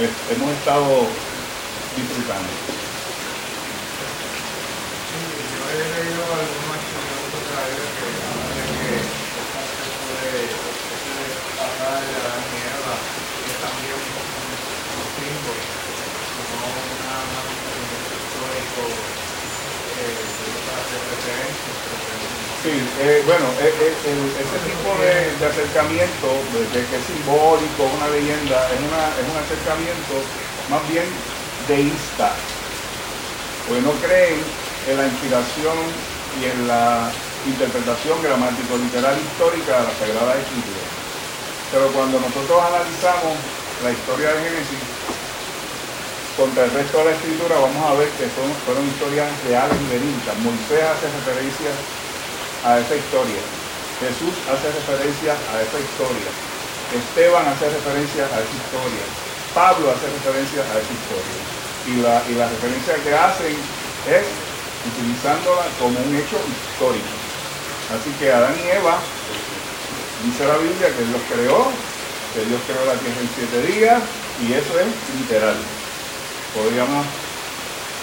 eh, 0.00 0.10
hemos 0.30 0.52
estado 0.52 1.06
disfrutando 1.96 2.48
estudios 5.56 5.86
de 5.86 5.90
la 5.90 6.00
Biblia 6.02 6.16
que 6.16 6.32
hablan 6.32 6.38
de 6.38 6.52
que 6.52 6.92
puede 11.56 11.72
hablar 11.72 11.85
de 12.00 12.12
niebla 12.52 12.94
y 12.96 13.48
es 13.48 13.58
también 13.64 13.96
un 13.96 15.08
símbolo, 15.16 15.62
no 15.62 16.68
una 16.68 17.16
manifestación 17.32 18.10
histórico 18.20 18.82
eh, 19.96 20.20
hacer 20.76 21.02
referencia. 21.10 21.72
Sí, 22.62 22.74
eh, 22.98 23.22
bueno, 23.24 23.46
eh, 23.62 23.70
eh, 23.70 24.42
ese 24.42 24.58
tipo 24.66 24.88
de, 24.98 25.38
de 25.38 25.44
acercamiento, 25.46 26.28
de, 26.52 26.60
de 26.74 26.80
que 26.86 26.96
es 26.98 27.04
simbólico, 27.06 27.84
una 27.94 28.08
leyenda, 28.10 28.58
es 28.74 28.80
un 28.82 29.38
acercamiento 29.38 30.14
más 30.68 30.82
bien 30.88 31.06
deísta. 31.68 32.34
Pues 33.68 33.82
no 33.82 33.92
creen 34.02 34.42
en 34.88 34.96
la 34.96 35.06
inspiración 35.06 35.76
y 36.40 36.44
en 36.46 36.66
la 36.68 37.10
interpretación 37.46 38.22
gramático-literal 38.22 39.16
histórica 39.18 39.78
de 39.78 39.84
la 39.86 39.94
Sagrada 39.94 40.34
Escritura. 40.34 41.05
Pero 41.72 41.90
cuando 41.90 42.20
nosotros 42.20 42.58
analizamos 42.62 43.34
la 43.82 43.90
historia 43.90 44.32
de 44.32 44.38
Génesis 44.44 44.82
contra 46.36 46.64
el 46.64 46.70
resto 46.70 46.98
de 46.98 47.04
la 47.10 47.16
escritura, 47.16 47.58
vamos 47.58 47.82
a 47.82 47.94
ver 47.98 48.08
que 48.14 48.28
son, 48.30 48.48
fueron 48.64 48.86
historias 48.86 49.28
reales 49.48 49.80
verídicas. 49.88 50.36
Moisés 50.44 50.84
hace 50.84 51.06
referencia 51.10 51.72
a 52.62 52.78
esa 52.78 52.94
historia. 52.94 53.42
Jesús 53.98 54.34
hace 54.46 54.68
referencia 54.68 55.32
a 55.32 55.54
esa 55.64 55.78
historia. 55.80 56.30
Esteban 56.92 57.48
hace 57.48 57.66
referencia 57.66 58.28
a 58.30 58.36
esa 58.44 58.54
historia. 58.54 59.04
Pablo 59.56 59.90
hace 59.90 60.06
referencia 60.06 60.60
a 60.62 60.74
esa 60.76 60.92
historia. 60.92 61.38
Y 61.88 61.94
la, 62.04 62.22
y 62.28 62.32
la 62.36 62.46
referencia 62.46 62.94
que 63.00 63.14
hacen 63.14 63.56
es 64.06 64.24
utilizándola 64.86 65.66
como 65.80 65.98
un 65.98 66.12
hecho 66.14 66.38
histórico. 66.46 67.16
Así 67.90 68.10
que 68.18 68.30
Adán 68.30 68.54
y 68.60 68.68
Eva, 68.70 68.98
dice 70.24 70.46
la 70.46 70.56
Biblia 70.56 70.88
que 70.88 71.04
Dios 71.04 71.22
creó, 71.28 71.68
que 72.32 72.44
Dios 72.46 72.60
creó 72.64 72.84
la 72.86 72.96
tierra 73.00 73.20
en 73.20 73.30
siete 73.34 73.58
días, 73.72 74.00
y 74.40 74.52
eso 74.52 74.72
es 74.80 74.88
literal. 75.20 75.56
Podríamos 76.54 77.04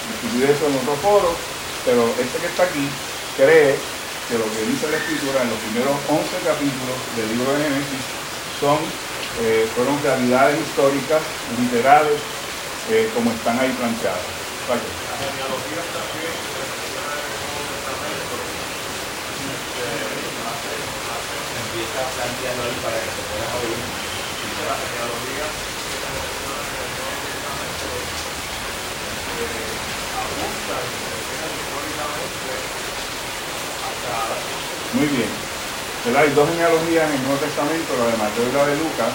discutir 0.10 0.50
eso 0.50 0.68
en 0.68 0.76
otro 0.78 0.96
foro, 1.02 1.32
pero 1.86 2.10
este 2.20 2.38
que 2.40 2.48
está 2.48 2.64
aquí 2.64 2.86
cree 3.38 3.76
que 4.30 4.38
lo 4.38 4.46
que 4.46 4.62
dice 4.66 4.90
la 4.90 4.98
escritura 4.98 5.42
en 5.44 5.50
los 5.50 5.60
primeros 5.68 5.96
11 6.08 6.26
capítulos 6.48 6.98
del 7.18 7.28
libro 7.36 7.54
de 7.54 7.64
Génesis 7.64 8.06
son, 8.60 8.80
eh, 9.44 9.68
fueron 9.76 10.02
realidades 10.02 10.60
históricas, 10.62 11.22
literales, 11.60 12.20
eh, 12.90 13.10
como 13.14 13.32
están 13.32 13.60
ahí 13.60 13.72
planteadas. 13.76 14.24
Las 14.64 14.80
genealogías 14.80 15.86
también 15.92 16.32
se 16.32 16.64
mencionan 16.64 17.20
en 17.20 17.36
el 17.36 17.44
Nuevo 17.44 17.68
Testamento. 17.68 18.36
Planteando 21.94 22.64
ahí 22.66 22.74
para 22.82 22.98
que 22.98 23.12
se 23.14 23.22
pueda 23.30 23.46
oír. 23.62 23.78
Adán. 34.04 34.42
Muy 34.94 35.08
bien. 35.08 35.30
¿Verdad? 36.06 36.22
Hay 36.24 36.32
dos 36.34 36.50
genealogías 36.50 37.10
en 37.10 37.16
el 37.16 37.24
Nuevo 37.24 37.40
Testamento, 37.40 37.94
la 37.98 38.06
de 38.12 38.18
Mateo 38.18 38.50
y 38.50 38.54
la 38.54 38.66
de 38.68 38.76
Lucas, 38.78 39.14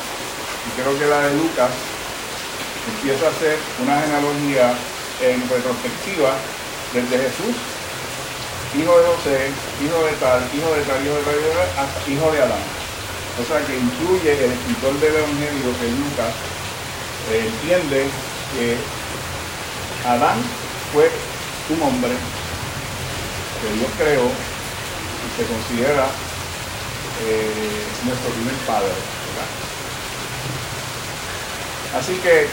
y 0.64 0.70
creo 0.80 0.98
que 0.98 1.06
la 1.06 1.20
de 1.28 1.34
Lucas 1.36 1.70
empieza 2.88 3.28
a 3.28 3.34
ser 3.34 3.58
una 3.82 4.00
genealogía 4.00 4.72
en 5.20 5.42
retrospectiva 5.48 6.32
desde 6.94 7.18
Jesús, 7.18 7.54
hijo 8.76 8.98
de 8.98 9.06
José, 9.06 9.50
hijo 9.80 10.04
de 10.04 10.12
tal, 10.20 10.42
hijo 10.52 10.74
de 10.74 10.82
tal, 10.82 11.06
hijo 11.06 11.16
de 11.16 11.22
tal, 11.24 12.12
hijo 12.12 12.32
de 12.32 12.42
Adán. 12.42 12.64
O 13.40 13.44
sea 13.46 13.64
que 13.64 13.78
incluye 13.78 14.44
el 14.44 14.52
escritor 14.52 14.98
del 15.00 15.14
Evangelio 15.14 15.70
que 15.78 15.88
Lucas, 15.88 16.34
eh, 17.30 17.46
entiende 17.46 18.08
que 18.52 18.76
Adán 20.08 20.38
fue 20.92 21.10
un 21.70 21.82
hombre 21.82 22.10
que 23.62 23.78
Dios 23.78 23.90
creó 23.96 24.26
y 24.26 25.28
se 25.36 25.46
considera 25.46 26.06
eh, 27.24 27.84
nuestro 28.04 28.30
primer 28.30 28.54
padre. 28.66 28.92
Así 31.96 32.14
que 32.16 32.48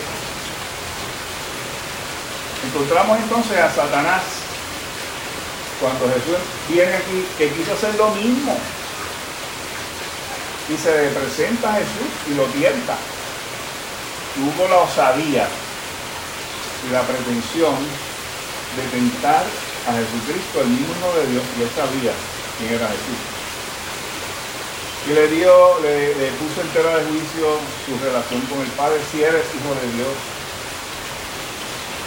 encontramos 2.68 3.20
entonces 3.20 3.58
a 3.60 3.74
Satanás 3.74 4.45
cuando 5.80 6.08
Jesús 6.08 6.40
viene 6.70 6.94
aquí 6.94 7.26
que 7.38 7.50
quiso 7.50 7.74
hacer 7.74 7.96
lo 7.96 8.10
mismo 8.12 8.58
y 10.70 10.78
se 10.78 10.92
le 10.92 11.10
presenta 11.10 11.70
a 11.70 11.78
Jesús 11.78 12.10
y 12.32 12.34
lo 12.34 12.46
tienta. 12.46 12.98
Tuvo 14.36 14.68
la 14.68 14.78
osadía 14.78 15.48
y 16.88 16.92
la 16.92 17.02
pretensión 17.04 17.76
de 18.76 18.84
tentar 18.92 19.46
a 19.88 19.92
Jesucristo, 19.94 20.62
el 20.62 20.68
mismo 20.68 21.08
de 21.14 21.28
Dios, 21.32 21.44
y 21.58 21.62
él 21.62 21.72
sabía 21.76 22.12
quién 22.58 22.74
era 22.74 22.88
Jesús. 22.90 23.22
Y 25.08 25.14
le 25.14 25.28
dio, 25.30 25.80
le, 25.82 26.16
le 26.16 26.32
puso 26.42 26.62
en 26.62 26.70
tela 26.74 26.98
de 26.98 27.06
juicio 27.06 27.62
su 27.86 27.94
relación 28.04 28.42
con 28.50 28.60
el 28.62 28.72
Padre, 28.74 29.00
si 29.12 29.22
eres 29.22 29.46
hijo 29.54 29.72
de 29.78 29.88
Dios. 29.94 30.14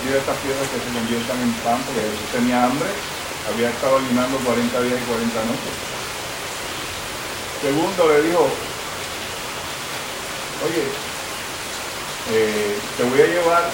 Dile 0.03 0.19
estas 0.19 0.37
piedras 0.43 0.67
que 0.67 0.83
se 0.83 0.91
conviertan 0.91 1.39
en 1.41 1.53
pan, 1.63 1.79
porque 1.87 2.03
Jesús 2.03 2.29
tenía 2.35 2.65
hambre, 2.67 2.91
había 3.49 3.71
estado 3.71 3.99
ayunando 3.99 4.39
40 4.39 4.81
días 4.83 5.01
y 5.01 5.05
40 5.05 5.45
noches. 5.45 5.75
Segundo 7.63 8.09
le 8.09 8.23
dijo, 8.23 8.49
oye, 10.65 10.85
eh, 12.31 12.79
te 12.97 13.03
voy 13.05 13.21
a 13.23 13.27
llevar 13.27 13.71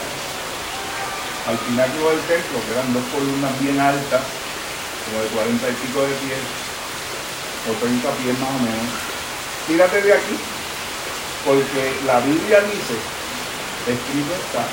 al 1.46 1.58
pináculo 1.58 2.10
del 2.10 2.20
templo, 2.20 2.58
que 2.64 2.72
eran 2.72 2.94
dos 2.94 3.04
columnas 3.12 3.60
bien 3.60 3.80
altas, 3.80 4.22
como 5.04 5.22
de 5.22 5.28
40 5.28 5.68
y 5.68 5.74
pico 5.74 6.00
de 6.00 6.14
pies, 6.24 6.44
o 7.68 7.72
30 7.76 8.10
pies 8.22 8.38
más 8.38 8.50
o 8.50 8.58
menos. 8.64 8.88
Tírate 9.66 10.02
de 10.02 10.12
aquí, 10.12 10.36
porque 11.44 12.00
la 12.06 12.20
Biblia 12.20 12.60
dice, 12.62 12.96
escrito 13.84 14.32
está, 14.32 14.64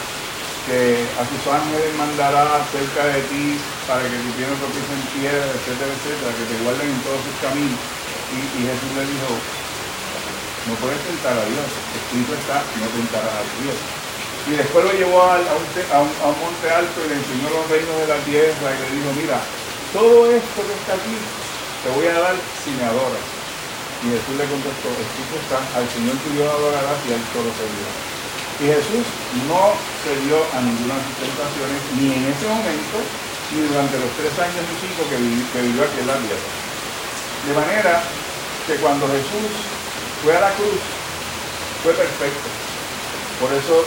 que 0.66 1.08
a 1.18 1.24
sus 1.26 1.42
ángeles 1.50 1.90
mandará 1.98 2.62
cerca 2.70 3.02
de 3.10 3.22
ti 3.34 3.58
para 3.90 4.06
que 4.06 4.14
tu 4.22 4.30
pie 4.38 4.46
no 4.46 4.56
en 4.62 5.04
piedra, 5.10 5.46
etcétera, 5.58 5.90
etcétera, 5.90 6.30
que 6.38 6.46
te 6.46 6.58
guarden 6.62 6.88
en 6.90 7.02
todos 7.02 7.22
sus 7.26 7.38
caminos. 7.42 7.82
Y, 8.32 8.64
Jesús 8.70 8.92
le 8.96 9.04
dijo, 9.10 9.30
no 10.70 10.74
puedes 10.78 11.02
tentar 11.04 11.36
a 11.36 11.46
Dios, 11.50 11.68
escrito 11.98 12.32
está, 12.38 12.62
no 12.78 12.88
tentarás 12.94 13.42
a 13.42 13.46
Dios. 13.60 13.78
Y 14.48 14.52
después 14.58 14.82
lo 14.86 14.94
llevó 14.94 15.22
al- 15.26 15.46
a, 15.50 15.54
un, 15.58 15.66
a 15.66 15.98
un- 16.06 16.18
a 16.22 16.26
un 16.34 16.38
monte 16.40 16.68
alto 16.70 16.98
y 17.06 17.10
le 17.10 17.16
enseñó 17.18 17.50
los 17.50 17.66
reinos 17.70 17.98
de 17.98 18.08
la 18.10 18.20
tierra 18.26 18.68
y 18.72 18.78
le 18.82 18.88
dijo, 18.98 19.10
mira, 19.18 19.38
todo 19.94 20.30
esto 20.30 20.60
que 20.66 20.74
está 20.78 20.94
aquí 20.98 21.18
te 21.84 21.90
voy 21.94 22.08
a 22.08 22.18
dar 22.22 22.36
si 22.64 22.70
me 22.78 22.86
adoras. 22.86 23.26
Y 24.02 24.14
Jesús 24.14 24.34
le 24.38 24.46
contestó, 24.50 24.90
escrito 24.98 25.36
está, 25.42 25.62
al 25.78 25.86
Señor 25.90 26.16
tu 26.26 26.30
Dios 26.34 26.50
adorarás 26.50 26.98
y 27.06 27.10
a 27.14 27.16
él 27.18 27.26
solo 27.34 27.50
servirás. 27.54 28.21
Y 28.62 28.66
Jesús 28.70 29.06
no 29.50 29.74
se 30.06 30.14
dio 30.22 30.38
a 30.54 30.62
ninguna 30.62 30.94
de 30.94 31.04
sus 31.10 31.18
tentaciones, 31.18 31.82
ni 31.98 32.14
en 32.14 32.30
ese 32.30 32.46
momento, 32.46 33.02
ni 33.58 33.66
durante 33.66 33.98
los 33.98 34.12
tres 34.22 34.38
años 34.38 34.62
y 34.70 34.76
pico 34.86 35.02
que, 35.10 35.18
vivi- 35.18 35.50
que 35.50 35.62
vivió 35.66 35.82
aquí 35.82 35.98
en 35.98 36.08
la. 36.08 36.14
De 36.14 37.54
manera 37.58 38.04
que 38.68 38.76
cuando 38.78 39.08
Jesús 39.10 39.50
fue 40.22 40.38
a 40.38 40.42
la 40.46 40.54
cruz, 40.54 40.78
fue 41.82 41.94
perfecto. 41.94 42.48
Por 43.42 43.50
eso 43.50 43.82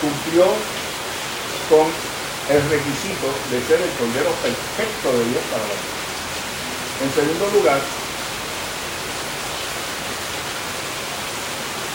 cumplió 0.00 0.48
con 1.68 1.92
el 2.48 2.60
requisito 2.72 3.28
de 3.52 3.60
ser 3.68 3.76
el 3.76 3.92
cordero 4.00 4.32
perfecto 4.40 5.12
de 5.20 5.24
Dios 5.36 5.44
para 5.52 5.68
la 5.68 5.76
vida. 5.76 5.92
En 7.04 7.10
segundo 7.12 7.44
lugar, 7.60 7.80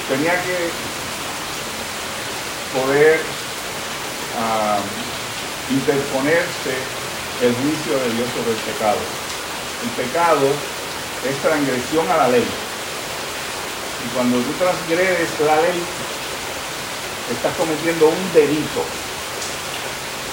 tenía 0.10 0.38
que 0.46 0.70
poder 2.82 3.20
ah, 4.38 4.80
interponerse 5.70 6.74
el 7.42 7.54
juicio 7.54 7.94
de 7.98 8.10
Dios 8.14 8.28
sobre 8.34 8.52
el 8.54 8.62
pecado. 8.62 9.02
El 9.84 9.92
pecado 9.98 10.48
es 11.26 11.36
transgresión 11.42 12.10
a 12.10 12.18
la 12.18 12.28
ley. 12.30 12.46
Y 12.46 14.08
cuando 14.14 14.38
tú 14.38 14.52
transgredes 14.58 15.30
la 15.42 15.58
ley, 15.62 15.82
estás 17.34 17.54
cometiendo 17.58 18.08
un 18.08 18.34
delito. 18.34 18.86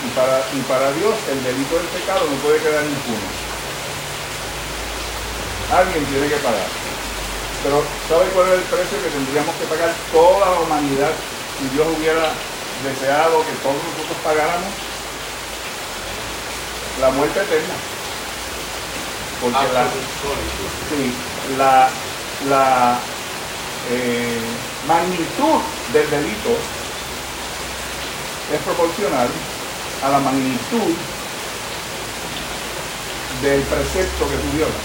Y 0.05 0.09
para, 0.13 0.45
y 0.53 0.61
para 0.69 0.93
Dios 0.93 1.15
el 1.33 1.43
delito 1.45 1.77
del 1.77 1.89
pecado 1.89 2.29
no 2.29 2.37
puede 2.45 2.61
quedar 2.61 2.85
impune. 2.85 3.29
Alguien 5.73 6.05
tiene 6.05 6.29
que 6.29 6.37
pagar. 6.45 6.69
Pero 7.65 7.83
¿sabe 8.09 8.29
cuál 8.37 8.49
es 8.49 8.61
el 8.61 8.69
precio 8.69 9.01
que 9.01 9.09
tendríamos 9.09 9.55
que 9.57 9.65
pagar 9.65 9.95
toda 10.13 10.53
la 10.53 10.61
humanidad 10.61 11.13
si 11.59 11.69
Dios 11.75 11.87
hubiera 11.97 12.33
deseado 12.83 13.45
que 13.47 13.53
todos 13.63 13.77
nosotros 13.77 14.19
pagáramos? 14.23 14.73
La 17.01 17.11
muerte 17.11 17.41
eterna. 17.41 17.75
Porque 19.41 19.73
la, 19.73 19.85
sí, 20.89 21.13
la, 21.59 21.91
la 22.49 22.99
eh, 23.91 24.41
magnitud 24.87 25.61
del 25.93 26.11
delito 26.11 26.57
es 28.53 28.61
proporcional 28.63 29.29
a 30.03 30.09
la 30.09 30.19
magnitud 30.21 30.95
del 33.43 33.61
precepto 33.63 34.29
que 34.29 34.37
tú 34.37 34.57
violas. 34.57 34.85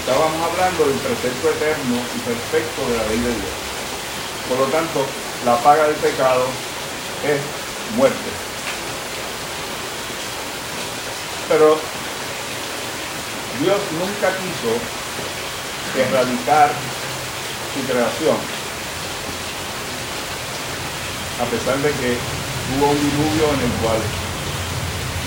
Estábamos 0.00 0.40
hablando 0.40 0.86
del 0.86 0.98
precepto 0.98 1.50
eterno 1.50 1.96
y 2.16 2.18
perfecto 2.20 2.80
de 2.88 2.96
la 2.96 3.04
ley 3.08 3.18
de 3.18 3.32
Dios. 3.34 3.54
Por 4.48 4.58
lo 4.60 4.66
tanto, 4.66 5.04
la 5.44 5.56
paga 5.58 5.88
del 5.88 5.96
pecado 5.96 6.46
es 7.26 7.40
muerte. 7.96 8.30
Pero 11.48 11.78
Dios 13.60 13.78
nunca 13.98 14.30
quiso 14.38 14.72
erradicar 15.98 16.70
su 17.74 17.92
creación, 17.92 18.36
a 21.40 21.44
pesar 21.50 21.76
de 21.78 21.90
que 21.90 22.16
hubo 22.72 22.86
un 22.90 22.98
diluvio 22.98 23.48
en 23.54 23.60
el 23.60 23.72
cual 23.82 23.98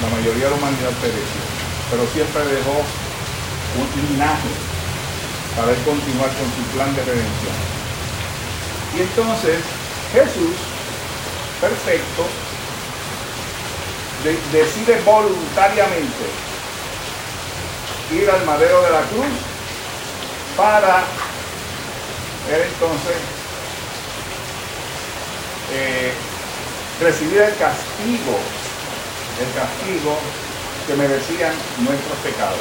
la 0.01 0.09
mayoría 0.15 0.45
de 0.45 0.49
la 0.49 0.55
humanidad 0.55 0.91
pereció, 1.01 1.43
pero 1.91 2.07
siempre 2.13 2.55
dejó 2.55 2.81
un 3.77 4.09
linaje 4.09 4.49
para 5.55 5.71
él 5.71 5.77
continuar 5.83 6.29
con 6.29 6.47
su 6.55 6.63
plan 6.73 6.95
de 6.95 7.03
redención. 7.03 7.55
Y 8.95 9.01
entonces 9.01 9.59
Jesús, 10.15 10.55
perfecto, 11.59 12.25
decide 14.53 15.01
voluntariamente 15.01 16.25
ir 18.13 18.29
al 18.29 18.45
madero 18.45 18.81
de 18.81 18.91
la 18.91 19.01
cruz 19.01 19.25
para 20.55 21.03
él 22.49 22.61
entonces 22.61 23.17
eh, 25.73 26.13
recibir 27.01 27.41
el 27.41 27.57
castigo, 27.57 28.39
el 29.41 29.53
castigo 29.53 30.17
que 30.87 30.93
merecían 30.93 31.51
nuestros 31.79 32.17
pecados. 32.19 32.59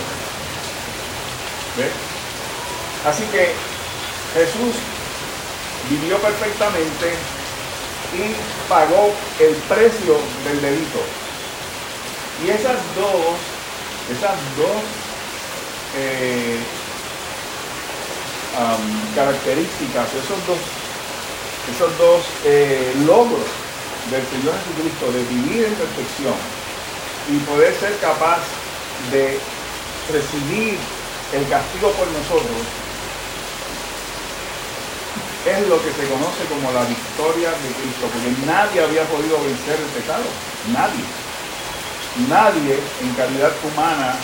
Así 3.06 3.22
que 3.26 3.52
Jesús 4.34 4.74
vivió 5.88 6.18
perfectamente 6.18 7.14
y 8.16 8.68
pagó 8.68 9.12
el 9.40 9.54
precio 9.68 10.16
del 10.44 10.60
delito. 10.60 11.00
Y 12.44 12.50
esas 12.50 12.78
dos, 12.96 13.36
esas 14.10 14.38
dos 14.56 14.82
eh, 15.96 16.58
características, 19.14 20.08
esos 20.14 20.46
dos, 20.46 20.58
esos 21.74 21.98
dos 21.98 22.22
eh, 22.44 22.92
logros 23.06 23.46
del 24.10 24.22
Señor 24.28 24.54
Jesucristo 24.62 25.12
de 25.12 25.22
vivir 25.24 25.64
en 25.64 25.74
perfección 25.74 26.34
y 27.30 27.38
poder 27.48 27.74
ser 27.74 27.96
capaz 27.98 28.42
de 29.10 29.38
recibir 30.12 30.78
el 31.32 31.48
castigo 31.48 31.90
por 31.92 32.06
nosotros, 32.08 32.62
es 35.46 35.68
lo 35.68 35.82
que 35.82 35.92
se 35.92 36.08
conoce 36.08 36.44
como 36.48 36.72
la 36.72 36.84
victoria 36.84 37.50
de 37.50 37.70
Cristo, 37.76 38.08
porque 38.12 38.46
nadie 38.46 38.82
había 38.82 39.04
podido 39.04 39.42
vencer 39.42 39.76
el 39.78 39.90
pecado, 40.00 40.24
nadie. 40.72 41.04
Nadie 42.28 42.78
en 43.02 43.14
calidad 43.14 43.52
humana 43.64 44.14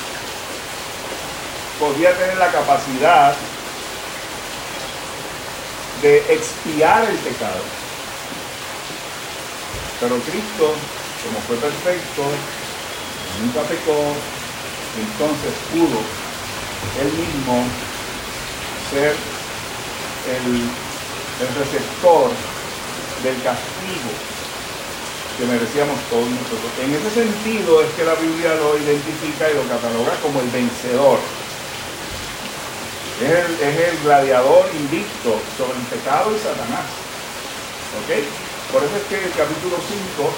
podía 1.78 2.16
tener 2.16 2.36
la 2.36 2.52
capacidad 2.52 3.34
de 6.00 6.18
expiar 6.32 7.04
el 7.04 7.16
pecado. 7.16 7.62
Pero 10.00 10.16
Cristo, 10.20 10.74
como 11.24 11.40
fue 11.46 11.56
perfecto, 11.56 12.22
nunca 13.42 13.60
pecó, 13.62 14.14
entonces 14.96 15.52
pudo 15.72 16.00
él 17.00 17.12
mismo 17.12 17.64
ser 18.90 19.14
el, 20.28 20.89
receptor 21.48 22.30
del 23.22 23.36
castigo 23.42 24.12
que 25.40 25.46
merecíamos 25.46 25.96
todos 26.12 26.28
nosotros. 26.28 26.68
En 26.84 26.92
ese 26.92 27.10
sentido 27.10 27.80
es 27.80 27.88
que 27.96 28.04
la 28.04 28.14
Biblia 28.14 28.54
lo 28.56 28.76
identifica 28.76 29.48
y 29.48 29.56
lo 29.56 29.64
cataloga 29.64 30.12
como 30.20 30.40
el 30.40 30.50
vencedor. 30.52 31.18
Es 33.20 33.76
el, 33.76 33.98
gladiador 34.04 34.68
invicto 34.76 35.40
sobre 35.56 35.76
el 35.80 35.86
pecado 35.88 36.32
y 36.36 36.38
Satanás. 36.40 36.84
¿Ok? 38.00 38.20
Por 38.72 38.84
eso 38.84 38.96
es 38.96 39.04
que 39.08 39.24
el 39.24 39.32
capítulo 39.32 39.76
5 39.76 40.28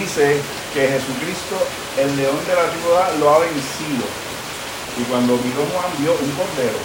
dice 0.00 0.40
que 0.72 0.88
Jesucristo, 0.88 1.56
el 1.96 2.16
león 2.16 2.40
de 2.48 2.54
la 2.56 2.68
ciudad, 2.72 3.16
lo 3.20 3.34
ha 3.34 3.38
vencido. 3.40 4.04
Y 4.96 5.04
cuando 5.04 5.36
miró 5.44 5.64
Juan 5.72 5.92
vio 6.00 6.12
un 6.12 6.30
cordero, 6.36 6.80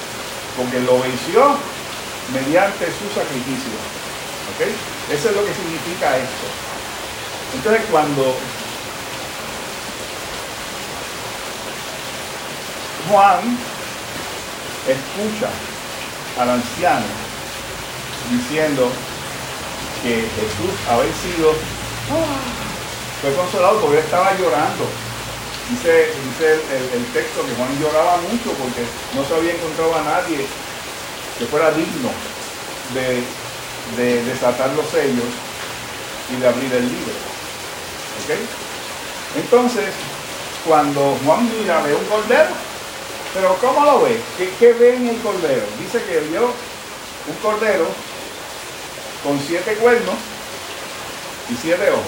porque 0.55 0.79
lo 0.79 0.99
venció 0.99 1.55
mediante 2.33 2.85
su 2.85 3.07
sacrificio. 3.13 3.75
¿Ok? 4.51 4.67
Eso 5.13 5.29
es 5.29 5.35
lo 5.35 5.45
que 5.45 5.53
significa 5.53 6.17
esto. 6.17 6.47
Entonces 7.55 7.81
cuando 7.89 8.35
Juan 13.09 13.57
escucha 14.87 15.49
al 16.39 16.49
anciano 16.49 17.05
diciendo 18.29 18.91
que 20.03 20.27
Jesús 20.27 20.75
había 20.89 21.13
sido, 21.15 21.53
fue 23.21 23.33
consolado 23.35 23.79
porque 23.81 23.99
estaba 23.99 24.37
llorando. 24.37 24.85
Dice, 25.69 26.11
dice 26.23 26.53
el, 26.95 27.05
texto 27.11 27.45
que 27.45 27.55
Juan 27.55 27.79
lloraba 27.79 28.17
mucho 28.17 28.51
porque 28.55 28.83
no 29.15 29.25
se 29.25 29.35
había 29.35 29.53
encontrado 29.53 29.95
a 29.95 30.03
nadie 30.03 30.45
que 31.39 31.45
fuera 31.45 31.71
digno 31.71 32.09
de, 32.93 33.23
de 34.01 34.23
desatar 34.23 34.69
los 34.71 34.87
sellos 34.87 35.25
y 36.31 36.41
de 36.41 36.47
abrir 36.47 36.73
el 36.73 36.83
libro. 36.83 37.27
Entonces, 39.35 39.85
cuando 40.65 41.17
Juan 41.23 41.49
mira, 41.57 41.81
ve 41.81 41.95
un 41.95 42.05
cordero, 42.05 42.49
pero 43.33 43.55
¿cómo 43.61 43.85
lo 43.85 44.01
ve? 44.01 44.19
¿Qué, 44.59 44.73
ve 44.73 44.95
en 44.95 45.07
el 45.07 45.17
cordero? 45.19 45.63
Dice 45.79 46.03
que 46.03 46.19
vio 46.21 46.45
un 47.27 47.35
cordero 47.41 47.87
con 49.23 49.39
siete 49.39 49.75
cuernos 49.75 50.15
y 51.49 51.55
siete 51.61 51.89
ojos. 51.91 52.03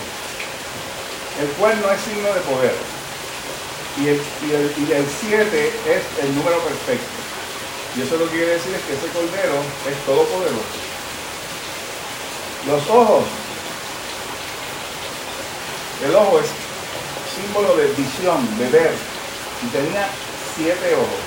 El 1.39 1.47
cuerno 1.51 1.87
es 1.91 2.01
signo 2.01 2.33
de 2.33 2.41
poder. 2.41 2.73
Y 3.97 4.07
el, 4.07 4.21
y 4.87 4.91
el, 4.91 5.05
siete 5.21 5.67
es 5.85 6.23
el 6.25 6.35
número 6.35 6.57
perfecto. 6.59 7.18
Y 7.95 8.01
eso 8.01 8.17
lo 8.17 8.25
que 8.25 8.37
quiere 8.37 8.53
decir 8.53 8.73
es 8.73 8.81
que 8.83 8.93
ese 8.93 9.07
cordero 9.13 9.55
es 9.89 10.05
todopoderoso. 10.05 10.79
Los 12.67 12.89
ojos. 12.89 13.23
El 16.05 16.15
ojo 16.15 16.39
es 16.39 16.47
símbolo 17.35 17.75
de 17.75 17.87
visión, 17.87 18.57
de 18.57 18.69
ver. 18.69 18.93
Y 19.63 19.67
tenía 19.67 20.09
siete 20.55 20.95
ojos. 20.95 21.23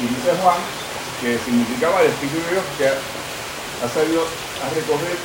Y 0.00 0.06
dice 0.06 0.32
Juan 0.42 0.58
que 1.20 1.38
significaba 1.38 2.00
el 2.00 2.08
Espíritu 2.08 2.42
de 2.42 2.50
Dios 2.50 2.64
que 2.78 2.88
ha 2.88 3.88
salido 3.88 4.26
a 4.26 4.66
recorrer 4.74 5.16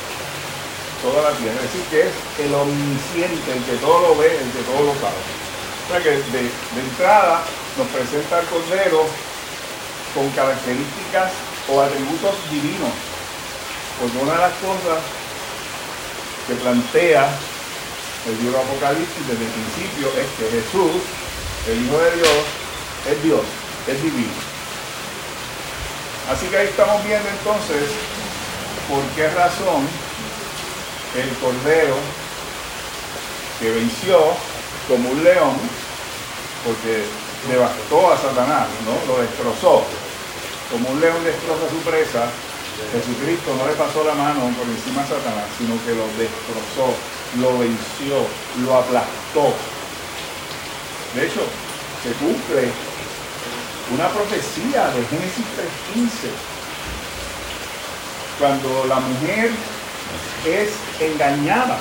toda 1.02 1.30
la 1.30 1.36
tierra. 1.36 1.58
Es 1.58 1.72
decir, 1.72 1.84
que 1.90 2.00
es 2.06 2.14
el 2.46 2.54
omnisciente, 2.54 3.52
el 3.52 3.64
que 3.64 3.76
todo 3.82 4.00
lo 4.00 4.16
ve, 4.16 4.30
el 4.30 4.50
que 4.54 4.62
todo 4.62 4.82
lo 4.86 4.94
sabe. 5.02 5.18
O 5.18 5.90
sea 5.90 6.02
que 6.02 6.10
de, 6.10 6.50
entrada 6.78 7.42
nos 7.78 7.86
presenta 7.88 8.40
el 8.40 8.46
Cordero 8.46 9.06
con 10.14 10.28
características 10.30 11.32
o 11.68 11.80
atributos 11.80 12.34
divinos. 12.50 12.92
Porque 14.00 14.18
una 14.18 14.32
de 14.32 14.38
las 14.38 14.54
cosas 14.58 15.00
que 16.46 16.54
plantea 16.54 17.28
el 18.26 18.38
libro 18.42 18.58
Apocalipsis 18.58 19.28
desde 19.28 19.44
el 19.44 19.52
principio 19.52 20.08
es 20.18 20.28
que 20.36 20.60
Jesús 20.60 21.02
el 21.68 21.84
Hijo 21.84 21.98
de 21.98 22.16
Dios, 22.16 22.38
es 23.10 23.22
Dios, 23.22 23.40
es 23.86 24.02
divino. 24.02 24.32
Así 26.30 26.46
que 26.46 26.56
ahí 26.56 26.68
estamos 26.68 27.04
viendo 27.04 27.28
entonces 27.28 27.88
por 28.88 29.02
qué 29.14 29.28
razón 29.28 29.86
el 31.16 31.28
Cordero 31.36 31.96
que 33.60 33.70
venció 33.70 34.18
como 34.88 35.10
un 35.10 35.24
león, 35.24 35.58
porque 36.68 37.08
devastó 37.48 38.12
a 38.12 38.16
Satanás, 38.20 38.68
¿no? 38.84 38.92
Lo 39.08 39.22
destrozó. 39.22 39.84
Como 40.70 40.90
un 40.90 41.00
león 41.00 41.24
destroza 41.24 41.64
su 41.72 41.80
presa, 41.80 42.28
Jesucristo 42.92 43.56
no 43.56 43.64
le 43.64 43.72
pasó 43.72 44.04
la 44.04 44.12
mano 44.12 44.52
por 44.52 44.68
encima 44.68 45.00
a 45.00 45.08
Satanás, 45.08 45.48
sino 45.56 45.80
que 45.80 45.96
lo 45.96 46.04
destrozó, 46.20 46.92
lo 47.40 47.56
venció, 47.56 48.20
lo 48.60 48.76
aplastó. 48.76 49.56
De 51.16 51.24
hecho, 51.24 51.40
se 52.04 52.12
cumple 52.20 52.68
una 53.96 54.08
profecía 54.12 54.92
de 54.92 55.00
Génesis 55.08 55.46
3.15. 55.96 56.28
Cuando 58.38 58.84
la 58.84 59.00
mujer 59.00 59.50
es 60.44 60.68
engañada, 61.00 61.78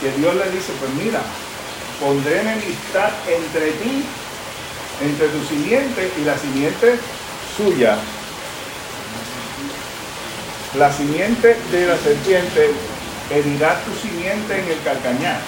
que 0.00 0.12
Dios 0.12 0.34
le 0.36 0.50
dice, 0.50 0.72
pues 0.78 0.92
mira, 0.92 1.22
pondré 2.00 2.40
enemistad 2.40 3.10
entre 3.28 3.72
ti, 3.72 4.04
entre 5.02 5.28
tu 5.28 5.44
simiente 5.44 6.12
y 6.18 6.24
la 6.24 6.38
simiente 6.38 6.98
suya. 7.56 7.98
La 10.78 10.92
simiente 10.92 11.56
de 11.70 11.86
la 11.86 11.96
serpiente 11.96 12.70
herirá 13.30 13.80
tu 13.84 13.94
simiente 14.06 14.58
en 14.58 14.68
el 14.68 14.82
calcañar, 14.82 15.40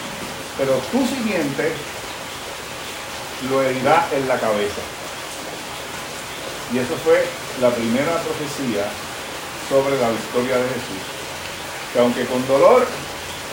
pero 0.57 0.75
tu 0.91 1.07
simiente 1.07 1.73
lo 3.51 3.63
herirá 3.63 4.09
en 4.13 4.27
la 4.27 4.39
cabeza. 4.39 4.81
Y 6.73 6.79
eso 6.79 6.97
fue 7.05 7.25
la 7.61 7.71
primera 7.71 8.21
profecía 8.23 8.85
sobre 9.69 9.99
la 10.01 10.11
victoria 10.11 10.57
de 10.57 10.69
Jesús. 10.69 11.05
Que 11.93 12.01
aunque 12.01 12.27
con 12.27 12.47
dolor, 12.47 12.87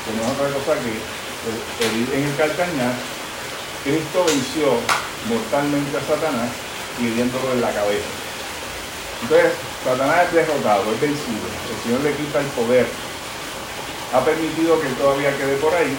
como 0.06 0.24
es 0.24 0.32
otra 0.32 0.50
cosa 0.50 0.82
que 0.82 1.25
en 1.46 2.24
el 2.24 2.36
calcañar, 2.36 2.94
Cristo 3.84 4.26
venció 4.26 4.80
mortalmente 5.30 5.98
a 5.98 6.02
Satanás 6.02 6.50
hiriéndolo 7.00 7.54
en 7.54 7.62
la 7.62 7.72
cabeza. 7.72 8.10
Entonces, 9.22 9.54
Satanás 9.84 10.26
es 10.28 10.34
derrotado, 10.34 10.92
es 10.92 11.02
vencido. 11.02 11.46
El 11.70 11.84
Señor 11.84 12.02
le 12.02 12.16
quita 12.16 12.40
el 12.40 12.48
poder. 12.48 12.88
Ha 14.14 14.24
permitido 14.24 14.80
que 14.82 14.90
todavía 14.90 15.38
quede 15.38 15.58
por 15.58 15.74
ahí, 15.74 15.96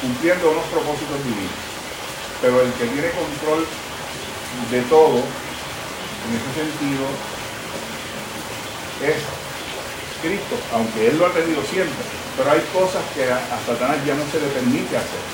cumpliendo 0.00 0.50
unos 0.50 0.64
propósitos 0.64 1.18
divinos. 1.24 1.62
Pero 2.42 2.60
el 2.60 2.72
que 2.74 2.86
tiene 2.86 3.10
control 3.10 3.66
de 4.70 4.82
todo, 4.82 5.18
en 5.18 6.30
ese 6.36 6.50
sentido, 6.54 7.06
es 9.02 9.16
Cristo, 10.22 10.56
aunque 10.72 11.08
Él 11.08 11.18
lo 11.18 11.26
ha 11.26 11.32
tenido 11.32 11.62
siempre. 11.64 12.23
Pero 12.36 12.50
hay 12.50 12.60
cosas 12.72 13.02
que 13.14 13.30
a, 13.30 13.38
Satanás 13.64 13.98
ya 14.04 14.14
no 14.14 14.24
se 14.26 14.40
le 14.40 14.48
permite 14.48 14.96
hacer, 14.96 15.24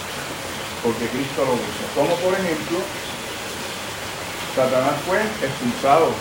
porque 0.82 1.09
Cristo 1.09 1.44
lo 1.48 1.55
hizo. 1.57 1.84
Como 1.94 2.14
por 2.16 2.34
ejemplo, 2.34 2.78
Satanás 4.55 4.94
fue 5.07 5.20
expulsado. 5.40 6.12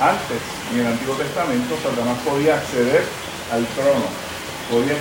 Antes, 0.00 0.38
en 0.72 0.78
el 0.78 0.86
Antiguo 0.86 1.16
Testamento, 1.16 1.74
Satanás 1.82 2.16
podía 2.24 2.54
acceder 2.54 3.02
al 3.50 3.66
trono, 3.74 4.06
podía, 4.70 4.94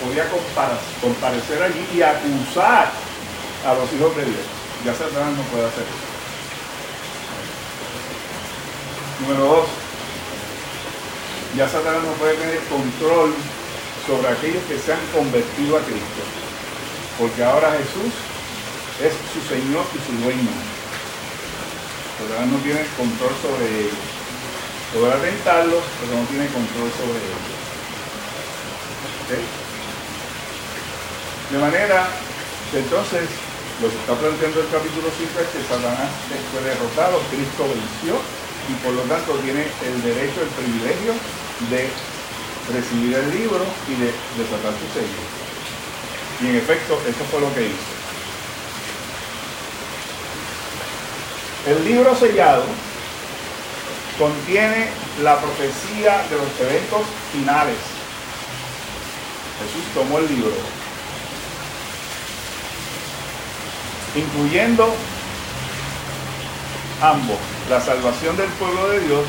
podía 0.00 0.24
comparecer 1.02 1.62
allí 1.62 1.86
y 1.92 2.00
acusar 2.00 2.90
a 3.66 3.74
los 3.74 3.92
hijos 3.92 4.16
de 4.16 4.24
Dios. 4.24 4.46
Ya 4.86 4.94
Satanás 4.94 5.36
no 5.36 5.42
puede 5.52 5.66
hacer 5.68 5.84
eso. 5.84 6.08
Número 9.20 9.44
dos, 9.44 9.68
ya 11.54 11.68
Satanás 11.68 12.02
no 12.02 12.12
puede 12.12 12.36
tener 12.36 12.58
control 12.64 13.34
sobre 14.06 14.28
aquellos 14.28 14.62
que 14.64 14.78
se 14.78 14.92
han 14.92 15.04
convertido 15.14 15.76
a 15.76 15.82
Cristo. 15.82 16.22
Porque 17.18 17.44
ahora 17.44 17.76
Jesús 17.76 18.12
es 19.00 19.12
su 19.32 19.40
Señor 19.48 19.84
y 19.92 19.98
su 20.04 20.12
dueño. 20.24 20.52
Satanás 22.20 22.48
no 22.52 22.58
tiene 22.58 22.84
control 22.96 23.32
sobre 23.40 23.64
ellos. 23.68 24.00
Podrá 24.92 25.16
tentarlos, 25.20 25.84
pero 26.00 26.20
no 26.20 26.26
tiene 26.28 26.46
control 26.48 26.90
sobre 26.96 27.18
ellos. 27.20 27.60
De 31.50 31.58
manera 31.58 32.08
que 32.72 32.78
entonces 32.78 33.30
lo 33.80 33.88
que 33.88 33.96
está 33.96 34.14
planteando 34.14 34.60
el 34.60 34.68
capítulo 34.68 35.06
5 35.06 35.40
es 35.40 35.48
que 35.54 35.62
Satanás 35.64 36.10
fue 36.52 36.60
derrotado, 36.66 37.22
Cristo 37.30 37.64
venció 37.64 38.18
y 38.68 38.74
por 38.84 38.92
lo 38.92 39.02
tanto 39.08 39.38
tiene 39.40 39.64
el 39.64 39.96
derecho, 40.02 40.42
el 40.42 40.52
privilegio 40.52 41.14
de 41.70 41.88
recibir 42.72 43.16
el 43.16 43.30
libro 43.30 43.64
y 43.88 43.94
de 44.00 44.12
desatar 44.36 44.72
su 44.72 44.86
sello. 44.92 45.20
Y 46.40 46.48
en 46.48 46.56
efecto, 46.56 47.00
eso 47.06 47.24
fue 47.30 47.40
lo 47.40 47.54
que 47.54 47.66
hizo. 47.66 48.00
El 51.66 51.84
libro 51.84 52.16
sellado 52.16 52.64
contiene 54.18 54.88
la 55.22 55.38
profecía 55.38 56.22
de 56.30 56.36
los 56.36 56.60
eventos 56.60 57.02
finales. 57.32 57.76
Jesús 59.60 59.84
tomó 59.92 60.18
el 60.18 60.28
libro, 60.28 60.52
incluyendo 64.14 64.94
ambos, 67.02 67.36
la 67.68 67.80
salvación 67.80 68.36
del 68.38 68.48
pueblo 68.50 68.88
de 68.88 69.00
Dios 69.00 69.24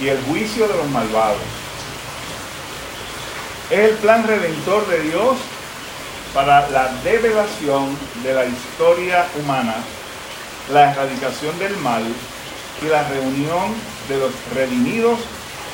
y 0.00 0.08
el 0.08 0.22
juicio 0.24 0.68
de 0.68 0.76
los 0.76 0.88
malvados. 0.90 1.63
Es 3.70 3.90
el 3.90 3.96
plan 3.96 4.26
redentor 4.26 4.86
de 4.88 5.00
Dios 5.00 5.36
para 6.34 6.68
la 6.68 6.92
develación 7.02 7.96
de 8.22 8.34
la 8.34 8.44
historia 8.44 9.26
humana, 9.40 9.76
la 10.70 10.92
erradicación 10.92 11.58
del 11.58 11.74
mal 11.78 12.02
y 12.82 12.86
la 12.86 13.08
reunión 13.08 13.74
de 14.08 14.18
los 14.18 14.32
redimidos 14.54 15.18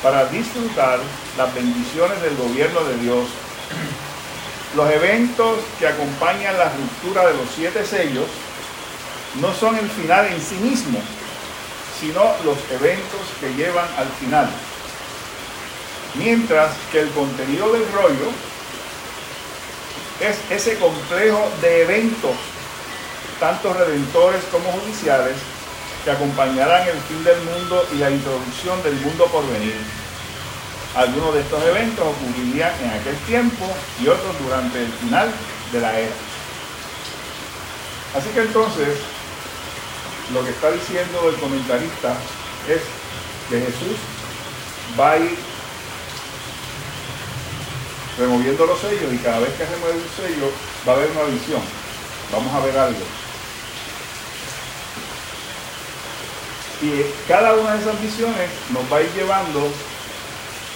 para 0.01 0.25
disfrutar 0.27 0.99
las 1.37 1.53
bendiciones 1.53 2.21
del 2.21 2.37
gobierno 2.37 2.81
de 2.85 2.97
Dios. 2.97 3.27
Los 4.75 4.89
eventos 4.89 5.59
que 5.77 5.87
acompañan 5.87 6.57
la 6.57 6.71
ruptura 6.71 7.27
de 7.27 7.33
los 7.33 7.49
siete 7.53 7.85
sellos 7.85 8.27
no 9.41 9.53
son 9.53 9.75
el 9.75 9.89
final 9.89 10.27
en 10.27 10.41
sí 10.41 10.55
mismo, 10.55 10.97
sino 11.99 12.23
los 12.45 12.57
eventos 12.71 13.21
que 13.41 13.53
llevan 13.53 13.87
al 13.97 14.07
final. 14.17 14.49
Mientras 16.15 16.71
que 16.91 17.01
el 17.01 17.09
contenido 17.11 17.71
del 17.71 17.89
rollo 17.91 18.31
es 20.19 20.37
ese 20.49 20.77
complejo 20.77 21.49
de 21.61 21.83
eventos, 21.83 22.35
tanto 23.39 23.73
redentores 23.73 24.43
como 24.51 24.71
judiciales, 24.71 25.35
que 26.03 26.11
acompañarán 26.11 26.87
el 26.87 26.97
fin 27.01 27.23
del 27.23 27.39
mundo 27.41 27.87
y 27.93 27.97
la 27.97 28.11
introducción 28.11 28.81
del 28.83 28.95
mundo 28.95 29.25
por 29.27 29.47
venir. 29.51 29.75
Algunos 30.95 31.33
de 31.35 31.41
estos 31.41 31.63
eventos 31.63 32.05
ocurrirían 32.05 32.73
en 32.83 32.89
aquel 32.89 33.15
tiempo 33.27 33.65
y 34.01 34.07
otros 34.07 34.37
durante 34.43 34.83
el 34.83 34.91
final 34.91 35.31
de 35.71 35.79
la 35.79 35.99
era. 35.99 36.11
Así 38.17 38.29
que 38.29 38.41
entonces, 38.41 38.97
lo 40.33 40.43
que 40.43 40.49
está 40.49 40.71
diciendo 40.71 41.29
el 41.29 41.35
comentarista 41.35 42.17
es 42.67 42.81
que 43.49 43.59
Jesús 43.59 43.97
va 44.99 45.11
a 45.11 45.17
ir 45.17 45.37
removiendo 48.17 48.65
los 48.65 48.79
sellos 48.79 49.13
y 49.13 49.17
cada 49.17 49.39
vez 49.39 49.53
que 49.53 49.65
remueve 49.65 49.97
un 49.97 50.09
sello 50.15 50.51
va 50.87 50.93
a 50.93 50.95
haber 50.95 51.11
una 51.11 51.23
visión. 51.23 51.61
Vamos 52.31 52.53
a 52.53 52.65
ver 52.65 52.77
algo. 52.77 52.99
Y 56.81 57.05
cada 57.27 57.53
una 57.53 57.73
de 57.75 57.81
esas 57.81 58.01
visiones 58.01 58.49
nos 58.71 58.91
va 58.91 58.97
a 58.97 59.01
ir 59.01 59.11
llevando 59.13 59.71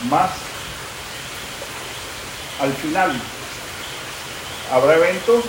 más 0.09 0.31
al 2.61 2.73
final. 2.73 3.19
Habrá 4.71 4.95
eventos 4.95 5.45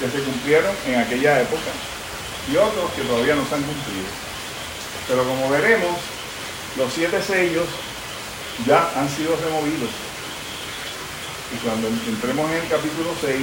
que 0.00 0.08
se 0.10 0.22
cumplieron 0.22 0.74
en 0.86 1.00
aquella 1.00 1.40
época 1.40 1.70
y 2.50 2.56
otros 2.56 2.90
que 2.92 3.02
todavía 3.02 3.34
no 3.34 3.46
se 3.46 3.54
han 3.54 3.62
cumplido. 3.62 4.06
Pero 5.06 5.24
como 5.24 5.50
veremos, 5.50 5.96
los 6.76 6.92
siete 6.92 7.22
sellos 7.22 7.66
ya 8.66 8.90
han 8.96 9.08
sido 9.08 9.36
removidos. 9.36 10.07
Y 11.54 11.56
cuando 11.64 11.88
entremos 11.88 12.50
en 12.50 12.56
el 12.56 12.68
capítulo 12.68 13.14
6, 13.20 13.36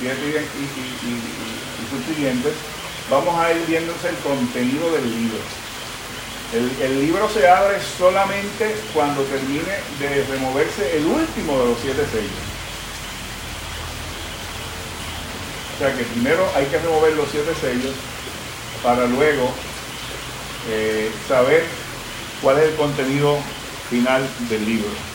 7 0.00 0.16
y, 0.24 1.08
y, 1.08 2.14
siguientes, 2.14 2.54
vamos 3.10 3.38
a 3.38 3.52
ir 3.52 3.66
viéndose 3.66 4.08
el 4.08 4.16
contenido 4.16 4.92
del 4.92 5.10
libro. 5.10 5.38
El, 6.52 7.00
libro 7.00 7.28
se 7.30 7.48
abre 7.48 7.78
solamente 7.98 8.76
cuando 8.92 9.22
termine 9.22 9.80
de 9.98 10.24
removerse 10.30 10.98
el 10.98 11.06
último 11.06 11.58
de 11.58 11.66
los 11.66 11.78
siete 11.80 12.04
sellos. 12.12 12.52
sea 15.78 15.96
que 15.96 16.04
primero 16.04 16.46
hay 16.54 16.66
que 16.66 16.78
remover 16.78 17.14
los 17.14 17.28
siete 17.30 17.52
sellos 17.60 17.94
para 18.82 19.06
luego 19.06 19.50
eh, 20.68 21.10
saber 21.26 21.64
cuál 22.40 22.58
es 22.58 22.64
el 22.64 22.76
contenido 22.76 23.38
final 23.90 24.28
del 24.48 24.64
libro. 24.64 25.11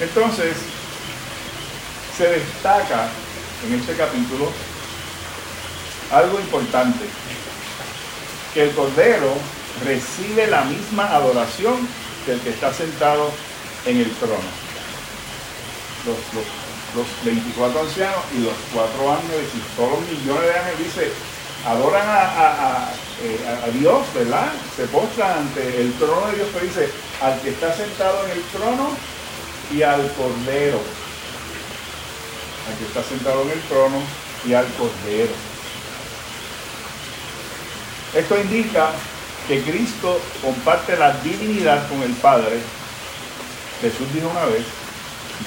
Entonces, 0.00 0.56
se 2.16 2.28
destaca 2.28 3.08
en 3.66 3.74
este 3.78 3.94
capítulo 3.94 4.50
algo 6.10 6.40
importante, 6.40 7.04
que 8.54 8.64
el 8.64 8.70
Cordero 8.72 9.34
recibe 9.84 10.46
la 10.48 10.64
misma 10.64 11.06
adoración 11.14 11.86
que 12.24 12.32
el 12.32 12.40
que 12.40 12.50
está 12.50 12.72
sentado 12.72 13.30
en 13.86 13.98
el 13.98 14.10
trono. 14.16 14.50
Los, 16.06 16.16
los, 16.34 17.06
24 17.24 17.80
ancianos 17.82 18.18
y 18.36 18.40
los 18.40 18.54
cuatro 18.74 19.12
ángeles 19.12 19.46
y 19.54 19.76
todos 19.76 19.92
los 19.92 20.00
millones 20.00 20.42
de 20.42 20.58
ángeles 20.58 20.78
dice, 20.78 21.12
adoran 21.64 22.02
eh, 23.22 23.38
a, 23.46 23.70
Dios, 23.78 24.02
¿verdad? 24.12 24.50
Se 24.74 24.86
postran 24.88 25.38
ante 25.38 25.82
el 25.82 25.92
trono 25.94 26.26
de 26.28 26.36
Dios, 26.36 26.48
pero 26.52 26.66
dice, 26.66 26.90
al 27.22 27.40
que 27.42 27.50
está 27.50 27.72
sentado 27.72 28.24
en 28.24 28.32
el 28.32 28.42
trono 28.44 28.96
y 29.70 29.82
al 29.82 30.12
Cordero. 30.12 30.80
Al 32.68 32.78
que 32.78 32.84
está 32.84 33.02
sentado 33.02 33.42
en 33.42 33.50
el 33.50 33.60
trono 33.62 34.02
y 34.46 34.54
al 34.54 34.66
Cordero. 34.74 35.32
Esto 38.14 38.40
indica 38.40 38.90
que 39.46 39.62
Cristo 39.62 40.20
comparte 40.42 40.96
la 40.96 41.12
divinidad 41.18 41.88
con 41.88 42.02
el 42.02 42.12
Padre. 42.14 42.60
Jesús 43.80 44.12
dijo 44.12 44.28
una 44.28 44.44
vez, 44.46 44.64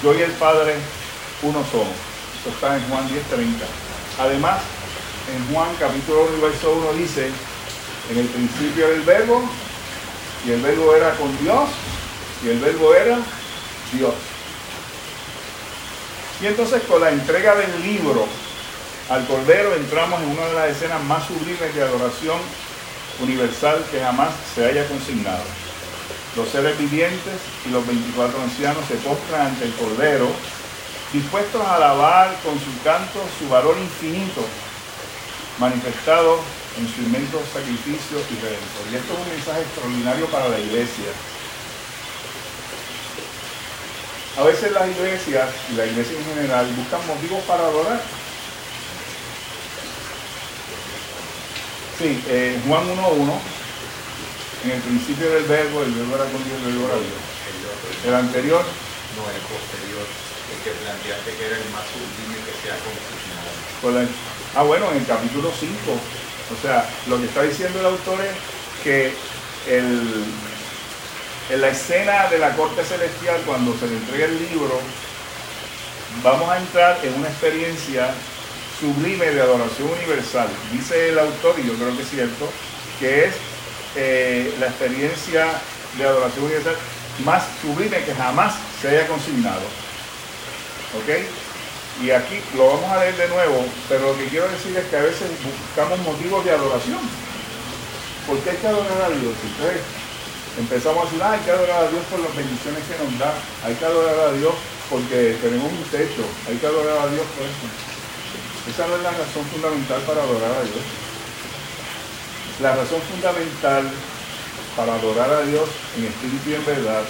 yo 0.02 0.14
y 0.14 0.22
el 0.22 0.32
Padre 0.32 0.76
uno 1.42 1.64
somos. 1.70 1.96
Esto 2.38 2.50
está 2.50 2.78
en 2.78 2.84
Juan 2.90 3.08
10:30. 3.08 3.66
Además, 4.20 4.62
en 5.34 5.54
Juan 5.54 5.70
capítulo 5.80 6.28
1, 6.34 6.42
verso 6.42 6.74
1 6.74 6.94
dice, 6.94 7.30
en 8.12 8.18
el 8.18 8.28
principio 8.28 8.88
era 8.88 8.96
el 8.96 9.02
verbo, 9.02 9.44
y 10.46 10.52
el 10.52 10.62
verbo 10.62 10.96
era 10.96 11.16
con 11.16 11.38
Dios, 11.40 11.70
y 12.44 12.50
el 12.50 12.60
verbo 12.60 12.94
era 12.94 13.20
Dios. 13.94 14.14
Y 16.42 16.48
entonces 16.48 16.82
con 16.84 17.02
la 17.02 17.12
entrega 17.12 17.56
del 17.56 17.82
libro 17.82 18.28
al 19.10 19.26
Cordero 19.28 19.76
entramos 19.76 20.22
en 20.22 20.30
una 20.30 20.46
de 20.48 20.54
las 20.54 20.70
escenas 20.72 21.04
más 21.04 21.26
sublimes 21.28 21.74
de 21.74 21.82
adoración 21.82 22.38
universal 23.22 23.84
que 23.92 24.00
jamás 24.00 24.30
se 24.56 24.66
haya 24.66 24.88
consignado. 24.88 25.44
Los 26.36 26.50
seres 26.50 26.78
vivientes 26.80 27.40
y 27.66 27.70
los 27.70 27.86
24 27.86 28.42
ancianos 28.42 28.84
se 28.88 28.96
postran 28.96 29.48
ante 29.48 29.66
el 29.66 29.74
Cordero, 29.74 30.28
dispuestos 31.12 31.62
a 31.62 31.76
alabar 31.76 32.36
con 32.44 32.56
su 32.56 32.72
canto 32.84 33.20
su 33.38 33.48
valor 33.50 33.78
infinito, 33.78 34.42
manifestado 35.60 36.40
en 36.80 36.88
su 36.88 37.02
inmenso 37.04 37.40
sacrificio 37.54 38.18
y 38.18 38.36
redentor. 38.42 38.84
Y 38.92 38.96
esto 38.96 39.14
es 39.14 39.20
un 39.20 39.30
mensaje 39.30 39.62
extraordinario 39.62 40.26
para 40.28 40.50
la 40.50 40.60
iglesia. 40.60 41.14
A 44.38 44.44
veces 44.44 44.72
las 44.72 44.90
iglesias 44.90 45.50
y 45.72 45.76
la 45.76 45.86
iglesia 45.86 46.18
en 46.18 46.26
general 46.26 46.68
buscan 46.76 47.06
motivos 47.08 47.44
para 47.44 47.64
adorar 47.64 48.02
Sí, 52.00 52.20
eh, 52.28 52.60
Juan 52.68 52.84
1.1, 52.90 53.40
en 54.66 54.72
el 54.72 54.82
principio 54.82 55.30
del 55.30 55.44
verbo, 55.44 55.84
el 55.84 55.94
verbo 55.94 56.16
era 56.16 56.26
con 56.26 56.44
Dios, 56.44 56.58
el 56.58 56.74
verbo 56.74 56.88
era 56.90 56.98
Dios. 56.98 57.24
El 58.04 58.16
anterior. 58.16 58.66
No, 59.14 59.24
el 59.30 59.42
posterior, 59.46 60.02
el 60.02 60.60
que 60.66 60.72
planteaste 60.84 61.32
que 61.38 61.46
era 61.46 61.56
el 61.56 61.70
más 61.70 61.86
último 61.94 62.34
que 62.44 62.54
se 62.60 62.74
ha 62.74 62.78
confirmado. 62.82 64.10
Ah, 64.56 64.64
bueno, 64.64 64.92
en 64.92 64.98
el 64.98 65.06
capítulo 65.06 65.52
5. 65.54 65.72
O 65.94 66.62
sea, 66.62 66.90
lo 67.08 67.20
que 67.20 67.26
está 67.26 67.44
diciendo 67.44 67.80
el 67.80 67.86
autor 67.86 68.20
es 68.26 68.36
que 68.84 69.14
el, 69.70 70.26
en 71.50 71.62
la 71.62 71.70
escena 71.70 72.28
de 72.30 72.40
la 72.40 72.56
corte 72.56 72.84
celestial, 72.84 73.42
cuando 73.46 73.76
se 73.78 73.88
le 73.88 73.98
entrega 73.98 74.26
el 74.26 74.40
libro, 74.50 74.80
vamos 76.24 76.50
a 76.50 76.58
entrar 76.58 77.00
en 77.04 77.14
una 77.16 77.28
experiencia 77.28 78.12
sublime 78.80 79.26
de 79.26 79.42
adoración 79.42 79.90
universal. 79.90 80.48
Dice 80.72 81.10
el 81.10 81.20
autor, 81.20 81.56
y 81.60 81.68
yo 81.68 81.74
creo 81.74 81.96
que 81.96 82.04
es 82.04 82.10
cierto, 82.10 82.50
que 83.00 83.26
es 83.26 83.34
eh, 83.96 84.56
la 84.60 84.68
experiencia 84.68 85.48
de 85.98 86.04
adoración 86.06 86.46
universal 86.46 86.76
más 87.24 87.44
sublime 87.62 88.04
que 88.04 88.16
jamás 88.16 88.56
se 88.82 88.90
haya 88.90 89.08
consignado. 89.08 89.62
¿Ok? 90.98 92.04
Y 92.04 92.10
aquí 92.10 92.42
lo 92.56 92.68
vamos 92.68 92.92
a 92.92 93.00
leer 93.02 93.16
de 93.16 93.28
nuevo, 93.28 93.66
pero 93.88 94.08
lo 94.08 94.18
que 94.18 94.26
quiero 94.26 94.48
decir 94.48 94.76
es 94.76 94.86
que 94.86 94.98
a 94.98 95.02
veces 95.02 95.30
buscamos 95.44 96.00
motivos 96.00 96.44
de 96.44 96.52
adoración. 96.52 97.00
¿Por 98.26 98.40
qué 98.40 98.52
hay 98.52 98.58
que 98.58 98.68
adorar 98.68 99.02
a 99.04 99.10
Dios? 99.10 99.34
Entonces 99.44 99.82
empezamos 100.58 101.04
a 101.04 101.06
decir, 101.06 101.22
ah, 101.24 101.32
hay 101.32 101.40
que 101.40 101.52
adorar 101.52 101.84
a 101.86 101.90
Dios 101.90 102.04
por 102.10 102.20
las 102.20 102.36
bendiciones 102.36 102.84
que 102.86 102.98
nos 103.04 103.20
da, 103.20 103.34
hay 103.66 103.74
que 103.76 103.86
adorar 103.86 104.20
a 104.20 104.32
Dios 104.34 104.54
porque 104.90 105.38
tenemos 105.42 105.72
un 105.72 105.84
techo, 105.90 106.24
hay 106.48 106.58
que 106.58 106.68
adorar 106.68 106.98
a 106.98 107.08
Dios 107.08 107.26
por 107.34 107.46
eso. 107.46 107.68
Esa 108.70 108.88
no 108.88 108.96
es 108.96 109.04
la 109.04 109.12
razón 109.12 109.44
fundamental 109.52 110.02
para 110.02 110.24
adorar 110.24 110.52
a 110.52 110.64
Dios. 110.64 110.86
La 112.62 112.76
razón 112.76 113.02
fundamental 113.02 113.92
para 114.78 114.96
adorar 114.96 115.30
a 115.34 115.42
Dios 115.42 115.70
en 115.98 116.06
espíritu 116.06 116.50
y 116.50 116.54
en 116.56 116.66
verdad 116.66 117.04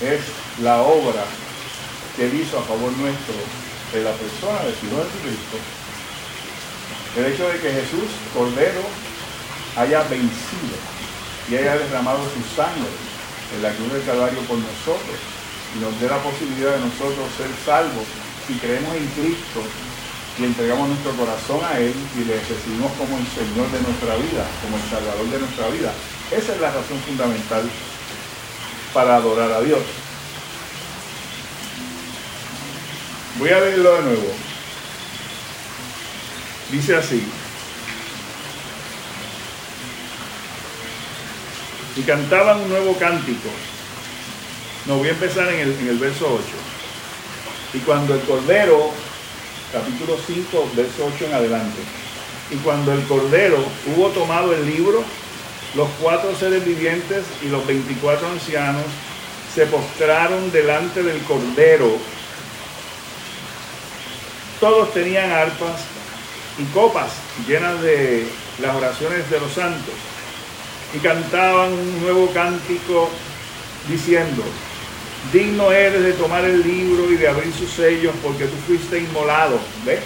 es 0.00 0.20
la 0.62 0.82
obra 0.82 1.24
que 2.16 2.26
él 2.26 2.34
hizo 2.40 2.58
a 2.58 2.62
favor 2.62 2.92
nuestro 2.92 3.34
de 3.92 4.02
la 4.04 4.12
persona 4.12 4.60
de 4.68 4.74
Señor 4.76 5.06
Jesucristo. 5.08 5.56
El 7.16 7.32
hecho 7.32 7.48
de 7.48 7.58
que 7.58 7.72
Jesús, 7.72 8.08
Cordero, 8.34 8.82
haya 9.76 10.02
vencido 10.02 10.97
y 11.50 11.56
haya 11.56 11.76
derramado 11.76 12.20
su 12.24 12.42
sangre 12.54 12.90
en 13.54 13.62
la 13.62 13.72
cruz 13.72 13.92
del 13.92 14.04
Calvario 14.04 14.40
por 14.40 14.58
nosotros 14.58 15.18
y 15.74 15.80
nos 15.80 15.98
dé 16.00 16.08
la 16.08 16.22
posibilidad 16.22 16.72
de 16.76 16.84
nosotros 16.84 17.24
ser 17.36 17.48
salvos 17.64 18.04
si 18.46 18.54
creemos 18.54 18.94
en 18.96 19.06
Cristo 19.08 19.60
y 20.38 20.44
entregamos 20.44 20.88
nuestro 20.88 21.12
corazón 21.12 21.60
a 21.64 21.78
Él 21.78 21.94
y 22.16 22.24
le 22.24 22.38
recibimos 22.40 22.92
como 22.92 23.18
el 23.18 23.26
Señor 23.26 23.70
de 23.72 23.80
nuestra 23.82 24.14
vida, 24.16 24.46
como 24.62 24.76
el 24.76 24.86
Salvador 24.88 25.26
de 25.26 25.38
nuestra 25.40 25.68
vida. 25.68 25.92
Esa 26.30 26.54
es 26.54 26.60
la 26.60 26.70
razón 26.70 26.98
fundamental 27.06 27.68
para 28.94 29.16
adorar 29.16 29.50
a 29.52 29.60
Dios. 29.60 29.80
Voy 33.38 33.50
a 33.50 33.60
leerlo 33.60 33.94
de 33.94 34.02
nuevo. 34.02 34.32
Dice 36.70 36.96
así. 36.96 37.37
Y 41.98 42.02
cantaban 42.02 42.60
un 42.60 42.68
nuevo 42.68 42.96
cántico. 42.96 43.48
No, 44.86 44.98
voy 44.98 45.08
a 45.08 45.12
empezar 45.12 45.48
en 45.48 45.60
el, 45.60 45.72
en 45.80 45.88
el 45.88 45.98
verso 45.98 46.26
8. 46.32 46.44
Y 47.74 47.78
cuando 47.80 48.14
el 48.14 48.20
Cordero 48.20 48.92
capítulo 49.72 50.16
5, 50.24 50.70
verso 50.74 51.10
8 51.14 51.26
en 51.26 51.34
adelante. 51.34 51.78
Y 52.50 52.56
cuando 52.58 52.92
el 52.92 53.02
Cordero 53.04 53.58
hubo 53.86 54.08
tomado 54.10 54.54
el 54.54 54.64
libro, 54.64 55.02
los 55.74 55.88
cuatro 56.00 56.34
seres 56.34 56.64
vivientes 56.64 57.24
y 57.42 57.48
los 57.48 57.66
24 57.66 58.26
ancianos 58.28 58.84
se 59.54 59.66
postraron 59.66 60.50
delante 60.52 61.02
del 61.02 61.20
Cordero. 61.22 61.98
Todos 64.60 64.94
tenían 64.94 65.30
arpas 65.30 65.82
y 66.58 66.64
copas 66.72 67.10
llenas 67.46 67.80
de 67.82 68.26
las 68.60 68.74
oraciones 68.74 69.28
de 69.30 69.40
los 69.40 69.52
santos 69.52 69.94
y 70.94 70.98
cantaban 70.98 71.72
un 71.72 72.02
nuevo 72.02 72.30
cántico 72.32 73.10
diciendo, 73.88 74.42
Digno 75.32 75.70
eres 75.72 76.02
de 76.02 76.12
tomar 76.14 76.44
el 76.44 76.62
libro 76.62 77.10
y 77.10 77.16
de 77.16 77.28
abrir 77.28 77.52
sus 77.52 77.70
sellos 77.70 78.14
porque 78.22 78.46
tú 78.46 78.56
fuiste 78.66 78.98
inmolado. 78.98 79.58
¿Ves? 79.84 80.00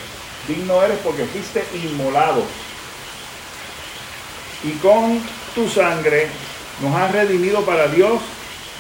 Digno 0.49 0.83
eres 0.83 0.99
porque 1.05 1.24
fuiste 1.26 1.64
inmolado. 1.74 2.45
Y 4.64 4.72
con 4.78 5.20
tu 5.55 5.68
sangre 5.68 6.28
nos 6.80 6.95
has 6.97 7.12
redimido 7.12 7.64
para 7.64 7.87
Dios 7.89 8.20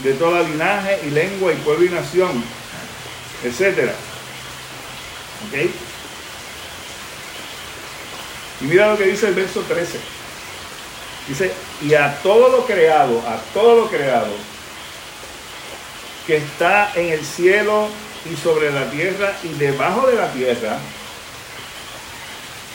de 0.02 0.14
toda 0.14 0.42
linaje 0.42 1.00
y 1.06 1.10
lengua 1.10 1.52
y 1.52 1.56
pueblo 1.56 1.84
y 1.84 1.90
nación, 1.90 2.42
etcétera. 3.44 3.94
¿Ok? 5.48 5.70
Y 8.62 8.64
mira 8.64 8.88
lo 8.88 8.98
que 8.98 9.04
dice 9.04 9.28
el 9.28 9.34
verso 9.34 9.60
13. 9.62 9.98
Dice, 11.28 11.52
y 11.80 11.94
a 11.94 12.18
todo 12.22 12.48
lo 12.48 12.66
creado, 12.66 13.20
a 13.26 13.36
todo 13.54 13.82
lo 13.82 13.88
creado, 13.88 14.32
que 16.26 16.36
está 16.36 16.92
en 16.94 17.10
el 17.10 17.24
cielo 17.24 17.88
y 18.30 18.36
sobre 18.36 18.72
la 18.72 18.90
tierra 18.90 19.32
y 19.42 19.48
debajo 19.54 20.06
de 20.06 20.16
la 20.16 20.32
tierra 20.32 20.78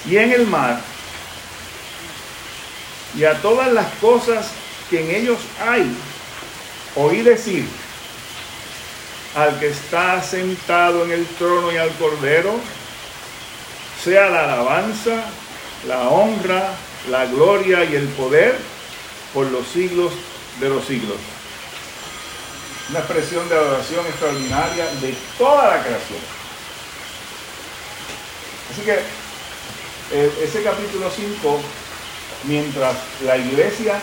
y 0.05 0.17
en 0.17 0.31
el 0.31 0.47
mar 0.47 0.79
y 3.15 3.23
a 3.23 3.35
todas 3.41 3.71
las 3.71 3.87
cosas 3.95 4.47
que 4.89 5.01
en 5.01 5.23
ellos 5.23 5.39
hay. 5.65 5.91
Oí 6.95 7.21
decir 7.21 7.67
al 9.35 9.59
que 9.59 9.67
está 9.67 10.21
sentado 10.23 11.05
en 11.05 11.11
el 11.11 11.25
trono 11.25 11.71
y 11.71 11.77
al 11.77 11.91
cordero, 11.91 12.55
sea 14.03 14.29
la 14.29 14.45
alabanza, 14.45 15.25
la 15.87 16.09
honra, 16.09 16.71
la 17.09 17.25
gloria 17.25 17.83
y 17.83 17.95
el 17.95 18.07
poder 18.09 18.57
por 19.33 19.47
los 19.47 19.67
siglos 19.67 20.11
de 20.59 20.69
los 20.69 20.85
siglos. 20.85 21.17
Una 22.89 22.99
expresión 22.99 23.47
de 23.49 23.55
adoración 23.55 24.05
extraordinaria 24.05 24.85
de 25.01 25.15
toda 25.37 25.75
la 25.75 25.83
creación. 25.83 26.19
Así 28.71 28.81
que 28.81 28.99
eh, 30.13 30.31
ese 30.41 30.63
capítulo 30.63 31.09
5, 31.13 31.61
mientras 32.45 32.95
la 33.25 33.37
iglesia, 33.37 33.99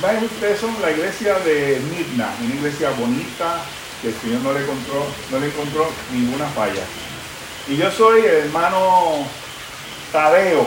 vean 0.00 0.24
ustedes 0.24 0.60
son 0.60 0.74
la 0.80 0.90
iglesia 0.90 1.38
de 1.40 1.80
Midna, 1.90 2.34
una 2.40 2.54
iglesia 2.54 2.90
bonita, 2.90 3.62
que 4.00 4.08
el 4.08 4.14
Señor 4.14 4.40
no 4.40 4.52
le 4.52 4.60
encontró, 4.60 5.06
no 5.30 5.38
le 5.38 5.46
encontró 5.46 5.88
ninguna 6.10 6.46
falla. 6.48 6.82
Y 7.68 7.76
yo 7.76 7.90
soy 7.90 8.20
el 8.20 8.46
hermano 8.46 9.26
Tadeo, 10.10 10.66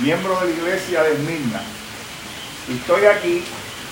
miembro 0.00 0.38
de 0.40 0.46
la 0.46 0.52
iglesia 0.52 1.02
de 1.02 1.14
Mirna. 1.18 1.62
Y 2.68 2.74
estoy 2.74 3.06
aquí, 3.06 3.44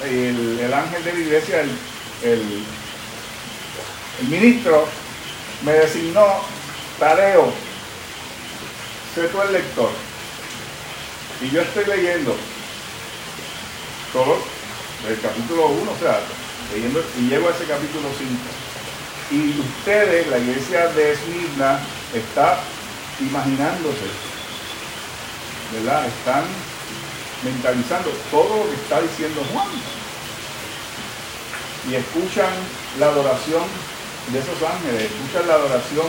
el, 0.05 0.73
ángel 0.73 1.05
de 1.05 1.13
la 1.13 1.19
iglesia, 1.19 1.61
el, 1.61 1.71
el, 2.23 2.65
ministro, 4.29 4.87
me 5.65 5.73
designó, 5.73 6.27
Tadeo, 6.99 7.53
sé 9.15 9.29
tú 9.29 9.43
el 9.43 9.53
lector. 9.53 9.91
Y 11.41 11.51
yo 11.51 11.63
estoy 11.63 11.85
leyendo 11.87 12.37
todo 14.13 14.39
el 15.09 15.21
capítulo 15.21 15.67
1, 15.69 15.91
o 15.91 15.99
sea, 15.99 16.21
leyendo, 16.73 17.05
y 17.19 17.29
llego 17.29 17.49
a 17.49 17.53
ese 17.53 17.65
capítulo 17.65 18.09
5. 18.17 18.33
Y 19.31 19.61
ustedes, 19.61 20.27
la 20.29 20.39
iglesia 20.39 20.89
de 20.89 21.13
Esmirna, 21.13 21.81
está 22.15 22.61
imaginándose, 23.21 24.07
¿verdad? 25.73 26.07
Están 26.07 26.45
mentalizando 27.45 28.11
todo 28.31 28.65
lo 28.65 28.71
que 28.71 28.77
está 28.77 29.01
diciendo 29.01 29.45
Juan. 29.53 29.69
Y 31.89 31.95
escuchan 31.95 32.53
la 32.99 33.07
adoración 33.07 33.63
de 34.33 34.39
esos 34.39 34.61
ángeles, 34.63 35.11
escuchan 35.11 35.49
la 35.49 35.55
adoración 35.55 36.07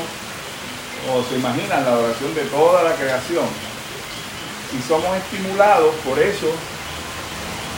o 1.12 1.24
se 1.24 1.36
imaginan 1.38 1.84
la 1.86 1.92
adoración 1.92 2.36
de 2.36 2.44
toda 2.46 2.84
la 2.84 2.96
creación. 2.96 3.46
Y 4.78 4.88
somos 4.88 5.18
estimulados 5.18 5.96
por 6.06 6.20
eso 6.20 6.52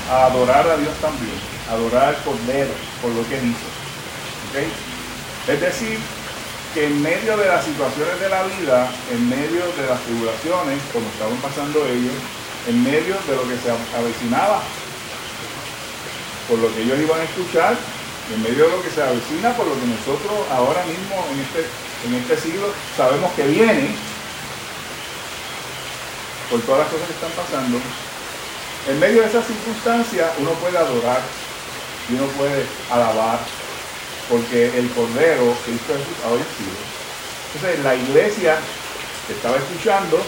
a 0.10 0.26
adorar 0.26 0.68
a 0.68 0.78
Dios 0.78 0.94
también, 1.00 1.40
a 1.70 1.74
adorar 1.74 2.16
al 2.16 2.24
Cordero 2.24 2.74
por 3.02 3.12
lo 3.12 3.28
que 3.30 3.38
hizo. 3.38 3.70
Es 5.48 5.62
decir, 5.62 6.00
que 6.74 6.86
en 6.86 7.02
medio 7.02 7.36
de 7.36 7.48
las 7.48 7.66
situaciones 7.66 8.20
de 8.20 8.30
la 8.30 8.44
vida, 8.44 8.90
en 9.12 9.30
medio 9.30 9.66
de 9.76 9.86
las 9.88 10.00
tribulaciones, 10.02 10.80
como 10.94 11.08
estaban 11.10 11.38
pasando 11.38 11.86
ellos, 11.86 12.16
en 12.68 12.84
medio 12.84 13.16
de 13.28 13.36
lo 13.36 13.44
que 13.44 13.58
se 13.60 13.72
avecinaba, 13.72 14.62
por 16.48 16.60
lo 16.60 16.74
que 16.74 16.82
ellos 16.84 17.00
iban 17.00 17.20
a 17.20 17.24
escuchar, 17.24 17.76
en 18.34 18.42
medio 18.44 18.66
de 18.66 18.72
lo 18.72 18.82
que 18.84 18.90
se 18.90 19.04
avecina, 19.04 19.52
por 19.54 19.68
lo 19.68 19.76
que 19.76 19.88
nosotros 19.88 20.48
ahora 20.52 20.84
mismo 20.86 21.26
en 21.34 21.40
este, 21.44 21.68
en 22.08 22.14
este 22.16 22.38
siglo 22.38 22.72
sabemos 22.96 23.32
que 23.34 23.48
viene, 23.48 23.96
por 26.50 26.62
todas 26.62 26.82
las 26.82 26.90
cosas 26.90 27.08
que 27.08 27.14
están 27.14 27.32
pasando, 27.36 27.80
en 28.88 29.00
medio 29.00 29.22
de 29.22 29.28
esas 29.28 29.46
circunstancias 29.46 30.32
uno 30.40 30.52
puede 30.52 30.78
adorar 30.78 31.20
y 32.10 32.16
uno 32.16 32.28
puede 32.38 32.66
alabar 32.90 33.40
porque 34.32 34.72
el 34.80 34.90
Cordero, 34.92 35.54
Cristo 35.66 35.92
Jesús, 35.92 36.18
ha 36.24 36.32
vencido. 36.32 36.80
Entonces 37.54 37.84
la 37.84 37.96
iglesia 37.96 38.56
que 39.28 39.34
estaba 39.34 39.58
escuchando 39.58 40.24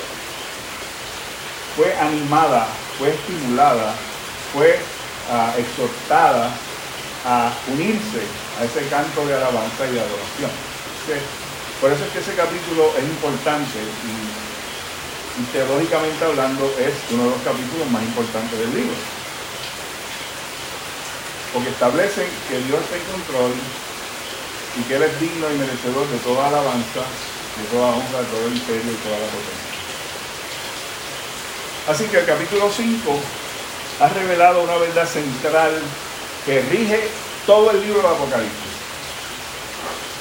fue 1.78 1.96
animada, 1.96 2.68
fue 3.00 3.10
estimulada, 3.10 3.96
fue 4.52 4.78
ah, 5.32 5.56
exhortada 5.58 6.52
a 7.26 7.54
unirse 7.72 8.28
a 8.60 8.66
ese 8.66 8.86
canto 8.90 9.26
de 9.26 9.36
alabanza 9.36 9.88
y 9.88 9.94
de 9.96 10.02
adoración. 10.04 10.52
por 11.80 11.92
eso 11.92 12.04
es 12.04 12.12
que 12.12 12.20
ese 12.20 12.36
capítulo 12.36 12.92
es 12.98 13.04
importante 13.06 13.80
y, 13.80 15.44
teológicamente 15.52 16.26
hablando 16.26 16.70
es 16.78 16.94
uno 17.10 17.24
de 17.24 17.30
los 17.32 17.42
capítulos 17.42 17.90
más 17.90 18.04
importantes 18.04 18.60
del 18.60 18.76
libro 18.76 18.94
porque 21.54 21.70
establecen 21.70 22.28
que 22.50 22.58
Dios 22.66 22.82
está 22.82 22.98
en 22.98 23.06
control 23.10 23.52
y 24.78 24.84
que 24.84 24.96
Él 24.96 25.04
es 25.04 25.20
digno 25.20 25.52
y 25.52 25.58
merecedor 25.58 26.08
de 26.08 26.18
toda 26.20 26.48
alabanza, 26.48 27.02
de 27.58 27.64
toda 27.72 27.90
honra, 27.90 28.20
de 28.20 28.26
todo 28.26 28.48
el 28.48 28.56
imperio 28.56 28.92
y 28.92 28.96
toda 28.96 29.20
la 29.20 29.26
potencia. 29.26 29.74
Así 31.88 32.06
que 32.06 32.20
el 32.20 32.26
capítulo 32.26 32.72
5 32.72 33.20
ha 34.00 34.08
revelado 34.10 34.64
una 34.64 34.78
verdad 34.78 35.08
central 35.08 35.82
que 36.46 36.62
rige 36.62 37.10
todo 37.46 37.72
el 37.72 37.82
libro 37.82 38.02
de 38.02 38.08
Apocalipsis. 38.08 38.74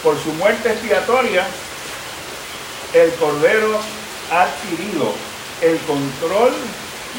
Por 0.03 0.21
su 0.23 0.33
muerte 0.33 0.73
expiatoria, 0.73 1.47
el 2.93 3.15
Cordero 3.15 3.81
ha 4.31 4.43
adquirido 4.43 5.15
el 5.61 5.79
control 5.81 6.53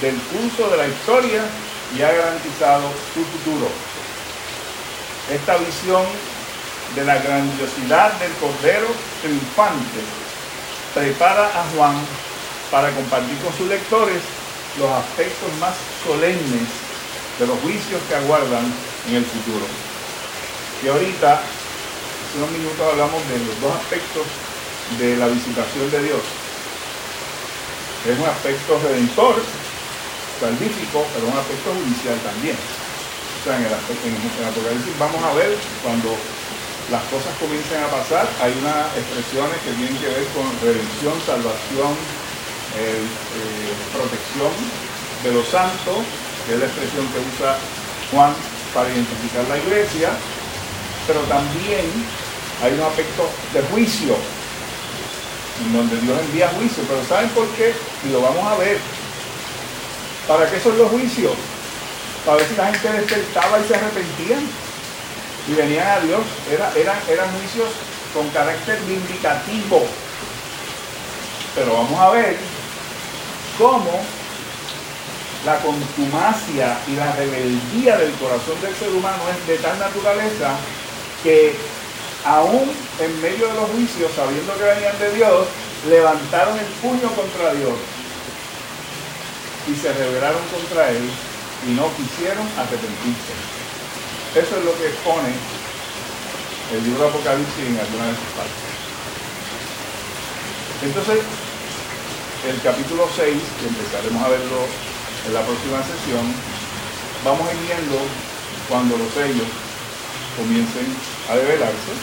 del 0.02 0.16
curso 0.18 0.70
de 0.70 0.78
la 0.78 0.88
historia 0.88 1.44
y 1.96 2.02
ha 2.02 2.12
garantizado 2.12 2.90
su 3.14 3.24
futuro. 3.24 3.68
Esta 5.32 5.58
visión 5.58 6.04
de 6.96 7.04
la 7.06 7.18
grandiosidad 7.18 8.14
del 8.20 8.32
Cordero 8.34 8.88
triunfante 9.22 10.02
prepara 10.94 11.48
a 11.48 11.64
Juan 11.76 11.96
para 12.70 12.92
compartir 12.92 13.38
con 13.40 13.54
sus 13.58 13.68
lectores 13.68 14.22
los 14.78 14.90
aspectos 14.90 15.50
más 15.60 15.74
solemnes 16.06 16.70
de 17.40 17.48
los 17.48 17.60
juicios 17.60 18.02
que 18.08 18.16
aguardan 18.16 18.66
en 19.10 19.16
el 19.16 19.26
futuro. 19.26 19.66
Y 20.84 20.88
ahorita, 20.88 21.34
hace 21.34 22.38
unos 22.38 22.52
minutos 22.52 22.82
hablamos 22.82 23.22
de 23.30 23.40
los 23.40 23.62
dos 23.62 23.74
aspectos 23.76 24.26
de 25.00 25.18
la 25.18 25.28
visitación 25.28 25.90
de 25.90 26.04
Dios. 26.04 26.22
Es 28.06 28.20
un 28.20 28.26
aspecto 28.26 28.80
redentor, 28.84 29.42
salvífico, 30.40 31.06
pero 31.14 31.28
un 31.28 31.38
aspecto 31.38 31.74
judicial 31.74 32.18
también 32.22 32.58
en 33.52 33.60
el, 33.60 33.68
en 33.68 34.48
Apocalipsis 34.48 34.98
vamos 34.98 35.22
a 35.22 35.34
ver 35.34 35.52
cuando 35.84 36.16
las 36.92 37.04
cosas 37.08 37.32
comiencen 37.40 37.84
a 37.84 37.88
pasar, 37.88 38.28
hay 38.42 38.54
unas 38.60 38.92
expresiones 38.98 39.58
que 39.64 39.72
tienen 39.72 39.98
que 39.98 40.08
ver 40.08 40.26
con 40.36 40.48
redención, 40.62 41.16
salvación, 41.26 41.94
eh, 42.76 43.04
protección 43.94 44.52
de 45.24 45.32
los 45.32 45.48
santos, 45.48 46.04
que 46.46 46.54
es 46.56 46.60
la 46.60 46.66
expresión 46.66 47.08
que 47.08 47.20
usa 47.24 47.58
Juan 48.12 48.34
para 48.74 48.90
identificar 48.90 49.48
la 49.48 49.58
iglesia, 49.58 50.10
pero 51.08 51.22
también 51.32 51.86
hay 52.62 52.74
un 52.74 52.82
aspecto 52.82 53.30
de 53.54 53.62
juicio, 53.72 54.16
en 55.64 55.74
donde 55.74 56.00
Dios 56.02 56.20
envía 56.20 56.50
juicio, 56.50 56.84
pero 56.88 57.04
¿saben 57.06 57.30
por 57.30 57.48
qué? 57.56 57.74
Y 58.06 58.12
lo 58.12 58.22
vamos 58.22 58.46
a 58.46 58.58
ver. 58.58 58.78
¿Para 60.28 60.50
qué 60.50 60.60
son 60.60 60.78
los 60.78 60.90
juicios? 60.90 61.34
para 62.26 62.38
ver 62.38 62.48
si 62.48 62.56
la 62.56 62.72
gente 62.72 62.92
despertaba 62.94 63.60
y 63.60 63.68
se 63.68 63.76
arrepentían 63.76 64.44
y 65.48 65.54
venían 65.54 65.88
a 65.88 66.00
Dios. 66.00 66.22
Era, 66.52 66.72
eran, 66.76 66.98
eran 67.10 67.32
juicios 67.38 67.70
con 68.14 68.30
carácter 68.30 68.80
vindicativo. 68.88 69.86
Pero 71.56 71.74
vamos 71.74 72.00
a 72.00 72.10
ver 72.12 72.38
cómo 73.58 74.02
la 75.46 75.58
contumacia 75.58 76.78
y 76.88 76.96
la 76.96 77.12
rebeldía 77.14 77.98
del 77.98 78.14
corazón 78.14 78.60
del 78.62 78.74
ser 78.76 78.90
humano 78.90 79.24
es 79.30 79.48
de 79.48 79.58
tal 79.58 79.78
naturaleza 79.78 80.56
que 81.22 81.56
aún 82.26 82.72
en 83.00 83.22
medio 83.22 83.48
de 83.50 83.54
los 83.54 83.70
juicios, 83.72 84.12
sabiendo 84.16 84.56
que 84.58 84.64
venían 84.64 84.98
de 85.00 85.12
Dios, 85.14 85.48
levantaron 85.90 86.58
el 86.58 86.66
puño 86.82 87.10
contra 87.10 87.54
Dios 87.54 87.76
y 89.68 89.76
se 89.76 89.92
rebelaron 89.94 90.42
contra 90.52 90.90
Él 90.90 91.10
y 91.68 91.72
no 91.72 91.88
quisieron 91.96 92.48
arrepentirse. 92.58 93.53
Eso 94.34 94.58
es 94.58 94.66
lo 94.66 94.76
que 94.82 94.88
expone 94.88 95.30
el 96.74 96.84
libro 96.84 97.04
de 97.04 97.10
Apocalipsis 97.10 97.70
en 97.70 97.78
alguna 97.78 98.10
de 98.10 98.18
sus 98.18 98.34
partes. 98.34 98.66
Entonces, 100.82 101.22
el 102.50 102.58
capítulo 102.66 103.06
6, 103.14 103.30
que 103.62 103.68
empezaremos 103.70 104.26
a 104.26 104.30
verlo 104.30 104.66
en 105.28 105.34
la 105.38 105.46
próxima 105.46 105.86
sesión, 105.86 106.26
vamos 107.24 107.46
a 107.46 107.54
ir 107.54 107.62
viendo 107.62 108.02
cuando 108.68 108.98
los 108.98 109.14
sellos 109.14 109.46
comiencen 110.34 110.90
a 111.30 111.36
develarse. 111.38 111.94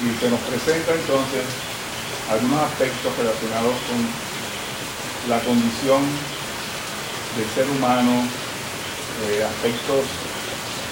Y 0.00 0.08
se 0.24 0.30
nos 0.32 0.40
presenta 0.40 0.96
entonces 0.96 1.44
algunos 2.32 2.64
aspectos 2.64 3.12
relacionados 3.12 3.76
con 3.92 4.00
la 5.28 5.38
condición 5.44 6.00
del 7.36 7.48
ser 7.52 7.68
humano, 7.68 8.24
eh, 9.28 9.44
aspectos 9.44 10.04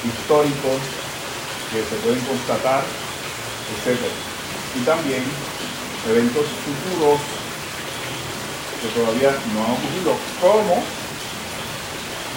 históricos 0.04 0.78
que 1.70 1.80
se 1.82 1.96
pueden 2.02 2.20
constatar, 2.26 2.82
etc. 2.82 3.98
Y 4.76 4.80
también 4.84 5.22
eventos 6.08 6.46
futuros 6.64 7.20
que 8.80 8.88
todavía 8.96 9.30
no 9.52 9.58
han 9.64 9.72
ocurrido, 9.76 10.16
como 10.40 10.82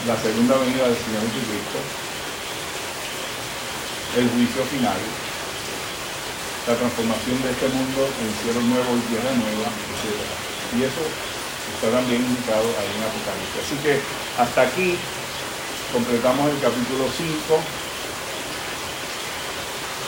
la 0.08 0.16
segunda 0.20 0.58
venida 0.58 0.84
del 0.84 1.00
Señor 1.00 1.24
Jesucristo, 1.32 1.80
el 4.20 4.28
juicio 4.30 4.64
final, 4.68 5.00
la 6.68 6.76
transformación 6.76 7.38
de 7.42 7.50
este 7.52 7.68
mundo 7.70 8.02
en 8.04 8.30
cielo 8.44 8.62
nuevo 8.68 8.90
y 9.00 9.02
tierra 9.08 9.32
nueva, 9.32 9.68
etc. 9.72 10.20
Y 10.76 10.84
eso 10.84 11.04
está 11.76 11.90
también 11.96 12.22
indicado 12.22 12.68
ahí 12.76 12.92
en 12.92 13.04
Apocalipsis. 13.08 13.64
Así 13.64 13.76
que 13.80 13.94
hasta 14.38 14.62
aquí 14.68 15.00
completamos 15.94 16.50
el 16.50 16.60
capítulo 16.60 17.06
5 17.06 17.30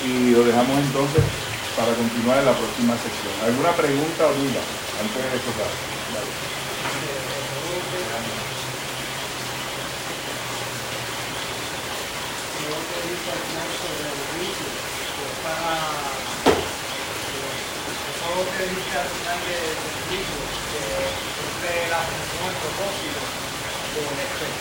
y 0.04 0.32
lo 0.32 0.44
dejamos 0.44 0.80
entonces 0.80 1.24
para 1.78 1.94
continuar 1.94 2.40
en 2.40 2.46
la 2.46 2.54
próxima 2.54 2.98
sección. 2.98 3.34
¿Alguna 3.46 3.72
pregunta 3.74 4.26
o 4.26 4.34
duda 4.34 4.62
antes 5.00 5.22
de 5.22 5.38
empezar? 5.38 5.70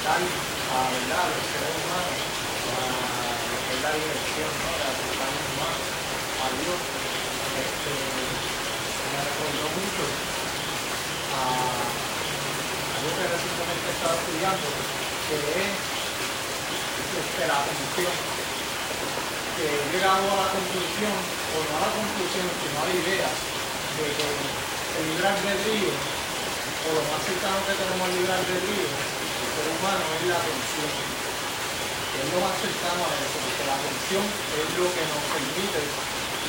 Que 0.04 0.53
la 0.74 0.80
a 0.82 0.90
¿verdad? 0.90 1.30
los 1.30 1.46
seres 1.54 1.74
humanos, 1.78 2.18
a 2.18 3.74
la 3.78 3.90
dirección, 3.94 4.50
¿no? 4.58 4.70
de 4.74 4.84
acercarnos 4.90 5.50
más 5.54 5.78
a 5.78 6.46
Dios. 6.58 6.80
Este, 7.62 7.94
me 7.94 9.20
recordó 9.22 9.66
mucho 9.70 10.04
a 11.30 11.42
algo 12.90 13.10
que 13.14 13.24
recientemente 13.38 13.86
estaba 13.94 14.18
estudiando, 14.18 14.66
que 14.66 15.36
es 15.62 15.74
este, 17.22 17.42
la 17.46 17.56
atención 17.62 18.14
que 19.54 19.66
he 19.70 19.86
llegado 19.94 20.26
a 20.26 20.38
la 20.42 20.48
conclusión, 20.58 21.14
o 21.14 21.56
no 21.70 21.72
a 21.78 21.82
la 21.86 21.90
conclusión, 21.94 22.46
sino 22.50 22.76
a 22.82 22.86
la 22.90 22.94
idea, 22.98 23.30
de 23.30 24.06
que 24.10 24.26
el 24.26 25.02
libre 25.06 25.26
albedrío, 25.38 25.94
o 25.94 26.86
lo 26.98 27.02
más 27.14 27.22
cercano 27.22 27.62
que 27.62 27.78
tenemos 27.78 28.02
al 28.02 28.14
libre 28.18 28.32
albedrío, 28.34 29.23
ser 29.54 29.66
humano 29.70 30.04
es 30.18 30.22
la 30.28 30.36
atención. 30.38 30.90
Es 32.14 32.26
lo 32.30 32.38
más 32.46 32.54
cercano 32.62 33.00
a 33.04 33.10
eso, 33.10 33.36
porque 33.42 33.62
la 33.66 33.74
atención 33.74 34.24
es 34.24 34.66
lo 34.78 34.86
que 34.94 35.02
nos 35.02 35.22
permite, 35.34 35.80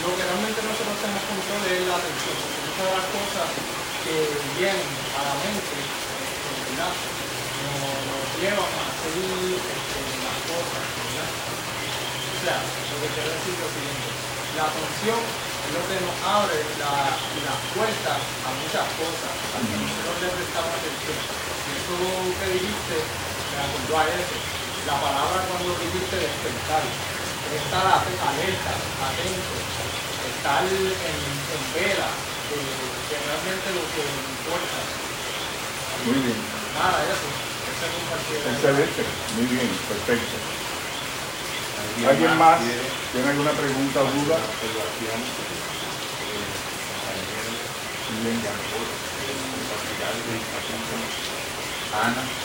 lo 0.06 0.10
que 0.14 0.24
realmente 0.30 0.60
nosotros 0.62 0.96
tenemos 1.02 1.26
control 1.26 1.62
es 1.66 1.82
la 1.90 1.96
atención, 1.98 2.38
muchas 2.38 2.86
de 2.86 2.94
las 2.94 3.08
cosas 3.10 3.48
que 4.06 4.16
vienen 4.62 4.90
a 5.18 5.22
la 5.26 5.34
mente, 5.42 5.74
este. 5.74 6.76
Nos, 6.76 6.94
llevan 8.38 8.62
a 8.62 8.82
hacer 8.94 9.16
este, 9.16 10.00
las 10.22 10.38
cosas, 10.46 10.84
¿verdad? 10.86 11.32
O 11.34 12.38
sea, 12.46 12.58
lo 12.62 12.96
que 13.02 13.08
quiero 13.16 13.30
decir 13.32 13.54
es 13.56 13.62
lo 13.64 13.70
siguiente, 13.74 14.10
la 14.60 14.64
atención 14.70 15.22
es 15.26 15.70
lo 15.74 15.82
que 15.90 15.98
nos 16.06 16.18
abre 16.22 16.58
la- 16.78 17.16
las 17.16 17.60
puertas 17.74 18.20
a 18.22 18.50
muchas 18.60 18.86
cosas, 19.02 19.34
a 19.34 19.58
que 19.66 19.76
nosotros 19.82 20.16
le 20.22 20.30
prestamos 20.36 20.72
atención. 20.78 21.45
Eso 21.86 22.02
que 22.02 22.50
dijiste, 22.50 22.98
me 22.98 23.62
acordó 23.62 23.94
a 24.02 24.10
eso. 24.10 24.34
La 24.90 24.98
palabra 24.98 25.38
cuando 25.46 25.70
dijiste 25.86 26.18
despertar, 26.18 26.82
es 26.82 27.62
estar 27.62 27.86
alerta, 27.86 28.74
atento, 29.06 29.54
estar 30.34 30.66
en, 30.66 30.82
en 30.82 31.62
vela, 31.78 32.10
de 32.10 32.58
realmente 33.22 33.70
lo 33.70 33.86
que 33.86 34.02
importa. 34.02 34.82
Muy 36.10 36.26
bien. 36.26 36.42
Nada, 36.74 37.06
eso. 37.06 37.30
Eso 37.70 37.86
es 37.86 37.94
compartir. 37.94 38.42
Excelente. 38.50 39.06
Muy 39.38 39.46
bien. 39.46 39.70
Perfecto. 39.86 40.42
¿Alguien 42.02 42.34
más 42.42 42.66
tiene 43.14 43.30
alguna 43.30 43.54
pregunta 43.54 44.02
o 44.02 44.10
duda? 44.10 44.42
Muy 48.26 48.34
bien. 48.34 48.42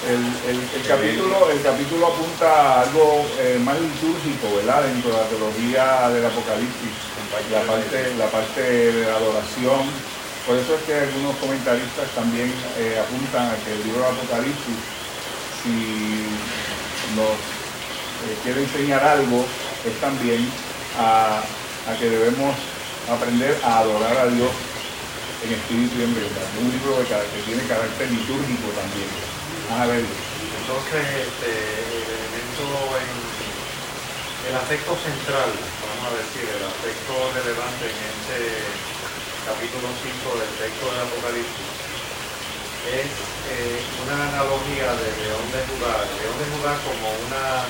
El, 0.07 0.23
el- 0.49 0.87
capítulo, 0.87 1.51
el 1.51 1.61
capítulo 1.63 2.07
apunta 2.07 2.47
a 2.47 2.81
algo 2.83 3.27
eh, 3.39 3.59
más 3.65 3.75
litúrgico, 3.81 4.57
¿verdad? 4.57 4.83
Dentro 4.85 5.11
de 5.11 5.17
la 5.19 5.29
teología 5.29 6.09
del 6.11 6.25
Apocalipsis, 6.27 6.95
la 7.51 7.63
parte, 7.67 8.15
la 8.17 8.27
parte 8.31 8.61
de 8.63 9.05
la 9.11 9.17
adoración. 9.17 9.83
Por 10.47 10.57
eso 10.57 10.75
es 10.77 10.83
que 10.83 10.95
algunos 10.95 11.37
comentaristas 11.37 12.09
también 12.15 12.53
eh, 12.79 12.97
apuntan 12.99 13.51
a 13.51 13.57
que 13.65 13.73
el 13.75 13.83
libro 13.85 14.03
del 14.07 14.15
Apocalipsis, 14.17 14.79
si 15.63 16.25
nos 17.15 17.35
eh, 17.35 18.35
quiere 18.43 18.63
enseñar 18.63 19.03
algo, 19.05 19.45
es 19.85 19.95
también 20.01 20.49
a, 20.99 21.43
a 21.43 21.99
que 21.99 22.09
debemos 22.09 22.55
aprender 23.11 23.59
a 23.65 23.79
adorar 23.81 24.17
a 24.17 24.27
Dios 24.27 24.51
en 25.45 25.53
espíritu 25.55 25.99
y 25.99 26.05
en 26.05 26.15
verdad. 26.15 26.47
Un 26.61 26.71
libro 26.71 26.99
de 26.99 27.05
que 27.05 27.41
tiene 27.47 27.63
carácter 27.69 28.11
litúrgico 28.11 28.69
también. 28.79 29.30
Entonces, 29.71 30.99
este, 31.31 31.47
el 31.47 32.03
elemento 32.03 32.67
en 32.99 34.51
el 34.51 34.55
aspecto 34.59 34.99
central, 34.99 35.47
vamos 35.47 36.11
a 36.11 36.19
decir, 36.19 36.43
el 36.43 36.65
aspecto 36.67 37.15
relevante 37.39 37.87
en 37.87 37.99
este 38.03 38.67
capítulo 39.47 39.87
5 39.95 40.43
del 40.43 40.53
texto 40.59 40.85
del 40.91 41.07
Apocalipsis 41.07 41.71
es 42.83 43.15
eh, 43.15 43.79
una 44.03 44.19
analogía 44.35 44.91
de 44.91 45.09
León 45.23 45.47
de 45.55 45.63
Judá. 45.63 46.03
León 46.19 46.35
de 46.35 46.47
Judá 46.51 46.75
como 46.83 47.07
una 47.31 47.63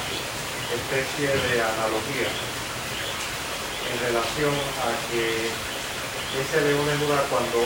especie 0.73 1.29
de 1.37 1.55
analogía 1.61 2.33
en 2.33 3.97
relación 4.09 4.57
a 4.57 4.89
que 5.13 5.53
ese 5.53 6.59
león 6.65 6.87
de 6.89 6.97
Judá 6.97 7.29
cuando 7.29 7.61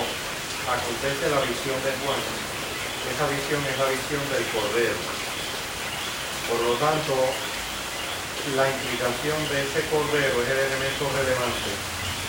acontece 0.67 1.31
la 1.31 1.39
visión 1.47 1.79
de 1.87 1.95
Juan, 2.03 2.44
esa 3.13 3.27
visión 3.29 3.61
es 3.67 3.77
la 3.79 3.89
visión 3.93 4.23
del 4.33 4.45
Cordero. 4.55 4.99
Por 6.49 6.61
lo 6.61 6.75
tanto, 6.81 7.15
la 8.57 8.69
implicación 8.69 9.39
de 9.49 9.57
ese 9.65 9.81
Cordero 9.89 10.37
es 10.45 10.49
el 10.49 10.61
elemento 10.69 11.05
relevante, 11.13 11.71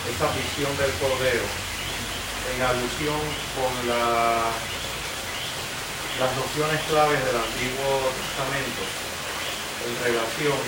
esa 0.08 0.28
visión 0.32 0.72
del 0.76 0.92
Cordero, 1.00 1.44
en 1.44 2.62
alusión 2.62 3.20
con 3.56 3.72
la- 3.88 4.52
las 6.20 6.32
nociones 6.36 6.80
claves 6.88 7.20
del 7.24 7.36
Antiguo 7.36 8.08
Testamento 8.16 8.82
en 9.84 9.92
relación 10.00 10.58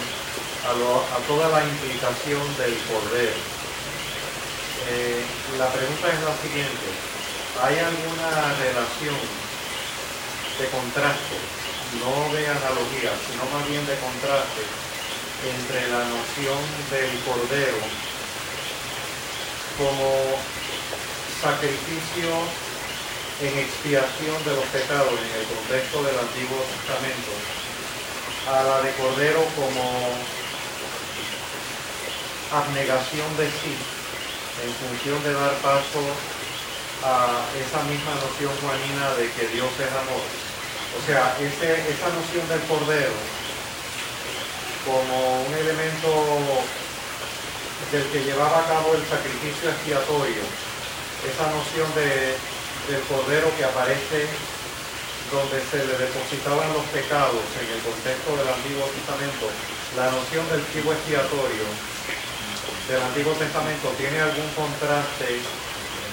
a, 0.68 1.18
toda 1.26 1.48
la 1.48 1.64
implicación 1.64 2.44
del 2.58 2.76
Cordero. 2.84 3.40
Eh, 4.90 5.24
la 5.56 5.72
pregunta 5.72 6.06
es 6.12 6.20
la 6.20 6.36
siguiente, 6.44 6.88
¿hay 7.62 7.78
alguna 7.78 8.52
relación 8.60 9.16
de 10.58 10.66
contraste, 10.70 11.38
no 12.02 12.34
de 12.34 12.42
analogía, 12.46 13.14
sino 13.30 13.46
más 13.54 13.62
bien 13.68 13.86
de 13.86 13.94
contraste 14.02 14.66
entre 15.46 15.86
la 15.86 16.02
noción 16.10 16.58
del 16.90 17.14
Cordero 17.22 17.78
como 19.78 20.34
sacrificio 21.40 22.34
en 23.40 23.58
expiación 23.58 24.34
de 24.44 24.56
los 24.58 24.66
pecados 24.74 25.14
en 25.14 25.32
el 25.38 25.46
contexto 25.46 26.02
del 26.02 26.18
Antiguo 26.18 26.58
Testamento, 26.74 27.30
a 28.50 28.62
la 28.66 28.82
de 28.82 28.90
Cordero 28.98 29.46
como 29.54 30.10
abnegación 32.50 33.36
de 33.36 33.46
sí 33.46 33.78
en 34.64 34.74
función 34.74 35.22
de 35.22 35.32
dar 35.34 35.54
paso 35.62 36.02
a 37.04 37.46
esa 37.54 37.82
misma 37.84 38.14
noción 38.18 38.50
juanina 38.60 39.14
de 39.14 39.30
que 39.30 39.46
Dios 39.54 39.70
es 39.78 39.92
amor. 39.92 40.47
O 40.96 41.00
sea, 41.06 41.36
ese- 41.40 41.84
esa 41.92 42.08
noción 42.08 42.48
del 42.48 42.60
Cordero 42.68 43.12
como 44.86 45.42
un 45.44 45.52
elemento 45.54 46.08
del 47.92 48.04
que 48.08 48.24
llevaba 48.24 48.60
a 48.60 48.66
cabo 48.66 48.94
el 48.94 49.04
sacrificio 49.06 49.68
expiatorio, 49.70 50.42
esa 51.28 51.44
noción 51.52 51.88
de- 51.94 52.36
del 52.88 53.02
Cordero 53.08 53.52
que 53.56 53.64
aparece 53.64 54.26
donde 55.30 55.60
se 55.60 55.84
le 55.84 55.92
depositaban 56.00 56.72
los 56.72 56.84
pecados 56.88 57.44
en 57.60 57.68
el 57.68 57.80
contexto 57.84 58.32
del 58.32 58.48
Antiguo 58.48 58.88
Testamento, 58.96 59.44
la 59.96 60.08
noción 60.08 60.48
del 60.48 60.64
chivo 60.72 60.92
expiatorio 60.96 61.68
del 62.88 63.02
Antiguo 63.04 63.34
Testamento 63.36 63.92
tiene 64.00 64.20
algún 64.24 64.48
contraste 64.56 65.36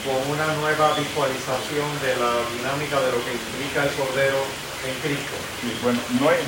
con 0.03 0.19
una 0.35 0.51
nueva 0.59 0.91
visualización 0.99 1.87
de 2.03 2.11
la 2.19 2.43
dinámica 2.59 2.99
de 2.99 3.11
lo 3.15 3.23
que 3.23 3.31
implica 3.39 3.87
el 3.87 3.93
Cordero 3.95 4.43
en 4.83 4.95
Cristo. 5.01 5.35
Bueno, 5.83 5.99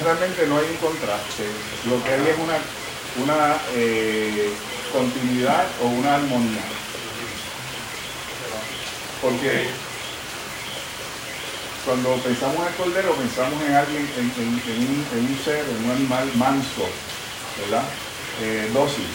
realmente 0.03 0.45
no 0.47 0.57
hay 0.57 0.65
un 0.69 0.77
contraste. 0.77 1.45
Lo 1.89 2.03
que 2.03 2.09
hay 2.11 2.21
es 2.27 2.37
una, 2.37 2.57
una 3.23 3.57
eh, 3.75 4.53
continuidad 4.91 5.65
o 5.81 5.87
una 5.87 6.15
armonía. 6.15 6.61
Porque 9.21 9.67
cuando 11.85 12.15
pensamos 12.17 12.57
en 12.61 12.67
el 12.67 12.73
cordero, 12.75 13.15
pensamos 13.15 13.63
en 13.63 13.73
alguien, 13.73 14.07
en, 14.17 14.25
en- 14.37 14.61
en 14.67 14.79
un, 14.87 15.07
en 15.17 15.25
un 15.31 15.39
ser, 15.43 15.65
en 15.69 15.85
un 15.85 15.91
animal 15.91 16.31
manso, 16.35 16.85
¿verdad? 17.61 17.83
Eh, 18.43 18.69
dócil. 18.73 19.07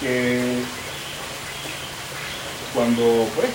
Que 0.00 0.62
cuando 2.74 3.28
pues 3.34 3.48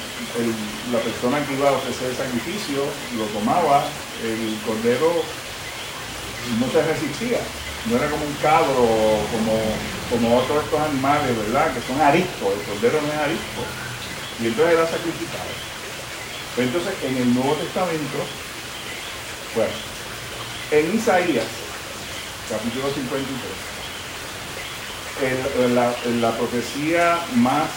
la 0.91 0.99
persona 0.99 1.45
que 1.45 1.53
iba 1.53 1.69
a 1.69 1.73
ofrecer 1.73 2.09
el 2.09 2.17
sacrificio 2.17 2.83
lo 3.17 3.25
tomaba, 3.27 3.85
el 4.23 4.57
cordero 4.65 5.23
no 6.59 6.69
se 6.71 6.81
resistía. 6.83 7.39
No 7.89 7.97
era 7.97 8.09
como 8.09 8.25
un 8.25 8.33
cabro, 8.41 8.75
como, 9.31 9.53
como 10.09 10.37
otros 10.39 10.63
estos 10.65 10.79
animales, 10.81 11.37
¿verdad? 11.37 11.73
Que 11.73 11.81
son 11.85 12.01
ariscos. 12.01 12.53
El 12.53 12.61
cordero 12.73 13.01
no 13.01 13.07
es 13.13 13.19
arisco. 13.19 13.61
Y 14.41 14.47
entonces 14.47 14.73
era 14.73 14.85
sacrificado. 14.85 15.53
Pero 16.55 16.67
entonces 16.67 16.93
en 17.03 17.17
el 17.17 17.33
Nuevo 17.33 17.53
Testamento, 17.55 18.17
bueno, 19.55 19.71
en 20.71 20.95
Isaías, 20.97 21.45
capítulo 22.49 22.89
53, 22.91 23.29
el- 25.21 25.63
el- 25.65 25.75
la, 25.75 25.93
la 26.21 26.37
profecía 26.37 27.19
más, 27.35 27.69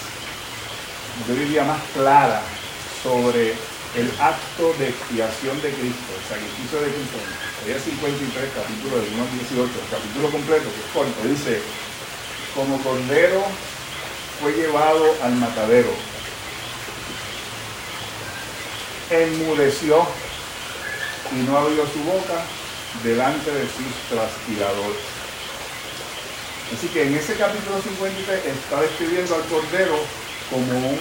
yo 1.27 1.35
diría 1.35 1.65
más 1.65 1.81
clara 1.95 2.43
sobre 3.03 3.55
el 3.97 4.11
acto 4.21 4.75
de 4.79 4.91
expiación 4.91 5.61
de 5.63 5.71
Cristo, 5.73 6.13
el 6.15 6.29
sacrificio 6.29 6.81
de 6.81 6.93
Cristo. 6.93 7.19
Isaías 7.63 7.83
53, 7.83 8.51
capítulo 8.55 9.01
del 9.01 9.15
1 9.15 9.23
al 9.23 9.33
18, 9.33 9.63
el 9.63 9.91
capítulo 9.91 10.31
completo, 10.31 10.65
que 10.71 10.81
es 10.81 10.93
corto, 10.93 11.29
dice, 11.29 11.61
como 12.55 12.79
cordero 12.83 13.43
fue 14.41 14.53
llevado 14.53 15.05
al 15.23 15.35
matadero, 15.37 15.91
enmudeció 19.11 20.07
y 21.33 21.47
no 21.47 21.59
abrió 21.59 21.85
su 21.87 21.99
boca 22.05 22.45
delante 23.03 23.51
de 23.51 23.63
sus 23.63 23.91
trasquiladores. 24.09 25.01
Así 26.77 26.87
que 26.89 27.07
en 27.07 27.15
ese 27.15 27.35
capítulo 27.35 27.81
53 27.81 28.45
está 28.45 28.81
describiendo 28.83 29.35
al 29.35 29.45
cordero 29.45 29.99
como 30.51 30.91
un 30.91 30.99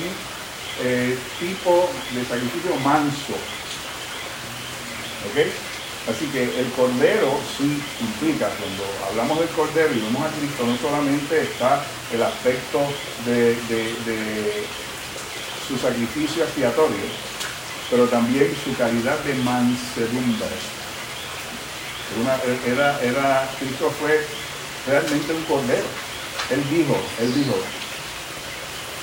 eh, 0.81 1.17
tipo 1.39 1.89
de 2.11 2.25
sacrificio 2.25 2.75
manso. 2.83 3.33
¿Ok? 5.29 5.37
Así 6.09 6.25
que 6.27 6.43
el 6.43 6.71
cordero 6.71 7.37
sí 7.57 7.83
implica, 7.99 8.47
cuando 8.47 8.83
hablamos 9.09 9.39
del 9.39 9.49
cordero 9.49 9.93
y 9.93 9.99
vemos 9.99 10.23
a 10.23 10.29
Cristo, 10.29 10.65
no 10.65 10.77
solamente 10.77 11.41
está 11.41 11.83
el 12.13 12.23
aspecto 12.23 12.79
de, 13.25 13.57
su 15.67 15.77
sacrificio 15.77 16.45
expiatorio, 16.45 17.03
pero 17.89 18.07
también 18.07 18.55
su 18.63 18.73
calidad 18.77 19.19
de 19.19 19.33
mansedumbre. 19.43 20.47
Era, 22.65 23.49
Cristo 23.59 23.93
fue 23.99 24.25
realmente 24.87 25.33
un 25.33 25.43
cordero. 25.43 25.87
Él 26.51 26.63
dijo, 26.69 26.97
él 27.19 27.35
dijo, 27.35 27.57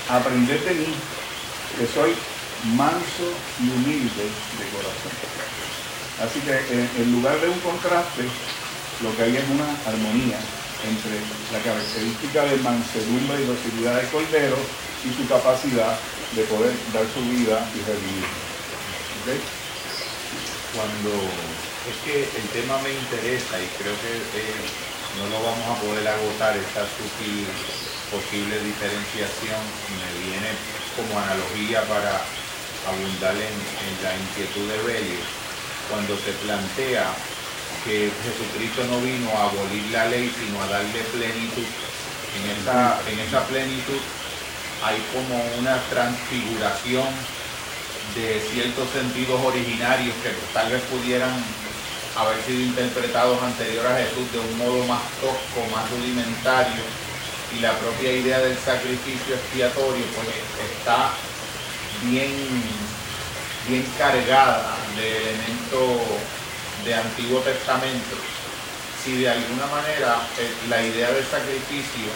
aprended 0.08 0.60
de 0.64 0.74
mí, 0.74 0.94
que 1.78 1.86
soy 1.86 2.14
manso 2.76 3.26
y 3.60 3.70
humilde 3.70 4.24
de 4.24 4.64
corazón. 4.72 5.14
Así 6.22 6.40
que 6.40 6.54
en, 6.72 6.90
en 6.96 7.12
lugar 7.12 7.40
de 7.40 7.48
un 7.48 7.60
contraste, 7.60 8.24
lo 9.02 9.14
que 9.16 9.22
hay 9.22 9.36
es 9.36 9.48
una 9.50 9.68
armonía 9.86 10.38
entre 10.84 11.16
la 11.52 11.60
característica 11.64 12.44
de 12.44 12.56
mansedumbre 12.58 13.42
y 13.42 13.46
docilidad 13.46 13.96
del 13.96 14.08
cordero 14.08 14.56
y 15.04 15.12
su 15.12 15.26
capacidad 15.28 15.98
de 16.36 16.42
poder 16.44 16.72
dar 16.92 17.04
su 17.12 17.20
vida 17.30 17.66
y 17.74 17.80
revivir. 17.84 18.28
Cuando 20.74 21.10
es 21.88 21.96
que 22.04 22.24
el 22.24 22.46
tema 22.52 22.76
me 22.82 22.92
interesa 22.92 23.60
y 23.60 23.66
creo 23.80 23.94
que 24.00 24.12
eh, 24.36 24.64
no 25.18 25.30
lo 25.30 25.38
vamos 25.42 25.66
a 25.70 25.80
poder 25.80 26.06
agotar 26.08 26.56
esta 26.56 26.82
sutil 26.90 27.46
posible 28.10 28.58
diferenciación, 28.62 29.60
me 29.98 30.10
viene 30.26 30.50
como 30.94 31.18
analogía 31.18 31.82
para 31.86 32.22
abundar 32.86 33.34
en, 33.34 33.54
la 34.02 34.12
inquietud 34.14 34.66
de 34.68 34.78
Belli, 34.82 35.20
cuando 35.88 36.16
se 36.18 36.32
plantea 36.44 37.10
que 37.84 38.10
Jesucristo 38.10 38.84
no 38.90 39.00
vino 39.00 39.30
a 39.36 39.50
abolir 39.50 39.84
la 39.90 40.06
ley, 40.06 40.30
sino 40.30 40.60
a 40.62 40.68
darle 40.68 41.00
plenitud. 41.12 41.66
En 42.34 42.50
esa, 42.50 42.98
en 43.08 43.18
esa 43.18 43.46
plenitud 43.46 44.00
hay 44.82 44.98
como 45.12 45.38
una 45.58 45.78
transfiguración 45.90 47.08
de 48.14 48.40
ciertos 48.52 48.90
sentidos 48.90 49.40
originarios 49.42 50.14
que 50.22 50.30
tal 50.52 50.70
vez 50.70 50.82
pudieran 50.82 51.32
haber 52.16 52.42
sido 52.44 52.60
interpretados 52.62 53.42
anterior 53.42 53.86
a 53.86 53.96
Jesús 53.96 54.30
de 54.32 54.38
un 54.38 54.58
modo 54.58 54.84
más 54.86 55.02
tosco, 55.20 55.66
más 55.74 55.90
rudimentario, 55.90 56.82
y 57.56 57.60
la 57.60 57.72
propia 57.78 58.12
idea 58.12 58.38
del 58.40 58.56
sacrificio 58.58 59.34
expiatorio 59.34 60.04
pues 60.14 60.28
está 60.70 61.10
bien, 62.02 62.32
bien 63.68 63.86
cargada 63.98 64.76
de 64.96 65.30
elementos 65.30 66.02
de 66.84 66.94
Antiguo 66.94 67.40
Testamento. 67.40 68.16
Si 69.04 69.18
de 69.18 69.30
alguna 69.30 69.66
manera 69.66 70.18
eh, 70.38 70.50
la 70.68 70.82
idea 70.82 71.12
del 71.12 71.24
sacrificio, 71.24 72.10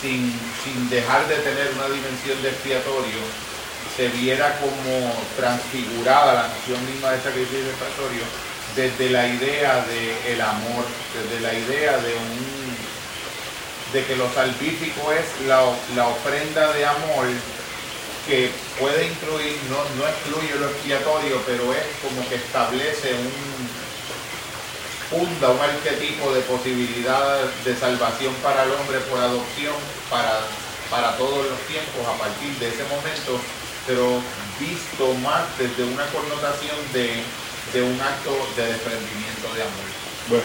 sin, 0.00 0.32
sin 0.64 0.90
dejar 0.90 1.28
de 1.28 1.36
tener 1.36 1.70
una 1.74 1.86
dimensión 1.86 2.40
de 2.42 2.48
expiatorio, 2.48 3.20
se 3.96 4.08
viera 4.08 4.58
como 4.58 5.14
transfigurada 5.36 6.34
la 6.34 6.48
noción 6.48 6.84
misma 6.86 7.12
de 7.12 7.22
sacrificio 7.22 7.68
expiatorio 7.68 8.51
desde 8.76 9.10
la 9.10 9.26
idea 9.26 9.84
del 9.84 10.40
amor, 10.40 10.84
desde 11.14 11.40
la 11.40 11.52
idea 11.52 11.98
de 11.98 12.14
un 12.14 12.62
de 13.92 14.04
que 14.06 14.16
lo 14.16 14.32
salvífico 14.32 15.12
es 15.12 15.46
la, 15.46 15.60
la 15.94 16.08
ofrenda 16.08 16.72
de 16.72 16.86
amor 16.86 17.26
que 18.26 18.50
puede 18.78 19.06
incluir, 19.06 19.58
no, 19.68 19.76
no 20.00 20.08
excluye 20.08 20.54
lo 20.58 20.70
expiatorio, 20.70 21.42
pero 21.44 21.74
es 21.74 21.84
como 22.00 22.26
que 22.28 22.36
establece 22.36 23.12
un 23.14 23.62
funda 25.12 25.50
un 25.50 25.60
arquetipo 25.60 26.32
de 26.32 26.40
posibilidad 26.42 27.44
de 27.66 27.76
salvación 27.76 28.32
para 28.42 28.64
el 28.64 28.70
hombre 28.72 28.98
por 29.10 29.20
adopción 29.20 29.74
para, 30.08 30.40
para 30.88 31.18
todos 31.18 31.44
los 31.50 31.60
tiempos 31.68 32.00
a 32.08 32.16
partir 32.16 32.48
de 32.56 32.68
ese 32.68 32.84
momento, 32.84 33.36
pero 33.86 34.22
visto 34.58 35.12
más 35.20 35.44
desde 35.58 35.84
una 35.84 36.06
connotación 36.06 36.76
de, 36.94 37.20
de 37.72 37.82
un 37.82 38.00
acto 38.00 38.32
de 38.56 38.66
desprendimiento 38.66 39.48
de 39.54 39.62
amor. 39.62 39.88
Bueno, 40.28 40.44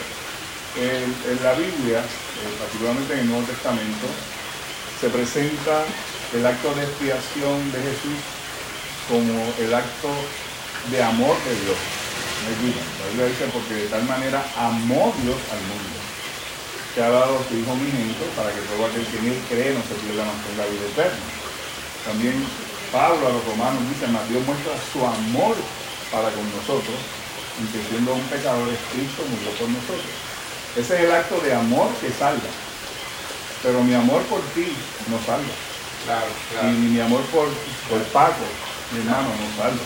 en, 0.77 1.15
en 1.31 1.43
la 1.43 1.53
Biblia, 1.53 1.99
eh, 1.99 2.55
particularmente 2.59 3.13
en 3.13 3.19
el 3.19 3.27
Nuevo 3.27 3.45
Testamento, 3.45 4.07
se 5.01 5.09
presenta 5.09 5.83
el 6.33 6.45
acto 6.45 6.73
de 6.75 6.83
expiación 6.83 7.71
de 7.71 7.79
Jesús 7.81 8.19
como 9.09 9.53
el 9.59 9.73
acto 9.73 10.09
de 10.91 11.03
amor 11.03 11.35
de 11.43 11.53
Dios. 11.63 11.79
La 12.47 13.07
Biblia 13.09 13.25
dice 13.27 13.49
porque 13.51 13.73
de 13.73 13.87
tal 13.87 14.03
manera 14.03 14.45
amó 14.55 15.13
Dios 15.21 15.37
al 15.51 15.61
mundo, 15.67 15.97
que 16.95 17.01
ha 17.01 17.09
dado 17.09 17.43
su 17.47 17.57
Hijo 17.57 17.73
unigénito 17.73 18.23
para 18.35 18.53
que 18.53 18.61
todo 18.71 18.85
aquel 18.85 19.05
que 19.05 19.17
en 19.19 19.27
él 19.35 19.39
cree 19.49 19.73
no 19.73 19.81
se 19.83 19.99
pierda 19.99 20.23
más 20.23 20.39
tenga 20.47 20.65
vida 20.65 20.87
eterna. 20.87 21.25
También 22.05 22.35
Pablo 22.91 23.27
a 23.27 23.31
los 23.35 23.43
romanos 23.45 23.83
dice, 23.89 24.07
mas 24.07 24.27
Dios 24.29 24.45
muestra 24.45 24.73
su 24.93 25.03
amor 25.03 25.55
para 26.11 26.29
con 26.31 26.45
nosotros, 26.55 26.95
en 27.59 27.67
que 27.71 27.79
siendo 27.89 28.13
un 28.13 28.23
pecador, 28.27 28.69
Cristo 28.93 29.23
murió 29.27 29.51
por 29.59 29.69
nosotros. 29.69 30.13
Ese 30.75 30.95
es 30.95 31.01
el 31.05 31.11
acto 31.11 31.39
de 31.41 31.53
amor 31.53 31.89
que 31.99 32.11
salva. 32.11 32.51
Pero 33.63 33.81
mi 33.83 33.93
amor 33.95 34.21
por 34.23 34.41
ti 34.53 34.71
no 35.09 35.17
salva. 35.25 35.55
Claro, 36.05 36.27
Y 36.63 36.71
ni 36.77 36.87
mi 36.95 36.99
amor 37.01 37.21
por, 37.33 37.49
por 37.89 37.99
Paco, 38.13 38.45
mi 38.93 38.99
hermano, 38.99 39.27
no 39.27 39.47
salva. 39.61 39.83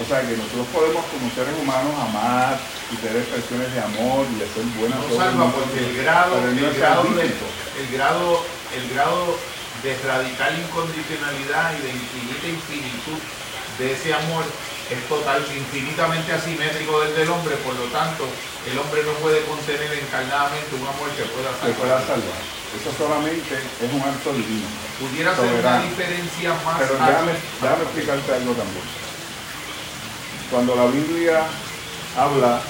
O 0.00 0.04
sea 0.04 0.20
que 0.26 0.36
nosotros 0.36 0.66
podemos 0.72 1.04
como 1.06 1.30
seres 1.30 1.54
humanos 1.60 1.94
amar 2.00 2.58
y 2.90 2.96
tener 2.96 3.18
expresiones 3.22 3.72
de 3.72 3.80
amor 3.80 4.26
y 4.34 4.42
hacer 4.42 4.64
buenas 4.80 4.98
No 4.98 5.08
cosas. 5.08 5.24
salva 5.30 5.52
porque 5.52 5.78
el 5.78 5.96
grado, 6.02 6.36
el 6.42 6.74
grado, 6.74 7.04
de, 7.14 7.24
el 7.28 7.88
grado, 7.92 8.42
el 8.74 8.84
grado 8.90 9.38
de 9.84 9.90
radical 10.04 10.52
incondicionalidad 10.58 11.72
y 11.78 11.82
de 11.86 11.90
infinita 11.92 12.46
infinitud 12.48 13.20
de 13.78 13.92
ese 13.92 14.12
amor 14.14 14.44
es 14.92 15.08
total, 15.08 15.44
infinitamente 15.56 16.32
asimétrico 16.32 17.00
desde 17.00 17.22
el 17.22 17.30
hombre, 17.30 17.56
por 17.56 17.74
lo 17.74 17.84
tanto, 17.86 18.28
el 18.70 18.78
hombre 18.78 19.02
no 19.04 19.12
puede 19.14 19.44
contener 19.44 19.92
encarnadamente 19.92 20.74
un 20.74 20.86
amor 20.86 21.08
que 21.16 21.24
pueda 21.32 21.50
que 21.60 21.72
pueda 21.78 21.98
salvar. 22.00 22.20
salvar. 22.20 22.62
Eso 22.72 22.90
solamente 22.96 23.54
es 23.54 23.92
un 23.92 24.00
acto 24.00 24.32
divino. 24.32 24.66
Pudiera 24.98 25.36
ser 25.36 25.54
una 25.54 25.82
diferencia 25.82 26.54
más 26.64 26.78
Pero 26.78 26.94
déjame, 26.94 27.32
déjame 27.60 27.82
explicarte 27.82 28.32
algo 28.32 28.52
también. 28.52 28.86
Cuando 30.50 30.76
la 30.76 30.86
Biblia 30.86 31.44
habla 32.16 32.62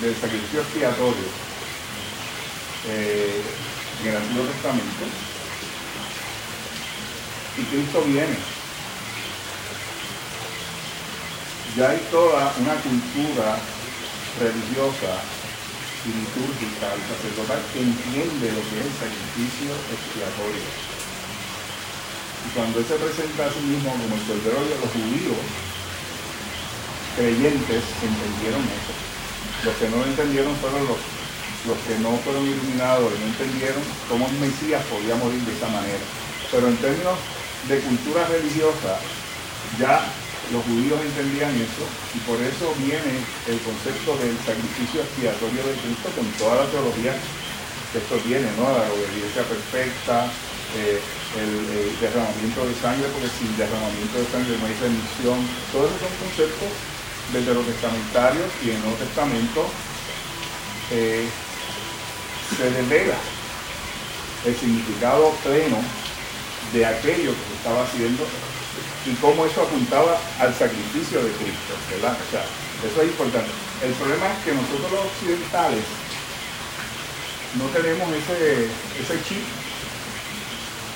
del 0.00 0.14
sacrificio 0.14 0.60
expiatorio 0.60 1.28
eh, 2.88 3.42
en 4.02 4.08
el 4.08 4.16
Antiguo 4.16 4.44
Testamento, 4.46 5.04
y 7.58 7.62
Cristo 7.64 8.02
viene 8.06 8.36
ya 11.76 11.90
hay 11.90 12.00
toda 12.10 12.52
una 12.58 12.74
cultura 12.82 13.58
religiosa 14.40 15.12
y 16.02 16.10
litúrgica 16.10 16.88
y 16.96 17.02
sacerdotal 17.06 17.60
que 17.72 17.80
entiende 17.84 18.46
lo 18.50 18.62
que 18.66 18.76
es 18.80 18.86
el 18.88 18.96
sacrificio 18.98 19.70
expiatorio. 19.92 20.66
Y 22.40 22.48
cuando 22.56 22.80
él 22.80 22.86
se 22.88 22.96
presenta 22.96 23.46
a 23.46 23.52
sí 23.52 23.60
mismo 23.60 23.92
como 23.92 24.16
el 24.16 24.24
cordero 24.24 24.60
de 24.64 24.76
los 24.80 24.90
judíos, 24.90 25.42
creyentes 27.14 27.84
entendieron 28.02 28.64
eso. 28.64 28.94
Los 29.62 29.76
que 29.76 29.88
no 29.92 29.96
lo 30.00 30.06
entendieron 30.08 30.56
fueron 30.56 30.88
los, 30.88 31.00
los 31.68 31.78
que 31.84 31.94
no 32.00 32.16
fueron 32.24 32.48
iluminados 32.48 33.12
y 33.12 33.18
no 33.20 33.26
entendieron 33.30 33.82
cómo 34.08 34.26
el 34.26 34.36
Mesías 34.40 34.82
podía 34.88 35.14
morir 35.20 35.38
de 35.44 35.52
esa 35.52 35.68
manera. 35.68 36.02
Pero 36.50 36.66
en 36.66 36.76
términos 36.78 37.18
de 37.68 37.78
cultura 37.78 38.24
religiosa, 38.26 38.98
ya 39.78 40.00
los 40.52 40.64
judíos 40.66 40.98
entendían 40.98 41.54
eso 41.54 41.86
y 42.14 42.18
por 42.26 42.38
eso 42.42 42.74
viene 42.82 43.22
el 43.46 43.58
concepto 43.62 44.18
del 44.18 44.34
sacrificio 44.42 45.02
expiatorio 45.02 45.62
de 45.62 45.74
Cristo 45.78 46.10
con 46.14 46.26
toda 46.42 46.64
la 46.64 46.70
teología 46.70 47.14
que 47.92 47.98
esto 47.98 48.16
tiene, 48.26 48.46
¿no? 48.58 48.66
La 48.66 48.90
obediencia 48.90 49.42
perfecta, 49.46 50.26
eh, 50.78 50.98
el, 51.38 51.98
derramamiento 52.00 52.66
de 52.66 52.74
sangre, 52.78 53.06
porque 53.14 53.30
sin 53.30 53.50
derramamiento 53.56 54.18
de 54.18 54.26
sangre 54.30 54.58
no 54.58 54.66
hay 54.66 54.76
remisión. 54.78 55.38
Todos 55.70 55.90
esos 55.94 56.12
conceptos 56.18 56.70
desde 57.32 57.54
los 57.54 57.66
testamentarios 57.66 58.50
y 58.62 58.70
en 58.70 58.76
el 58.76 58.82
Nuevo 58.82 58.98
Testamento 58.98 59.66
eh, 60.90 61.26
se 62.58 62.70
devela 62.70 63.18
el 64.46 64.54
significado 64.56 65.30
pleno 65.42 65.78
de 66.72 66.86
aquello 66.86 67.30
que 67.34 67.44
se 67.46 67.54
estaba 67.58 67.82
haciendo 67.82 68.26
y 69.06 69.14
cómo 69.14 69.46
eso 69.46 69.62
apuntaba 69.62 70.20
al 70.38 70.54
sacrificio 70.54 71.22
de 71.24 71.32
Cristo, 71.32 71.72
¿verdad? 71.90 72.16
O 72.16 72.30
sea, 72.30 72.44
eso 72.84 73.02
es 73.02 73.08
importante. 73.08 73.50
El 73.82 73.92
problema 73.94 74.26
es 74.28 74.44
que 74.44 74.52
nosotros 74.52 74.92
los 74.92 75.06
occidentales 75.06 75.84
no 77.56 77.64
tenemos 77.72 78.08
ese, 78.12 78.68
ese 79.00 79.16
chip, 79.24 79.44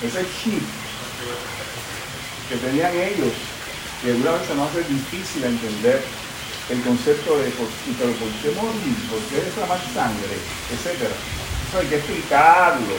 ese 0.03 0.21
chip 0.37 0.63
que 2.49 2.57
tenían 2.57 2.93
ellos, 2.93 3.33
que 4.01 4.13
una 4.13 4.31
vez 4.37 4.47
se 4.47 4.55
nos 4.55 4.69
hace 4.69 4.83
difícil 4.85 5.43
entender 5.43 6.03
el 6.69 6.81
concepto 6.81 7.37
de 7.37 7.49
por 7.49 7.67
qué 8.41 8.49
morir, 8.53 8.97
por 9.09 9.19
qué 9.29 9.41
derramar 9.41 9.81
sangre, 9.93 10.37
etcétera. 10.71 11.13
Eso 11.69 11.79
hay 11.79 11.87
que 11.87 11.97
explicarlo, 11.97 12.95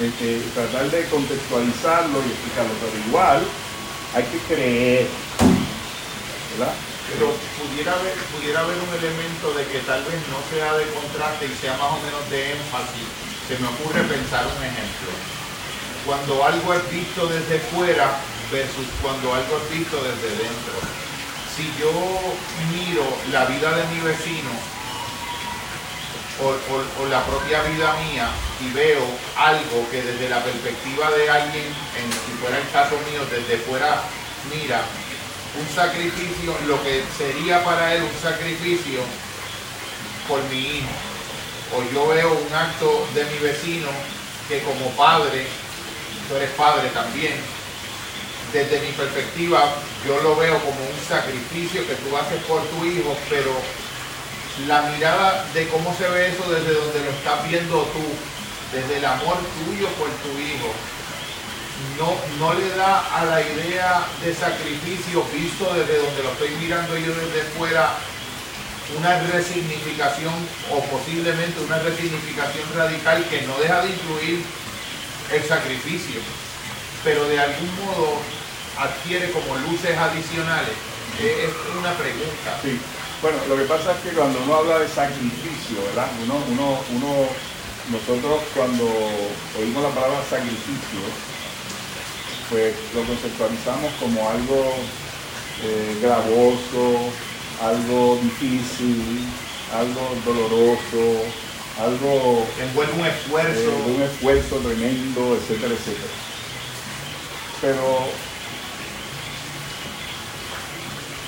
este, 0.00 0.40
tratar 0.54 0.90
de 0.90 1.04
contextualizarlo 1.08 2.18
y 2.20 2.28
explicarlo, 2.28 2.72
pero 2.80 3.08
igual 3.08 3.42
hay 4.14 4.24
que 4.24 4.38
creer, 4.46 5.06
¿verdad? 6.56 6.74
Pero 7.10 7.34
pudiera 7.58 7.92
haber, 7.92 8.14
pudiera 8.34 8.60
haber 8.60 8.76
un 8.78 8.94
elemento 8.94 9.52
de 9.54 9.66
que 9.66 9.80
tal 9.80 10.02
vez 10.04 10.16
no 10.30 10.38
sea 10.50 10.74
de 10.74 10.86
contraste 10.94 11.46
y 11.46 11.54
sea 11.60 11.76
más 11.76 11.92
o 11.92 12.00
menos 12.00 12.22
de 12.30 12.52
énfasis. 12.52 13.08
Se 13.48 13.58
me 13.58 13.68
ocurre 13.68 14.02
pensar 14.04 14.46
un 14.46 14.62
ejemplo. 14.62 15.10
Cuando 16.06 16.44
algo 16.44 16.74
es 16.74 16.90
visto 16.90 17.26
desde 17.26 17.58
fuera 17.70 18.18
versus 18.50 18.86
cuando 19.02 19.34
algo 19.34 19.58
es 19.58 19.78
visto 19.78 19.96
desde 20.02 20.30
dentro 20.36 21.04
si 21.56 21.70
yo 21.78 21.92
miro 22.72 23.04
la 23.30 23.44
vida 23.44 23.70
de 23.76 23.84
mi 23.94 24.00
vecino 24.00 24.50
o, 26.42 27.06
la 27.06 27.24
propia 27.24 27.62
vida 27.62 27.94
mía 28.10 28.28
y 28.60 28.72
veo 28.72 29.04
algo 29.36 29.88
que 29.90 30.02
desde 30.02 30.28
la 30.28 30.42
perspectiva 30.42 31.10
de 31.10 31.30
alguien, 31.30 31.64
en, 31.64 32.10
si 32.10 32.32
fuera 32.40 32.58
el 32.58 32.68
caso 32.70 32.96
mío, 33.10 33.22
desde 33.30 33.62
fuera 33.64 34.02
mira, 34.52 34.82
un 35.58 35.68
sacrificio, 35.74 36.56
lo 36.66 36.82
que 36.82 37.02
sería 37.16 37.62
para 37.64 37.94
él 37.94 38.02
un 38.02 38.22
sacrificio 38.22 39.00
por 40.28 40.42
mi 40.50 40.78
hijo. 40.78 40.88
O 41.76 41.82
yo 41.92 42.08
veo 42.08 42.32
un 42.32 42.54
acto 42.54 43.06
de 43.14 43.24
mi 43.24 43.38
vecino 43.38 43.88
que 44.48 44.62
como 44.62 44.90
padre, 44.90 45.46
tú 46.28 46.36
eres 46.36 46.50
padre 46.50 46.88
también, 46.90 47.34
desde 48.52 48.80
mi 48.80 48.92
perspectiva, 48.92 49.74
yo 50.06 50.20
lo 50.20 50.36
veo 50.36 50.58
como 50.58 50.80
un 50.80 51.08
sacrificio 51.08 51.86
que 51.86 51.94
tú 51.94 52.16
haces 52.16 52.42
por 52.44 52.62
tu 52.62 52.84
hijo, 52.84 53.16
pero 53.28 53.50
la 54.66 54.82
mirada 54.82 55.44
de 55.52 55.68
cómo 55.68 55.94
se 55.96 56.08
ve 56.08 56.28
eso 56.28 56.48
desde 56.50 56.74
donde 56.74 57.00
lo 57.04 57.10
estás 57.10 57.48
viendo 57.48 57.82
tú, 57.92 58.04
desde 58.72 58.98
el 58.98 59.04
amor 59.04 59.38
tuyo 59.66 59.88
por 59.98 60.08
tu 60.08 60.30
hijo, 60.38 60.70
no, 61.98 62.14
no 62.38 62.54
le 62.54 62.68
da 62.76 63.00
a 63.14 63.24
la 63.24 63.40
idea 63.40 64.06
de 64.22 64.34
sacrificio 64.34 65.24
visto 65.32 65.72
desde 65.74 65.98
donde 65.98 66.22
lo 66.22 66.30
estoy 66.32 66.50
mirando 66.60 66.96
yo 66.96 67.12
desde 67.14 67.42
fuera 67.58 67.94
una 68.98 69.20
resignificación 69.32 70.34
o 70.70 70.80
posiblemente 70.84 71.60
una 71.60 71.78
resignificación 71.78 72.64
radical 72.76 73.24
que 73.28 73.42
no 73.42 73.58
deja 73.58 73.82
de 73.82 73.90
incluir 73.90 74.44
el 75.32 75.42
sacrificio, 75.44 76.20
pero 77.02 77.24
de 77.28 77.40
algún 77.40 77.70
modo 77.84 78.18
adquiere 78.78 79.30
como 79.30 79.56
luces 79.56 79.96
adicionales? 79.96 80.74
Es 81.18 81.50
una 81.78 81.92
pregunta. 81.94 82.60
Bueno, 83.24 83.38
lo 83.48 83.56
que 83.56 83.64
pasa 83.64 83.92
es 83.92 84.00
que 84.00 84.10
cuando 84.14 84.38
uno 84.42 84.54
habla 84.54 84.80
de 84.80 84.86
sacrificio, 84.86 85.80
¿verdad? 85.86 86.10
Uno, 86.24 86.44
uno, 86.46 86.78
uno, 86.92 87.26
nosotros 87.90 88.42
cuando 88.54 88.84
oímos 89.58 89.82
la 89.82 89.88
palabra 89.88 90.20
sacrificio, 90.28 91.00
pues 92.50 92.74
lo 92.94 93.02
conceptualizamos 93.04 93.94
como 93.94 94.28
algo 94.28 94.74
eh, 95.64 95.98
gravoso, 96.02 97.08
algo 97.64 98.20
difícil, 98.20 99.24
algo 99.72 100.02
doloroso, 100.26 101.24
algo... 101.80 102.46
Envuelve 102.60 102.92
un 102.92 103.06
esfuerzo. 103.06 103.70
Eh, 103.70 103.94
un 103.96 104.02
esfuerzo 104.02 104.56
tremendo, 104.56 105.38
etcétera, 105.40 105.72
etcétera. 105.72 106.12
Pero 107.62 108.04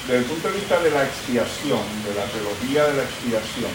desde 0.06 0.18
el 0.18 0.24
punto 0.24 0.48
de 0.48 0.54
vista 0.54 0.80
de 0.80 0.90
la 0.90 1.04
expiación, 1.04 1.82
de 2.06 2.14
la 2.14 2.24
teología 2.26 2.84
de 2.84 2.94
la 2.94 3.02
expiación, 3.02 3.70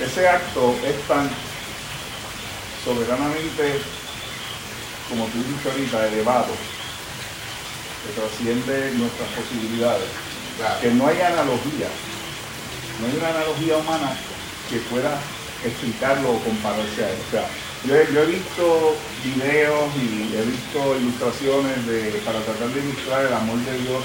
ese 0.00 0.28
acto 0.28 0.74
es 0.82 0.96
tan 1.06 1.28
soberanamente, 2.82 3.80
como 5.10 5.26
tú 5.26 5.38
dices 5.44 5.66
ahorita, 5.66 6.08
elevado, 6.08 6.54
que 8.06 8.18
trasciende 8.18 8.92
nuestras 8.94 9.28
posibilidades, 9.28 10.08
que 10.80 10.90
no 10.92 11.06
hay 11.06 11.20
analogía, 11.20 11.88
no 12.98 13.06
hay 13.06 13.16
una 13.18 13.28
analogía 13.28 13.76
humana 13.76 14.16
que 14.70 14.78
pueda 14.88 15.18
explicarlo 15.64 16.32
o 16.32 16.40
compararse 16.40 17.04
a 17.04 17.10
él. 17.10 17.18
Yo 17.86 17.96
he, 17.96 18.26
visto 18.26 18.94
videos 19.24 19.88
y 19.96 20.36
he 20.36 20.42
visto 20.44 20.96
ilustraciones 21.00 21.86
de, 21.86 22.20
para 22.26 22.40
tratar 22.40 22.68
de 22.68 22.80
ilustrar 22.80 23.24
el 23.24 23.32
amor 23.32 23.56
de 23.60 23.78
Dios 23.78 24.04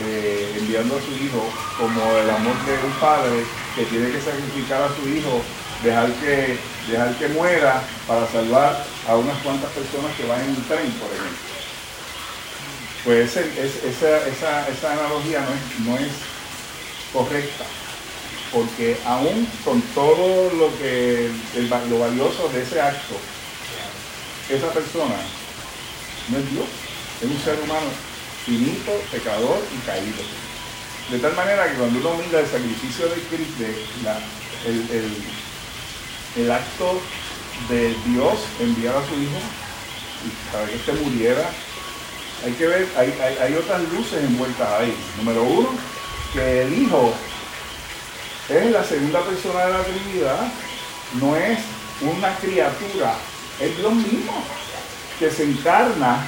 eh, 0.00 0.56
enviando 0.58 0.96
a 0.96 1.00
su 1.02 1.12
hijo 1.22 1.44
como 1.76 2.00
el 2.16 2.30
amor 2.30 2.54
de 2.64 2.86
un 2.86 2.92
padre 2.98 3.44
que 3.76 3.84
tiene 3.84 4.10
que 4.10 4.20
sacrificar 4.22 4.80
a 4.80 4.96
su 4.96 5.06
hijo, 5.06 5.42
dejar 5.84 6.10
que, 6.14 6.58
dejar 6.90 7.14
que 7.18 7.28
muera 7.28 7.82
para 8.06 8.26
salvar 8.26 8.82
a 9.06 9.16
unas 9.16 9.36
cuantas 9.42 9.70
personas 9.72 10.16
que 10.16 10.26
van 10.26 10.40
en 10.40 10.50
un 10.50 10.64
tren, 10.64 10.90
por 10.92 11.12
ejemplo. 11.12 11.48
Pues 13.04 13.36
esa, 13.36 14.92
analogía 14.92 15.46
no 15.84 15.96
es 15.98 16.12
correcta 17.12 17.64
porque 18.52 18.98
aún 19.04 19.46
con 19.64 19.80
todo 19.94 20.52
lo 20.54 20.76
que 20.78 21.30
lo 21.88 21.98
valioso 21.98 22.48
de 22.48 22.62
ese 22.62 22.80
acto, 22.80 23.14
esa 24.48 24.72
persona 24.72 25.16
no 26.28 26.38
es 26.38 26.50
Dios, 26.50 26.66
es 27.22 27.30
un 27.30 27.40
ser 27.40 27.58
humano 27.60 27.88
finito, 28.44 28.92
pecador 29.12 29.60
y 29.74 29.86
caído. 29.86 30.22
De 31.10 31.18
tal 31.18 31.34
manera 31.34 31.68
que 31.68 31.76
cuando 31.76 31.98
uno 32.00 32.22
mira 32.24 32.40
el 32.40 32.46
sacrificio 32.46 33.08
de 33.08 33.20
Cristo, 33.22 33.64
el, 36.36 36.50
acto 36.50 37.00
de 37.68 37.94
Dios 38.06 38.38
enviar 38.60 38.96
a 38.96 39.06
su 39.06 39.14
Hijo 39.14 39.40
para 40.52 40.66
que 40.66 40.76
éste 40.76 40.92
muriera, 40.92 41.50
hay 42.44 42.52
que 42.52 42.66
ver, 42.66 42.88
hay, 42.96 43.14
hay 43.40 43.54
otras 43.54 43.82
luces 43.92 44.22
envueltas 44.22 44.68
ahí. 44.80 44.94
Número 45.18 45.42
uno, 45.42 45.70
que 46.32 46.62
el 46.62 46.82
Hijo 46.82 47.14
es 48.48 48.70
la 48.70 48.84
segunda 48.84 49.20
persona 49.22 49.66
de 49.66 49.72
la 49.72 49.84
Trinidad, 49.84 50.52
no 51.20 51.36
es 51.36 51.58
una 52.00 52.34
criatura, 52.36 53.14
es 53.60 53.76
Dios 53.76 53.92
mismo 53.92 54.42
que 55.18 55.30
se 55.30 55.44
encarna 55.44 56.26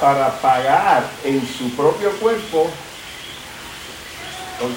para 0.00 0.40
pagar 0.40 1.10
en 1.24 1.46
su 1.46 1.70
propio 1.76 2.10
cuerpo 2.12 2.70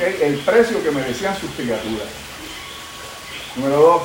el 0.02 0.38
precio 0.40 0.82
que 0.84 0.92
merecían 0.92 1.40
sus 1.40 1.52
criaturas. 1.52 2.08
Número 3.56 3.78
dos, 3.78 4.02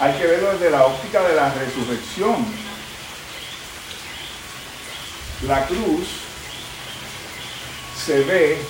hay 0.00 0.14
que 0.14 0.26
verlo 0.26 0.52
desde 0.52 0.70
la 0.70 0.86
óptica 0.86 1.22
de 1.22 1.34
la 1.34 1.52
resurrección. 1.52 2.44
La 5.46 5.66
cruz 5.66 6.08
se 8.04 8.20
ve 8.24 8.62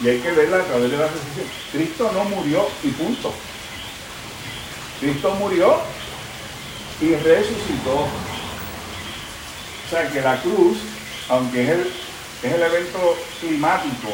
y 0.00 0.08
hay 0.08 0.18
que 0.18 0.32
verla 0.32 0.58
a 0.58 0.64
través 0.64 0.90
de 0.90 0.96
la 0.96 1.06
resurrección. 1.06 1.46
Cristo 1.72 2.10
no 2.12 2.24
murió 2.24 2.68
y 2.82 2.88
punto. 2.88 3.32
Cristo 5.00 5.34
murió 5.34 5.80
y 7.00 7.14
resucitó. 7.16 8.06
O 9.86 9.90
sea 9.90 10.08
que 10.10 10.20
la 10.20 10.40
cruz, 10.40 10.78
aunque 11.28 11.64
es 11.64 11.68
el, 11.70 11.92
es 12.42 12.52
el 12.52 12.62
evento 12.62 13.16
climático 13.40 14.08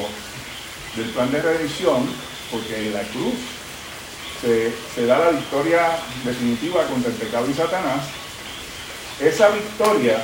del 0.97 1.07
plan 1.11 1.31
de 1.31 1.43
redención, 1.43 2.09
porque 2.51 2.91
la 2.91 3.03
cruz 3.03 3.35
se, 4.41 4.73
se 4.95 5.07
da 5.07 5.19
la 5.19 5.31
victoria 5.31 5.99
definitiva 6.25 6.85
contra 6.87 7.11
el 7.11 7.17
pecado 7.17 7.49
y 7.49 7.55
Satanás, 7.55 8.07
esa 9.21 9.49
victoria 9.51 10.23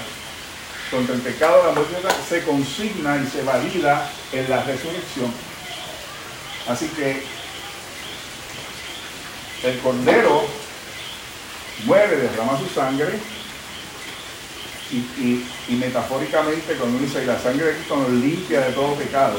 contra 0.95 1.15
el 1.15 1.21
pecado, 1.23 1.65
la 1.66 1.73
muerte 1.73 1.97
se 2.29 2.43
consigna 2.45 3.16
y 3.16 3.27
se 3.27 3.43
valida 3.43 4.09
en 4.33 4.49
la 4.49 4.62
resurrección. 4.62 5.33
Así 6.69 6.87
que 6.89 7.23
el 9.65 9.79
cordero 9.81 10.45
muere, 11.85 12.16
derrama 12.16 12.59
su 12.59 12.69
sangre 12.69 13.19
y, 14.93 15.75
metafóricamente 15.75 16.75
cuando 16.75 16.99
uno 16.99 17.07
dice 17.07 17.27
la 17.27 17.41
sangre 17.41 17.66
de 17.66 17.75
Cristo 17.75 17.97
nos 17.97 18.11
limpia 18.11 18.61
de 18.61 18.73
todo 18.73 18.95
pecado, 18.95 19.39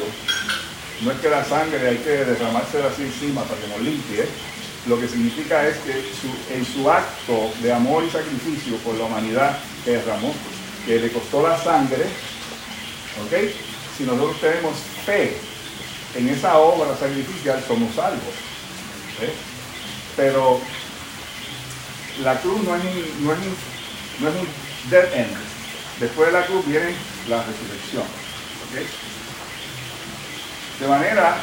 no 1.01 1.11
es 1.11 1.19
que 1.19 1.29
la 1.29 1.45
sangre 1.45 1.87
hay 1.87 1.97
que 1.97 2.09
derramarse 2.09 2.83
así 2.83 3.03
encima 3.03 3.43
para 3.43 3.61
que 3.61 3.67
nos 3.67 3.81
limpie, 3.81 4.25
lo 4.87 4.99
que 4.99 5.07
significa 5.07 5.65
es 5.67 5.77
que 5.77 6.55
en 6.55 6.65
su 6.65 6.89
acto 6.91 7.51
de 7.61 7.71
amor 7.71 8.03
y 8.03 8.09
sacrificio 8.09 8.77
por 8.77 8.95
la 8.95 9.05
humanidad 9.05 9.57
derramó, 9.85 10.33
que 10.85 10.99
le 10.99 11.11
costó 11.11 11.47
la 11.47 11.57
sangre, 11.61 12.03
¿ok? 13.23 13.33
Si 13.97 14.03
nosotros 14.03 14.39
tenemos 14.39 14.73
fe 15.05 15.37
en 16.15 16.29
esa 16.29 16.57
obra 16.57 16.95
sacrificial, 16.97 17.63
somos 17.67 17.93
salvos. 17.95 18.33
Pero 20.15 20.61
la 22.23 22.39
cruz 22.39 22.63
no 22.63 22.75
es, 22.75 22.83
un, 22.83 23.25
no, 24.21 24.29
es 24.29 24.89
dead 24.89 25.13
end. 25.13 25.35
Después 25.99 26.27
de 26.27 26.39
la 26.39 26.45
cruz 26.45 26.65
viene 26.65 26.95
la 27.27 27.43
resurrección. 27.43 28.03
¿ok? 28.03 28.75
De 30.79 30.87
manera 30.87 31.37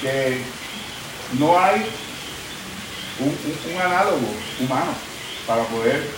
que 0.00 0.40
no 1.38 1.58
hay 1.58 1.84
un, 3.20 3.80
análogo 3.80 4.28
humano 4.60 4.92
para 5.46 5.64
poder 5.64 6.08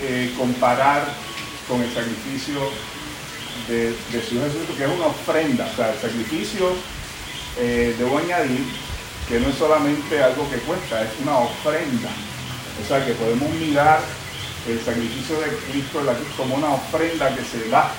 eh, 0.00 0.34
comparar 0.36 1.23
con 1.68 1.80
el 1.82 1.92
sacrificio 1.92 2.70
de, 3.68 3.90
de 3.90 4.22
su 4.22 4.40
Jesucristo, 4.40 4.76
que 4.76 4.84
es 4.84 4.90
una 4.90 5.06
ofrenda. 5.06 5.68
O 5.72 5.76
sea, 5.76 5.92
el 5.92 6.00
sacrificio, 6.00 6.72
eh, 7.58 7.94
debo 7.98 8.18
añadir, 8.18 8.64
que 9.28 9.40
no 9.40 9.48
es 9.48 9.56
solamente 9.56 10.22
algo 10.22 10.48
que 10.50 10.58
cuesta, 10.58 11.02
es 11.02 11.10
una 11.22 11.38
ofrenda. 11.38 12.10
O 12.82 12.88
sea, 12.88 13.04
que 13.04 13.12
podemos 13.14 13.48
mirar 13.54 14.00
el 14.68 14.82
sacrificio 14.84 15.40
de 15.40 15.48
Cristo 15.70 16.00
como 16.36 16.56
una 16.56 16.74
ofrenda 16.74 17.34
que 17.34 17.44
se 17.44 17.68
da 17.68 17.92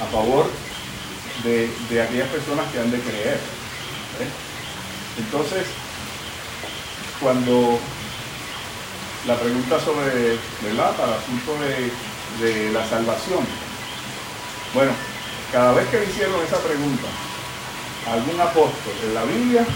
a 0.00 0.06
favor 0.12 0.50
de, 1.44 1.70
aquellas 2.02 2.28
personas 2.28 2.70
que 2.72 2.78
han 2.78 2.90
de 2.90 3.00
creer. 3.00 3.38
¿eh? 4.20 4.28
Entonces, 5.18 5.66
cuando 7.20 7.78
la 9.26 9.36
pregunta 9.36 9.80
sobre, 9.80 10.38
¿verdad? 10.62 10.94
El 10.94 11.12
asunto 11.14 11.58
de, 11.64 11.90
la 12.72 12.88
salvación. 12.88 13.44
Bueno, 14.74 14.92
cada 15.52 15.72
vez 15.72 15.88
que 15.88 16.00
le 16.00 16.06
hicieron 16.06 16.40
esa 16.44 16.58
pregunta 16.58 17.08
a 18.06 18.12
algún 18.14 18.40
apóstol 18.40 18.92
en 19.04 19.14
la 19.14 19.24
Biblia, 19.24 19.66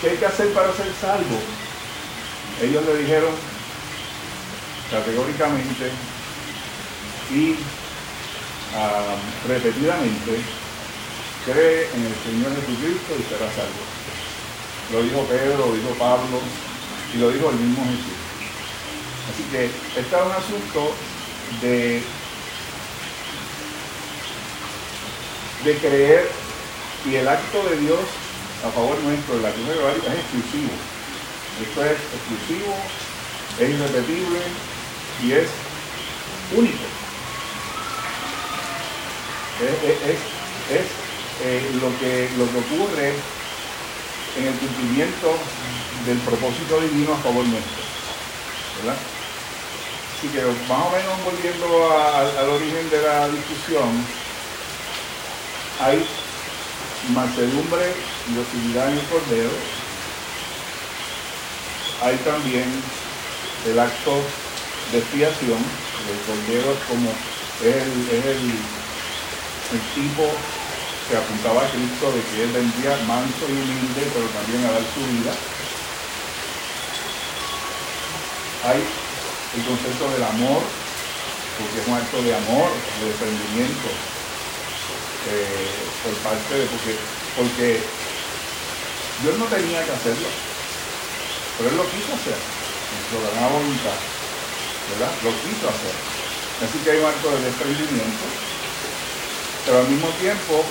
¿qué 0.00 0.10
hay 0.10 0.16
que 0.16 0.26
hacer 0.26 0.52
para 0.52 0.72
ser 0.72 0.92
salvo? 1.00 1.38
Ellos 2.62 2.84
le 2.84 2.98
dijeron 2.98 3.34
categóricamente 4.90 5.90
y 7.32 7.56
ah, 8.76 9.16
repetidamente, 9.48 10.40
cree 11.46 11.88
en 11.94 12.06
el 12.06 12.14
Señor 12.22 12.52
Jesucristo 12.54 13.14
y 13.18 13.22
será 13.24 13.50
salvo. 13.52 13.82
Lo 14.92 15.02
dijo 15.02 15.24
Pedro, 15.24 15.66
lo 15.66 15.74
dijo 15.74 15.90
Pablo 15.98 16.40
y 17.14 17.18
lo 17.18 17.30
dijo 17.30 17.50
el 17.50 17.56
mismo 17.56 17.84
Jesús. 17.84 18.24
Así 19.32 19.42
que 19.50 19.64
este 19.64 20.00
es 20.00 20.22
un 20.22 20.32
asunto 20.32 20.94
de, 21.60 22.02
de 25.64 25.78
creer 25.78 26.30
y 27.06 27.16
el 27.16 27.28
acto 27.28 27.62
de 27.68 27.76
Dios 27.76 28.00
a 28.64 28.70
favor 28.70 28.98
nuestro 29.00 29.40
la 29.40 29.50
cruz 29.50 29.68
de 29.68 29.74
es 29.74 30.18
exclusivo. 30.20 30.72
Esto 31.62 31.84
es 31.84 31.98
exclusivo, 32.14 32.74
es 33.60 33.70
irrepetible 33.70 34.40
y 35.22 35.32
es 35.32 35.48
único. 36.56 36.84
Es, 40.70 40.86
eh, 41.42 41.70
lo, 41.80 41.98
que, 41.98 42.30
lo 42.38 42.50
que 42.50 42.58
ocurre 42.58 43.12
en 44.38 44.46
el 44.46 44.54
cumplimiento 44.54 45.36
del 46.06 46.18
propósito 46.18 46.80
divino 46.80 47.14
a 47.14 47.18
favor 47.18 47.44
nuestro. 47.44 47.82
¿verdad? 48.82 48.98
Así 50.16 50.28
que 50.28 50.42
más 50.42 50.86
o 50.86 50.90
menos 50.90 51.24
volviendo 51.24 51.92
al 51.92 52.48
origen 52.48 52.88
de 52.90 53.02
la 53.02 53.28
discusión, 53.28 54.06
hay 55.80 56.06
mansedumbre 57.12 57.92
y 58.28 58.34
docilidad 58.34 58.90
en 58.90 58.98
el 58.98 59.04
cordero. 59.06 59.50
Hay 62.02 62.16
también 62.18 62.68
el 63.66 63.78
acto 63.78 64.22
de 64.92 64.98
expiación, 64.98 65.58
el 65.58 66.18
cordero 66.26 66.76
como 66.88 67.10
es 67.62 67.76
el, 67.76 68.50
el 69.72 69.80
tipo 69.94 70.30
que 71.08 71.16
apuntaba 71.16 71.62
a 71.62 71.70
Cristo 71.70 72.12
de 72.12 72.22
que 72.22 72.44
Él 72.44 72.52
vendría 72.52 72.96
manso 73.06 73.46
y 73.48 73.52
humilde, 73.52 74.10
pero 74.14 74.26
también 74.28 74.64
a 74.64 74.72
dar 74.72 74.82
su 74.94 75.00
vida. 75.00 75.32
Hay 78.64 78.82
el 79.56 79.62
concepto 79.64 80.10
del 80.10 80.22
amor, 80.22 80.62
porque 81.58 81.78
es 81.80 81.86
un 81.86 81.94
acto 81.94 82.22
de 82.22 82.34
amor, 82.34 82.70
de 83.00 83.06
desprendimiento 83.06 83.88
eh, 85.30 85.70
por 86.02 86.14
parte 86.26 86.54
de, 86.58 86.66
porque, 86.66 86.92
porque 87.38 87.68
Dios 89.22 89.38
no 89.38 89.46
tenía 89.46 89.84
que 89.86 89.92
hacerlo, 89.92 90.28
pero 91.58 91.70
Él 91.70 91.76
lo 91.76 91.86
quiso 91.86 92.10
hacer, 92.18 92.38
lo 93.14 93.22
la 93.22 93.48
voluntad, 93.48 93.98
¿verdad? 94.90 95.12
Lo 95.22 95.30
quiso 95.46 95.70
hacer. 95.70 95.94
Así 96.66 96.78
que 96.82 96.90
hay 96.90 96.98
un 96.98 97.06
acto 97.06 97.30
de 97.30 97.46
desprendimiento, 97.46 98.26
pero 99.64 99.78
al 99.78 99.88
mismo 99.88 100.08
tiempo 100.18 100.64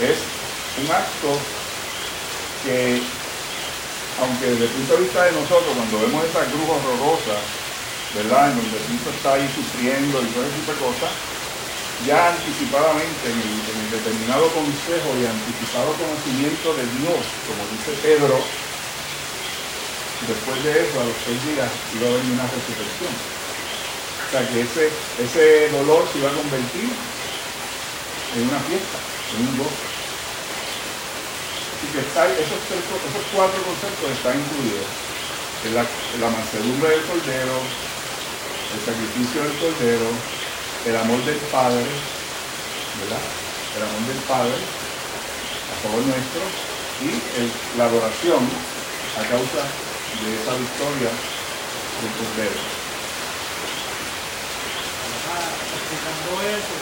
es 0.00 0.18
un 0.80 0.88
acto 0.90 1.36
que, 2.64 3.02
aunque 4.20 4.46
desde 4.46 4.64
el 4.64 4.70
punto 4.70 4.92
de 4.96 5.02
vista 5.04 5.24
de 5.24 5.32
nosotros, 5.32 5.76
cuando 5.76 6.00
vemos 6.00 6.24
esa 6.24 6.44
cruz 6.48 6.64
horrorosa, 6.64 7.36
¿verdad? 8.14 8.50
En 8.50 8.56
donde 8.62 8.78
Cristo 8.86 9.10
está 9.10 9.34
ahí 9.34 9.46
sufriendo 9.50 10.22
y 10.22 10.30
todo 10.30 10.46
ese 10.46 10.54
tipo 10.62 10.72
de 10.72 10.78
cosas, 10.78 11.12
ya 12.06 12.30
anticipadamente 12.30 13.24
en 13.30 13.38
el, 13.38 13.90
determinado 13.90 14.50
consejo 14.50 15.14
y 15.14 15.22
anticipado 15.22 15.94
conocimiento 15.94 16.74
de 16.74 16.82
Dios, 16.98 17.22
como 17.46 17.62
dice 17.70 17.94
Pedro, 18.02 18.42
después 20.26 20.58
de 20.66 20.72
eso, 20.82 20.98
a 20.98 21.06
los 21.06 21.14
tres 21.22 21.38
días, 21.46 21.70
iba 21.94 22.10
a 22.10 22.16
venir 22.18 22.34
una 22.34 22.50
resurrección. 22.50 23.14
O 23.14 24.28
sea 24.34 24.42
que 24.50 24.66
ese, 24.66 24.90
ese 25.22 25.70
dolor 25.70 26.02
se 26.10 26.18
iba 26.18 26.30
a 26.30 26.34
convertir 26.34 26.90
en 26.90 28.42
una 28.50 28.58
fiesta 28.66 28.98
Así 31.74 31.86
que 31.90 31.98
esos, 31.98 32.60
esos 32.70 33.24
cuatro 33.34 33.58
conceptos 33.62 34.10
están 34.10 34.38
incluidos. 34.38 34.86
En 35.66 35.74
la, 35.74 35.82
la 36.20 36.30
mansedumbre 36.30 36.90
del 36.90 37.02
Cordero, 37.02 37.58
el 38.74 38.80
sacrificio 38.82 39.42
del 39.42 39.54
Cordero, 39.58 40.08
el 40.86 40.96
amor 40.96 41.24
del 41.24 41.38
Padre, 41.54 41.86
¿verdad? 43.00 43.24
El 43.76 43.82
amor 43.86 44.02
del 44.10 44.22
Padre 44.26 44.58
a 44.58 45.74
favor 45.82 46.02
nuestro 46.02 46.42
y 47.00 47.78
la 47.78 47.86
adoración 47.86 48.42
a 49.14 49.22
causa 49.30 49.62
de 49.62 50.28
esa 50.34 50.52
victoria 50.58 51.10
del 51.14 52.12
Cordero. 52.18 52.60
explicando 55.74 56.30
eso, 56.42 56.76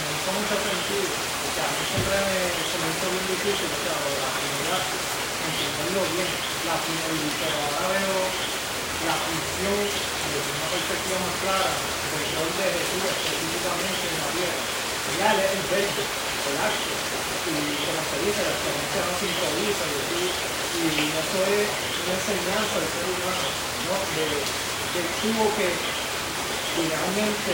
me 0.00 0.10
hizo 0.16 0.30
mucho 0.32 0.56
sentido 0.56 1.36
sea, 1.56 1.64
a 1.64 1.72
mí 1.72 1.82
siempre 1.88 2.20
se 2.68 2.76
me 2.76 2.86
hizo 2.92 3.06
bien 3.08 3.26
difícil, 3.32 3.68
o 3.72 3.80
sea, 3.80 3.96
la 3.96 4.30
primera, 4.36 4.76
entenderlo 4.76 6.02
bien, 6.12 6.30
la 6.68 6.76
finalidad, 6.84 7.36
pero 7.40 7.56
ahora 7.64 7.86
veo 7.96 8.65
la 9.04 9.16
función 9.20 9.76
desde 9.84 10.50
una 10.56 10.68
perspectiva 10.72 11.18
más 11.20 11.36
clara 11.44 11.72
del 11.76 12.24
rol 12.32 12.50
de 12.56 12.66
Jesús 12.72 13.02
específicamente 13.04 14.04
en 14.08 14.16
la 14.16 14.28
tierra. 14.32 14.60
Ya 15.20 15.28
el, 15.36 15.40
el 15.52 15.62
verbo, 15.68 16.02
el 16.02 16.56
acto. 16.56 16.92
Y 17.46 17.56
como 17.84 18.02
se 18.02 18.16
dice, 18.26 18.40
la 18.42 18.52
experiencia 18.56 19.00
no 19.06 19.12
se 19.20 19.24
improvisa. 19.28 19.84
Y, 19.86 20.24
eso 20.76 21.38
es 21.46 21.68
una 22.04 22.14
enseñanza 22.16 22.74
del 22.76 22.90
ser 22.90 23.06
humano, 23.06 23.48
¿no? 23.86 23.96
Que 24.12 25.00
tuvo 25.24 25.44
que 25.56 25.68
finalmente 26.76 27.52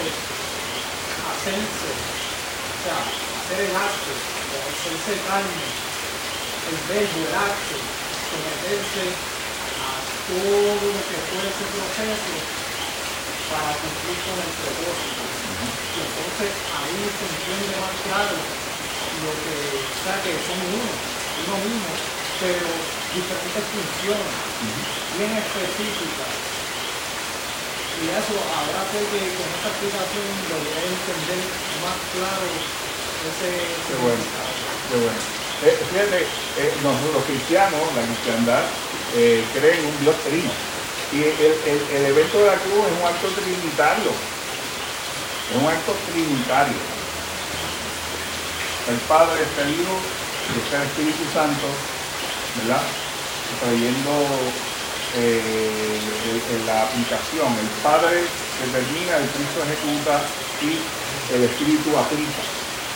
hacerse, 1.23 1.91
o 1.93 2.79
sea, 2.83 2.99
hacer 2.99 3.59
el 3.63 3.75
acto, 3.77 4.11
hacerse 4.11 5.13
carne, 5.23 5.67
el 6.67 6.79
verbo, 6.89 7.19
el 7.23 7.35
acto, 7.35 7.77
someterse 8.31 9.05
todo 10.29 10.75
lo 10.79 11.01
que 11.09 11.19
fue 11.31 11.43
ese 11.43 11.67
proceso 11.73 12.35
para 13.51 13.71
cumplir 13.83 14.19
con 14.23 14.37
el 14.39 14.53
propósito. 14.63 15.23
Y 15.93 15.99
entonces 15.99 16.51
ahí 16.73 17.01
se 17.11 17.27
entiende 17.27 17.75
más 17.83 17.95
claro 18.07 18.37
lo 18.39 19.33
que, 19.43 19.57
o 19.83 19.99
sea, 20.03 20.17
que 20.23 20.33
son 20.47 20.59
uno, 20.63 20.89
uno 20.89 21.55
mismo, 21.63 21.93
pero 22.41 22.69
diferentes 23.13 23.65
funciones, 23.71 24.35
bien 25.19 25.33
específicas. 25.37 26.33
Y 28.03 28.05
eso 28.09 28.35
habrá 28.35 28.83
que 28.91 28.99
con 29.37 29.47
esta 29.47 29.69
explicación 29.69 30.27
logré 30.51 30.81
entender 30.91 31.45
más 31.85 31.99
claro 32.11 32.49
ese 32.51 33.51
Qué 33.63 33.97
bueno, 34.03 34.25
qué 34.91 34.97
bueno. 34.97 35.23
Eh, 35.63 35.79
fíjate, 35.93 36.27
eh, 36.59 36.75
nosotros 36.83 37.23
los 37.23 37.25
cristianos, 37.31 37.79
la 37.95 38.03
cristiandad, 38.03 38.65
eh, 39.15 39.45
creen 39.55 39.79
en 39.81 39.87
un 39.87 40.01
Dios 40.01 40.17
trino. 40.25 40.53
Y 41.13 41.19
el, 41.23 41.55
el- 41.93 42.07
evento 42.07 42.39
de 42.39 42.47
la 42.47 42.57
cruz 42.57 42.87
es 42.89 42.95
un 43.01 43.07
acto 43.07 43.29
trinitario. 43.37 44.13
Es 45.51 45.57
un 45.61 45.69
acto 45.69 45.93
trinitario. 46.11 46.81
El 48.89 48.97
Padre, 49.07 49.43
está 49.43 49.63
el 49.63 49.75
Hijo 49.77 49.97
y 50.51 50.59
está 50.65 50.77
el 50.83 50.89
Espíritu 50.89 51.23
Santo, 51.33 51.67
¿verdad? 52.59 52.83
Trayendo 53.61 54.13
eh, 55.21 56.01
la 56.67 56.83
aplicación. 56.89 57.53
El 57.61 57.71
Padre 57.85 58.25
determina, 58.65 59.21
el 59.21 59.29
Cristo 59.37 59.61
ejecuta 59.63 60.25
y 60.65 60.81
el 61.35 61.45
Espíritu 61.45 61.93
aplica. 61.97 62.43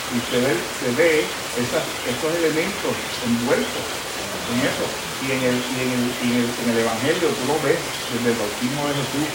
Y 0.09 0.17
se 0.31 0.39
ve, 0.39 0.53
se 0.81 0.89
ve 0.97 1.25
esos 1.61 2.31
elementos 2.35 2.95
envueltos 3.25 4.06
en 4.53 4.59
eso. 4.63 4.85
Y 5.23 5.31
en 5.33 5.41
el, 5.49 5.57
y 5.57 5.77
en 5.81 5.89
el, 5.97 6.03
y 6.21 6.27
en 6.31 6.37
el- 6.45 6.55
en 6.63 6.67
el 6.71 6.77
Evangelio 6.85 7.27
tú 7.33 7.43
lo 7.49 7.57
ves 7.65 7.79
desde 8.13 8.29
el 8.31 8.37
bautismo 8.37 8.81
de 8.87 8.93
Jesús, 9.01 9.27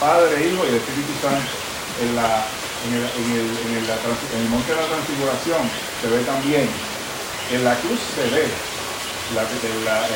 Padre, 0.00 0.34
Hijo 0.48 0.60
y 0.66 0.68
el 0.68 0.78
Espíritu 0.82 1.12
Santo. 1.22 1.50
En, 2.02 2.10
la, 2.18 2.42
en, 2.84 2.92
el, 2.98 3.06
en, 3.06 3.28
el, 3.38 3.48
en, 3.70 4.40
el, 4.42 4.48
monte 4.50 4.74
de 4.74 4.80
la 4.82 4.88
transfiguración 4.90 5.62
se 6.02 6.06
ve 6.10 6.20
también. 6.26 6.66
En 7.54 7.62
la 7.64 7.74
cruz 7.78 8.00
se 8.14 8.24
ve 8.34 8.48
la- 9.34 10.08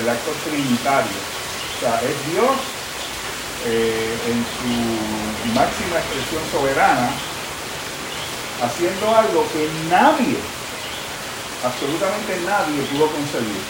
el 0.00 0.08
acto 0.08 0.30
trinitario. 0.44 1.16
O 1.16 1.80
sea, 1.80 1.96
es 2.04 2.16
Dios 2.32 2.52
eh, 3.66 4.14
en 4.28 4.38
su 4.44 5.54
máxima 5.54 5.96
expresión 5.98 6.42
soberana 6.52 7.10
haciendo 8.62 9.14
algo 9.14 9.46
que 9.52 9.68
nadie, 9.88 10.36
absolutamente 11.64 12.40
nadie 12.46 12.82
pudo 12.92 13.10
concebir. 13.10 13.62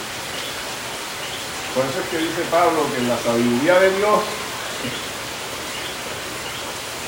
Por 1.75 1.85
eso 1.85 2.01
es 2.01 2.09
que 2.09 2.19
dice 2.19 2.43
Pablo 2.51 2.87
que 2.91 2.99
en 2.99 3.09
la 3.09 3.19
sabiduría 3.19 3.79
de 3.79 3.91
Dios, 3.97 4.21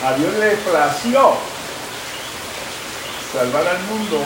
a 0.05 0.13
Dios 0.15 0.35
le 0.35 0.57
plació 0.57 1.37
salvar 3.33 3.67
al 3.67 3.83
mundo 3.85 4.23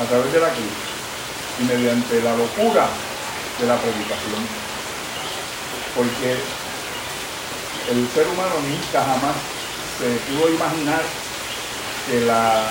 a 0.00 0.04
través 0.04 0.32
de 0.32 0.40
la 0.40 0.48
cruz 0.48 0.76
y 1.60 1.64
mediante 1.64 2.22
la 2.22 2.36
locura 2.36 2.86
de 3.60 3.66
la 3.66 3.76
predicación. 3.76 4.46
Porque 5.94 6.36
el 7.90 8.08
ser 8.12 8.26
humano 8.28 8.54
nunca 8.60 9.00
jamás 9.00 9.36
se 9.98 10.16
pudo 10.30 10.50
imaginar 10.50 11.02
que 12.08 12.20
la 12.20 12.70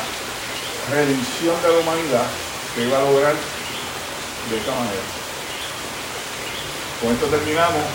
redención 0.89 1.61
de 1.61 1.67
la 1.69 1.79
humanidad 1.79 2.27
se 2.75 2.83
iba 2.83 2.97
a 2.97 3.01
lograr 3.01 3.33
de 3.33 4.57
esta 4.57 4.71
manera. 4.71 5.05
Con 7.01 7.13
esto 7.13 7.25
terminamos. 7.27 7.85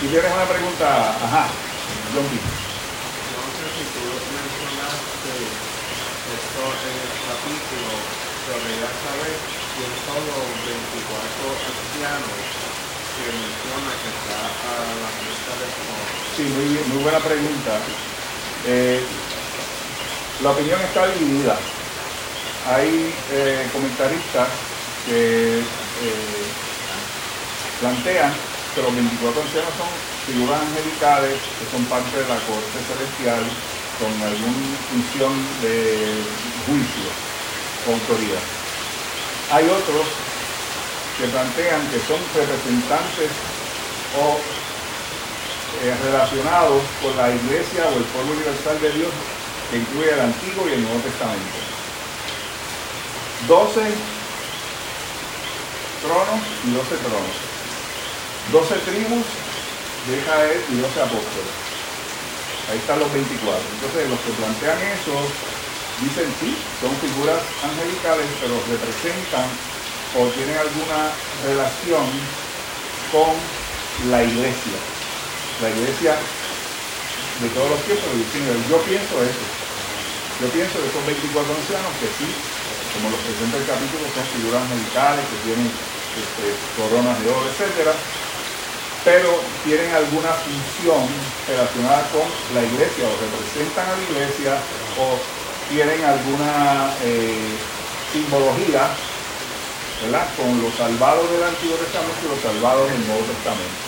Si 0.00 0.06
tienes 0.08 0.32
una 0.32 0.44
pregunta, 0.44 1.10
ajá, 1.10 1.48
John 2.12 2.24
B. 2.28 2.34
No 2.36 3.44
sé 3.56 3.66
si 3.76 3.84
tú 3.96 4.04
mencionaste 4.32 5.32
esto 5.36 6.62
en 6.64 6.94
el 7.00 7.12
capítulo, 7.26 7.90
pero 8.44 8.56
quería 8.60 8.90
saber 9.02 9.34
quién 9.76 9.92
son 10.04 10.20
los 10.20 10.46
24 10.64 11.44
ancianos 11.66 12.40
que 13.16 13.26
menciona 13.32 13.90
que 13.96 14.08
está 14.12 14.36
a 14.36 14.76
la 15.00 15.10
vista 15.24 15.52
de. 15.56 15.66
Sí, 16.36 16.44
muy, 16.52 16.68
muy 16.92 17.02
buena 17.02 17.20
pregunta. 17.20 17.80
Eh, 18.66 19.00
la 20.42 20.50
opinión 20.50 20.80
está 20.80 21.06
dividida. 21.06 21.56
Hay 22.68 23.14
eh, 23.30 23.68
comentaristas 23.72 24.48
que 25.06 25.60
eh, 25.60 26.44
plantean 27.80 28.32
que 28.74 28.82
los 28.82 28.94
24 28.94 29.42
ancianos 29.42 29.72
son 29.78 29.88
figuras 30.26 30.60
angelicales 30.60 31.38
que 31.38 31.66
son 31.70 31.84
parte 31.86 32.10
de 32.10 32.28
la 32.28 32.36
corte 32.44 32.78
celestial 32.84 33.44
con 33.96 34.12
alguna 34.20 34.76
función 34.90 35.32
de 35.62 36.20
juicio 36.66 37.08
o 37.86 37.94
autoridad. 37.94 38.44
Hay 39.52 39.64
otros 39.64 40.04
que 41.16 41.28
plantean 41.28 41.80
que 41.88 42.00
son 42.04 42.20
representantes 42.34 43.30
o 44.20 44.36
eh, 45.80 45.94
relacionados 46.04 46.82
con 47.00 47.16
la 47.16 47.30
iglesia 47.30 47.88
o 47.88 47.96
el 47.96 48.04
pueblo 48.10 48.32
universal 48.32 48.80
de 48.82 48.90
Dios 48.92 49.12
que 49.70 49.78
incluye 49.78 50.12
el 50.12 50.20
Antiguo 50.20 50.68
y 50.68 50.72
el 50.72 50.82
Nuevo 50.82 51.00
Testamento. 51.00 51.58
12 53.48 53.80
tronos 56.02 56.42
y 56.64 56.70
12 56.70 56.96
tronos. 57.02 57.36
12 58.52 58.74
tribus 58.86 59.26
de 60.06 60.12
Israel 60.18 60.60
y 60.70 60.74
12 60.78 61.02
apóstoles. 61.02 61.54
Ahí 62.70 62.78
están 62.78 62.98
los 62.98 63.12
24. 63.12 63.58
Entonces 63.74 64.10
los 64.10 64.20
que 64.20 64.32
plantean 64.38 64.78
eso 64.94 65.14
dicen 66.02 66.28
sí, 66.40 66.54
son 66.80 66.94
figuras 67.02 67.42
angelicales, 67.62 68.26
pero 68.40 68.54
representan 68.70 69.46
o 70.14 70.26
tienen 70.34 70.56
alguna 70.58 71.10
relación 71.44 72.06
con 73.10 73.34
la 74.10 74.22
iglesia. 74.22 74.78
La 75.62 75.70
iglesia 75.70 76.14
de 77.40 77.48
todos 77.50 77.70
los 77.70 77.80
tiempos 77.82 78.06
del 78.10 78.18
19. 78.30 78.60
Yo 78.70 78.78
pienso 78.82 79.14
eso. 79.22 79.55
Yo 80.40 80.48
pienso 80.52 80.76
que 80.76 80.92
son 80.92 81.00
24 81.08 81.48
ancianos 81.48 81.92
que 81.96 82.12
sí, 82.20 82.28
como 82.92 83.08
los 83.08 83.20
presenta 83.24 83.56
el 83.56 83.64
capítulo, 83.64 84.04
son 84.12 84.26
figuras 84.36 84.60
angelicales 84.68 85.24
que 85.32 85.38
tienen 85.48 85.68
este, 85.72 86.46
coronas 86.76 87.16
de 87.24 87.26
oro, 87.32 87.48
etcétera, 87.48 87.96
pero 89.00 89.40
tienen 89.64 89.88
alguna 89.96 90.36
función 90.44 91.08
relacionada 91.48 92.04
con 92.12 92.28
la 92.52 92.68
iglesia 92.68 93.08
o 93.08 93.16
representan 93.16 93.88
a 93.88 93.96
la 93.96 94.04
iglesia 94.04 94.52
o 95.00 95.16
tienen 95.72 96.04
alguna 96.04 96.92
eh, 97.00 97.56
simbología 98.12 98.92
¿verdad? 100.04 100.26
con 100.36 100.52
los 100.60 100.74
salvados 100.76 101.30
del 101.32 101.48
Antiguo 101.48 101.80
Testamento 101.80 102.20
y 102.20 102.28
los 102.28 102.42
salvados 102.44 102.92
del 102.92 103.06
Nuevo 103.08 103.24
Testamento. 103.24 103.80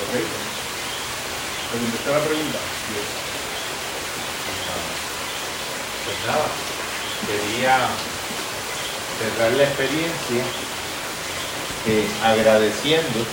¿Ok? 0.00 0.12
¿Te 0.16 1.76
contesté 1.76 2.08
la 2.08 2.24
pregunta? 2.24 2.58
Pues 6.04 6.16
nada, 6.26 6.48
quería 7.26 7.88
cerrar 9.18 9.52
la 9.52 9.62
experiencia 9.62 10.42
eh, 11.86 12.08
agradeciendo, 12.24 13.24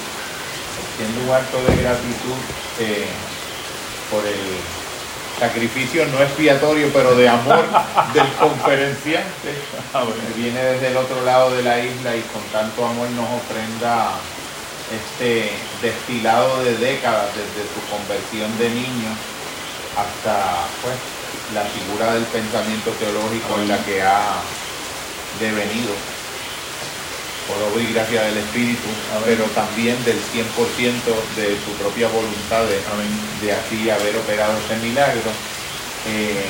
haciendo 0.78 1.22
un 1.24 1.36
acto 1.36 1.58
de 1.64 1.82
gratitud 1.82 2.40
eh, 2.80 3.08
por 4.12 4.26
el 4.26 4.38
sacrificio 5.40 6.06
no 6.08 6.22
expiatorio, 6.22 6.92
pero 6.94 7.16
de 7.16 7.30
amor 7.30 7.66
del 8.14 8.28
conferenciante, 8.34 9.50
que 9.52 10.40
viene 10.40 10.62
desde 10.62 10.88
el 10.90 10.98
otro 10.98 11.24
lado 11.26 11.52
de 11.56 11.64
la 11.64 11.80
isla 11.80 12.16
y 12.16 12.22
con 12.34 12.44
tanto 12.52 12.86
amor 12.86 13.10
nos 13.12 13.30
ofrenda 13.30 14.12
este 14.94 15.52
destilado 15.82 16.64
de 16.64 16.78
décadas 16.78 17.30
desde 17.36 17.68
su 17.70 17.82
conversión 17.90 18.56
de 18.58 18.70
niño 18.70 19.10
hasta 19.96 20.68
pues 20.82 20.96
la 21.54 21.64
figura 21.66 22.14
del 22.14 22.24
pensamiento 22.26 22.92
teológico 22.92 23.60
en 23.60 23.68
la 23.68 23.78
que 23.84 24.02
ha 24.02 24.42
devenido. 25.40 25.94
por 27.48 27.58
obra 27.66 27.82
y 27.82 27.94
gracia 27.94 28.22
del 28.22 28.38
Espíritu, 28.38 28.90
pero 29.26 29.46
también 29.58 29.98
del 30.06 30.18
100% 30.18 30.46
de 31.36 31.58
su 31.66 31.72
propia 31.82 32.08
voluntad 32.08 32.62
de, 32.70 32.78
de 33.42 33.54
así 33.54 33.90
haber 33.90 34.16
operado 34.18 34.54
ese 34.60 34.78
milagro. 34.86 35.32
Eh, 36.06 36.46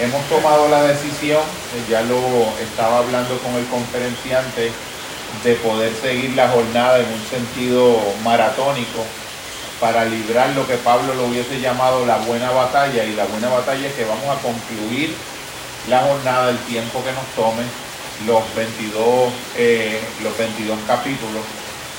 hemos 0.00 0.22
tomado 0.28 0.68
la 0.68 0.82
decisión, 0.82 1.40
eh, 1.40 1.84
ya 1.88 2.02
lo 2.02 2.20
estaba 2.60 2.98
hablando 2.98 3.38
con 3.38 3.54
el 3.54 3.64
conferenciante, 3.68 4.70
de 5.42 5.54
poder 5.56 5.92
seguir 5.94 6.34
la 6.36 6.50
jornada 6.50 6.98
en 6.98 7.06
un 7.06 7.24
sentido 7.24 7.98
maratónico 8.22 9.04
para 9.84 10.06
librar 10.06 10.48
lo 10.56 10.66
que 10.66 10.78
Pablo 10.78 11.12
lo 11.12 11.26
hubiese 11.26 11.60
llamado 11.60 12.06
la 12.06 12.16
buena 12.16 12.50
batalla 12.50 13.04
y 13.04 13.12
la 13.12 13.26
buena 13.26 13.50
batalla 13.50 13.86
es 13.86 13.92
que 13.92 14.06
vamos 14.06 14.24
a 14.34 14.40
concluir 14.40 15.14
la 15.90 16.00
jornada 16.00 16.48
el 16.48 16.58
tiempo 16.60 17.04
que 17.04 17.12
nos 17.12 17.26
tome 17.36 17.64
los 18.26 18.42
22, 18.56 19.30
eh, 19.58 20.00
los 20.22 20.38
22 20.38 20.78
capítulos, 20.86 21.44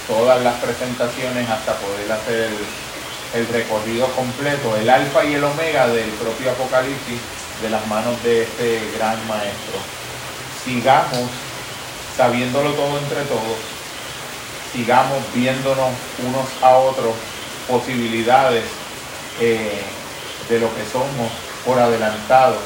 todas 0.08 0.42
las 0.42 0.56
presentaciones 0.56 1.48
hasta 1.48 1.76
poder 1.76 2.12
hacer 2.12 2.50
el, 2.50 3.42
el 3.42 3.48
recorrido 3.54 4.08
completo, 4.16 4.76
el 4.78 4.90
alfa 4.90 5.24
y 5.24 5.36
el 5.36 5.44
omega 5.44 5.88
del 5.88 6.10
propio 6.10 6.54
Apocalipsis 6.54 7.22
de 7.62 7.70
las 7.70 7.86
manos 7.86 8.16
de 8.24 8.42
este 8.42 8.82
gran 8.98 9.16
maestro. 9.28 9.78
Sigamos 10.66 11.30
sabiéndolo 12.18 12.72
todo 12.72 12.98
entre 12.98 13.22
todos, 13.26 13.62
sigamos 14.74 15.20
viéndonos 15.36 15.92
unos 16.26 16.48
a 16.64 16.78
otros 16.78 17.14
posibilidades 17.68 18.64
eh, 19.40 19.82
de 20.50 20.60
lo 20.60 20.74
que 20.76 20.86
somos 20.92 21.32
por 21.66 21.80
adelantado 21.80 22.58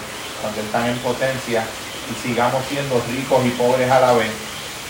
cuando 0.41 0.61
están 0.61 0.87
en 0.87 0.97
potencia 0.99 1.63
y 2.09 2.27
sigamos 2.27 2.63
siendo 2.67 3.01
ricos 3.11 3.45
y 3.45 3.49
pobres 3.51 3.89
a 3.89 3.99
la 3.99 4.13
vez, 4.13 4.31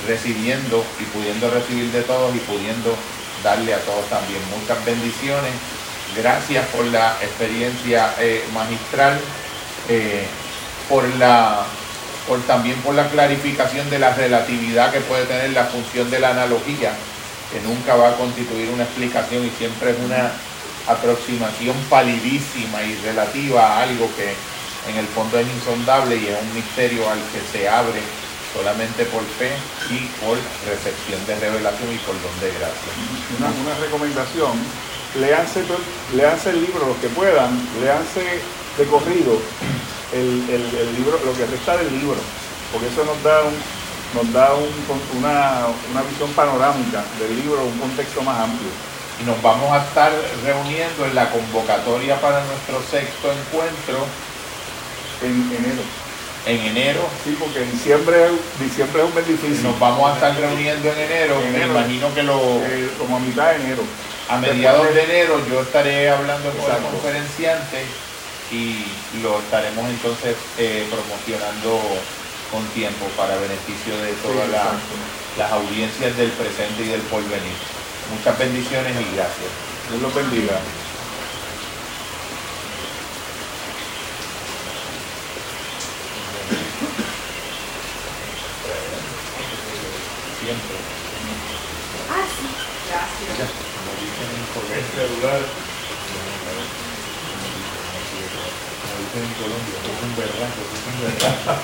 recibiendo 0.07 0.83
y 0.99 1.03
pudiendo 1.05 1.49
recibir 1.51 1.91
de 1.91 2.01
todos 2.03 2.35
y 2.35 2.39
pudiendo 2.39 2.95
darle 3.43 3.73
a 3.73 3.79
todos 3.79 4.07
también. 4.09 4.41
Muchas 4.59 4.83
bendiciones. 4.85 5.51
Gracias 6.15 6.65
por 6.67 6.85
la 6.85 7.15
experiencia 7.21 8.13
eh, 8.19 8.43
magistral, 8.53 9.19
eh, 9.87 10.25
por 10.87 11.07
la 11.15 11.65
por 12.27 12.41
también 12.43 12.79
por 12.81 12.93
la 12.93 13.09
clarificación 13.09 13.89
de 13.89 13.97
la 13.97 14.13
relatividad 14.13 14.91
que 14.91 14.99
puede 15.01 15.25
tener 15.25 15.51
la 15.51 15.65
función 15.65 16.11
de 16.11 16.19
la 16.19 16.29
analogía, 16.29 16.93
que 17.51 17.61
nunca 17.61 17.95
va 17.95 18.09
a 18.09 18.17
constituir 18.17 18.69
una 18.69 18.83
explicación 18.83 19.45
y 19.45 19.49
siempre 19.51 19.91
es 19.91 19.97
una 19.99 20.31
aproximación 20.87 21.75
palidísima 21.89 22.81
y 22.83 22.95
relativa 23.03 23.61
a 23.61 23.83
algo 23.83 24.09
que 24.15 24.33
en 24.89 24.97
el 24.97 25.07
fondo 25.07 25.37
es 25.39 25.47
insondable 25.47 26.15
y 26.15 26.27
es 26.27 26.37
un 26.41 26.53
misterio 26.53 27.09
al 27.09 27.19
que 27.31 27.41
se 27.51 27.67
abre 27.67 28.01
solamente 28.53 29.05
por 29.05 29.21
fe 29.37 29.53
y 29.89 30.09
por 30.23 30.37
recepción 30.65 31.21
de 31.27 31.35
revelación 31.39 31.93
y 31.93 31.97
por 31.99 32.15
don 32.21 32.39
de 32.41 32.49
gracia. 32.57 32.91
Una, 33.37 33.75
recomendación, 33.77 34.57
leanse, 35.19 35.63
leanse 36.15 36.49
el 36.49 36.61
libro 36.61 36.87
los 36.87 36.97
que 36.97 37.09
puedan, 37.09 37.53
leanse 37.81 38.41
de 38.77 38.85
corrido 38.85 39.39
el, 40.13 40.49
el, 40.49 40.95
libro, 40.95 41.19
lo 41.23 41.33
que 41.33 41.45
resta 41.45 41.77
del 41.77 41.91
libro, 41.99 42.17
porque 42.71 42.87
eso 42.87 43.05
nos 43.05 43.21
da 43.21 43.43
un, 43.43 43.53
nos 44.13 44.33
da 44.33 44.53
un, 44.53 44.69
una, 45.17 45.67
una 45.91 46.01
visión 46.03 46.31
panorámica 46.31 47.03
del 47.19 47.35
libro, 47.35 47.63
un 47.65 47.77
contexto 47.79 48.21
más 48.21 48.39
amplio. 48.39 48.69
Y 49.21 49.25
nos 49.25 49.41
vamos 49.41 49.71
a 49.71 49.83
estar 49.83 50.11
reuniendo 50.43 51.05
en 51.05 51.13
la 51.13 51.29
convocatoria 51.29 52.19
para 52.21 52.43
nuestro 52.45 52.81
sexto 52.89 53.31
encuentro 53.31 54.05
en 55.21 55.51
enero. 55.51 55.83
En 56.45 56.57
enero. 56.57 57.01
Sí, 57.23 57.35
porque 57.37 57.59
diciembre, 57.59 58.29
diciembre 58.59 59.03
es 59.03 59.09
un 59.09 59.15
mes 59.15 59.27
difícil. 59.27 59.63
Nos 59.63 59.77
vamos 59.77 60.09
a 60.09 60.15
estar 60.15 60.35
reuniendo 60.35 60.89
en 60.89 60.99
enero. 60.99 61.41
En 61.41 61.47
enero 61.53 61.73
me 61.73 61.79
imagino 61.79 62.13
que 62.13 62.23
lo. 62.23 62.39
Eh, 62.63 62.89
como 62.97 63.17
a 63.17 63.19
mitad 63.19 63.49
de 63.49 63.55
enero. 63.55 63.83
A 64.29 64.37
mediados 64.37 64.93
de 64.93 65.03
enero 65.03 65.41
yo 65.49 65.61
estaré 65.61 66.09
hablando 66.09 66.49
con 66.51 66.61
Exacto. 66.61 66.87
el 66.87 66.93
conferenciante 66.93 67.83
y 68.51 68.85
lo 69.21 69.39
estaremos 69.39 69.89
entonces 69.89 70.35
eh, 70.57 70.87
promocionando 70.89 71.81
con 72.51 72.65
tiempo 72.69 73.05
para 73.15 73.35
beneficio 73.37 73.95
de 74.01 74.13
todas 74.13 74.45
sí, 74.45 74.51
la, 74.51 74.73
las 75.37 75.51
audiencias 75.51 76.17
del 76.17 76.31
presente 76.31 76.83
y 76.83 76.87
del 76.87 77.01
porvenir. 77.01 77.57
Muchas 78.11 78.37
bendiciones 78.39 78.93
y 78.93 79.15
gracias. 79.15 79.51
Dios 79.89 80.01
los 80.01 80.13
bendiga. 80.13 80.59
Siempre. 90.41 90.77
Ah, 92.09 92.25
sí, 92.33 92.47
gracias. 92.89 93.37
Ya, 93.37 93.45
como 93.75 93.91
dicen 94.01 94.29
en 94.33 94.77
El 94.77 94.85
celular. 94.95 95.41
En 99.15 99.29
Colombia, 99.41 99.77
es 99.83 99.99
un 100.03 100.13
berraco, 100.15 100.61
es 100.69 100.83
un 100.87 100.95
berraco. 101.03 101.61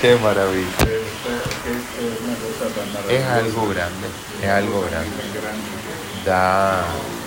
Qué 0.00 0.16
maravilla. 0.16 0.78
Es, 3.08 3.20
Es 3.20 3.24
algo 3.26 3.68
grande, 3.68 4.08
es 4.42 4.48
algo 4.48 4.80
grande. 4.82 5.10
Da, 6.24 6.84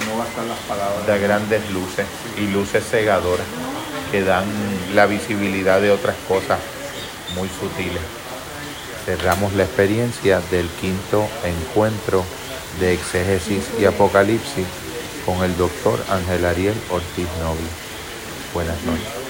No 0.07 0.17
bastan 0.17 0.47
las 0.49 0.59
palabras. 0.59 1.05
da 1.07 1.17
grandes 1.17 1.69
luces 1.71 2.05
y 2.37 2.47
luces 2.47 2.83
cegadoras 2.89 3.45
que 4.11 4.23
dan 4.23 4.45
la 4.93 5.05
visibilidad 5.05 5.79
de 5.81 5.91
otras 5.91 6.15
cosas 6.27 6.59
muy 7.35 7.49
sutiles. 7.49 8.01
Cerramos 9.05 9.53
la 9.53 9.63
experiencia 9.63 10.41
del 10.51 10.67
quinto 10.81 11.27
encuentro 11.43 12.25
de 12.79 12.93
exégesis 12.93 13.65
y 13.79 13.85
apocalipsis 13.85 14.65
con 15.25 15.43
el 15.43 15.55
doctor 15.57 16.03
Ángel 16.09 16.45
Ariel 16.45 16.75
Ortiz 16.89 17.27
Noble. 17.41 17.84
Buenas 18.55 18.81
noches. 18.85 19.24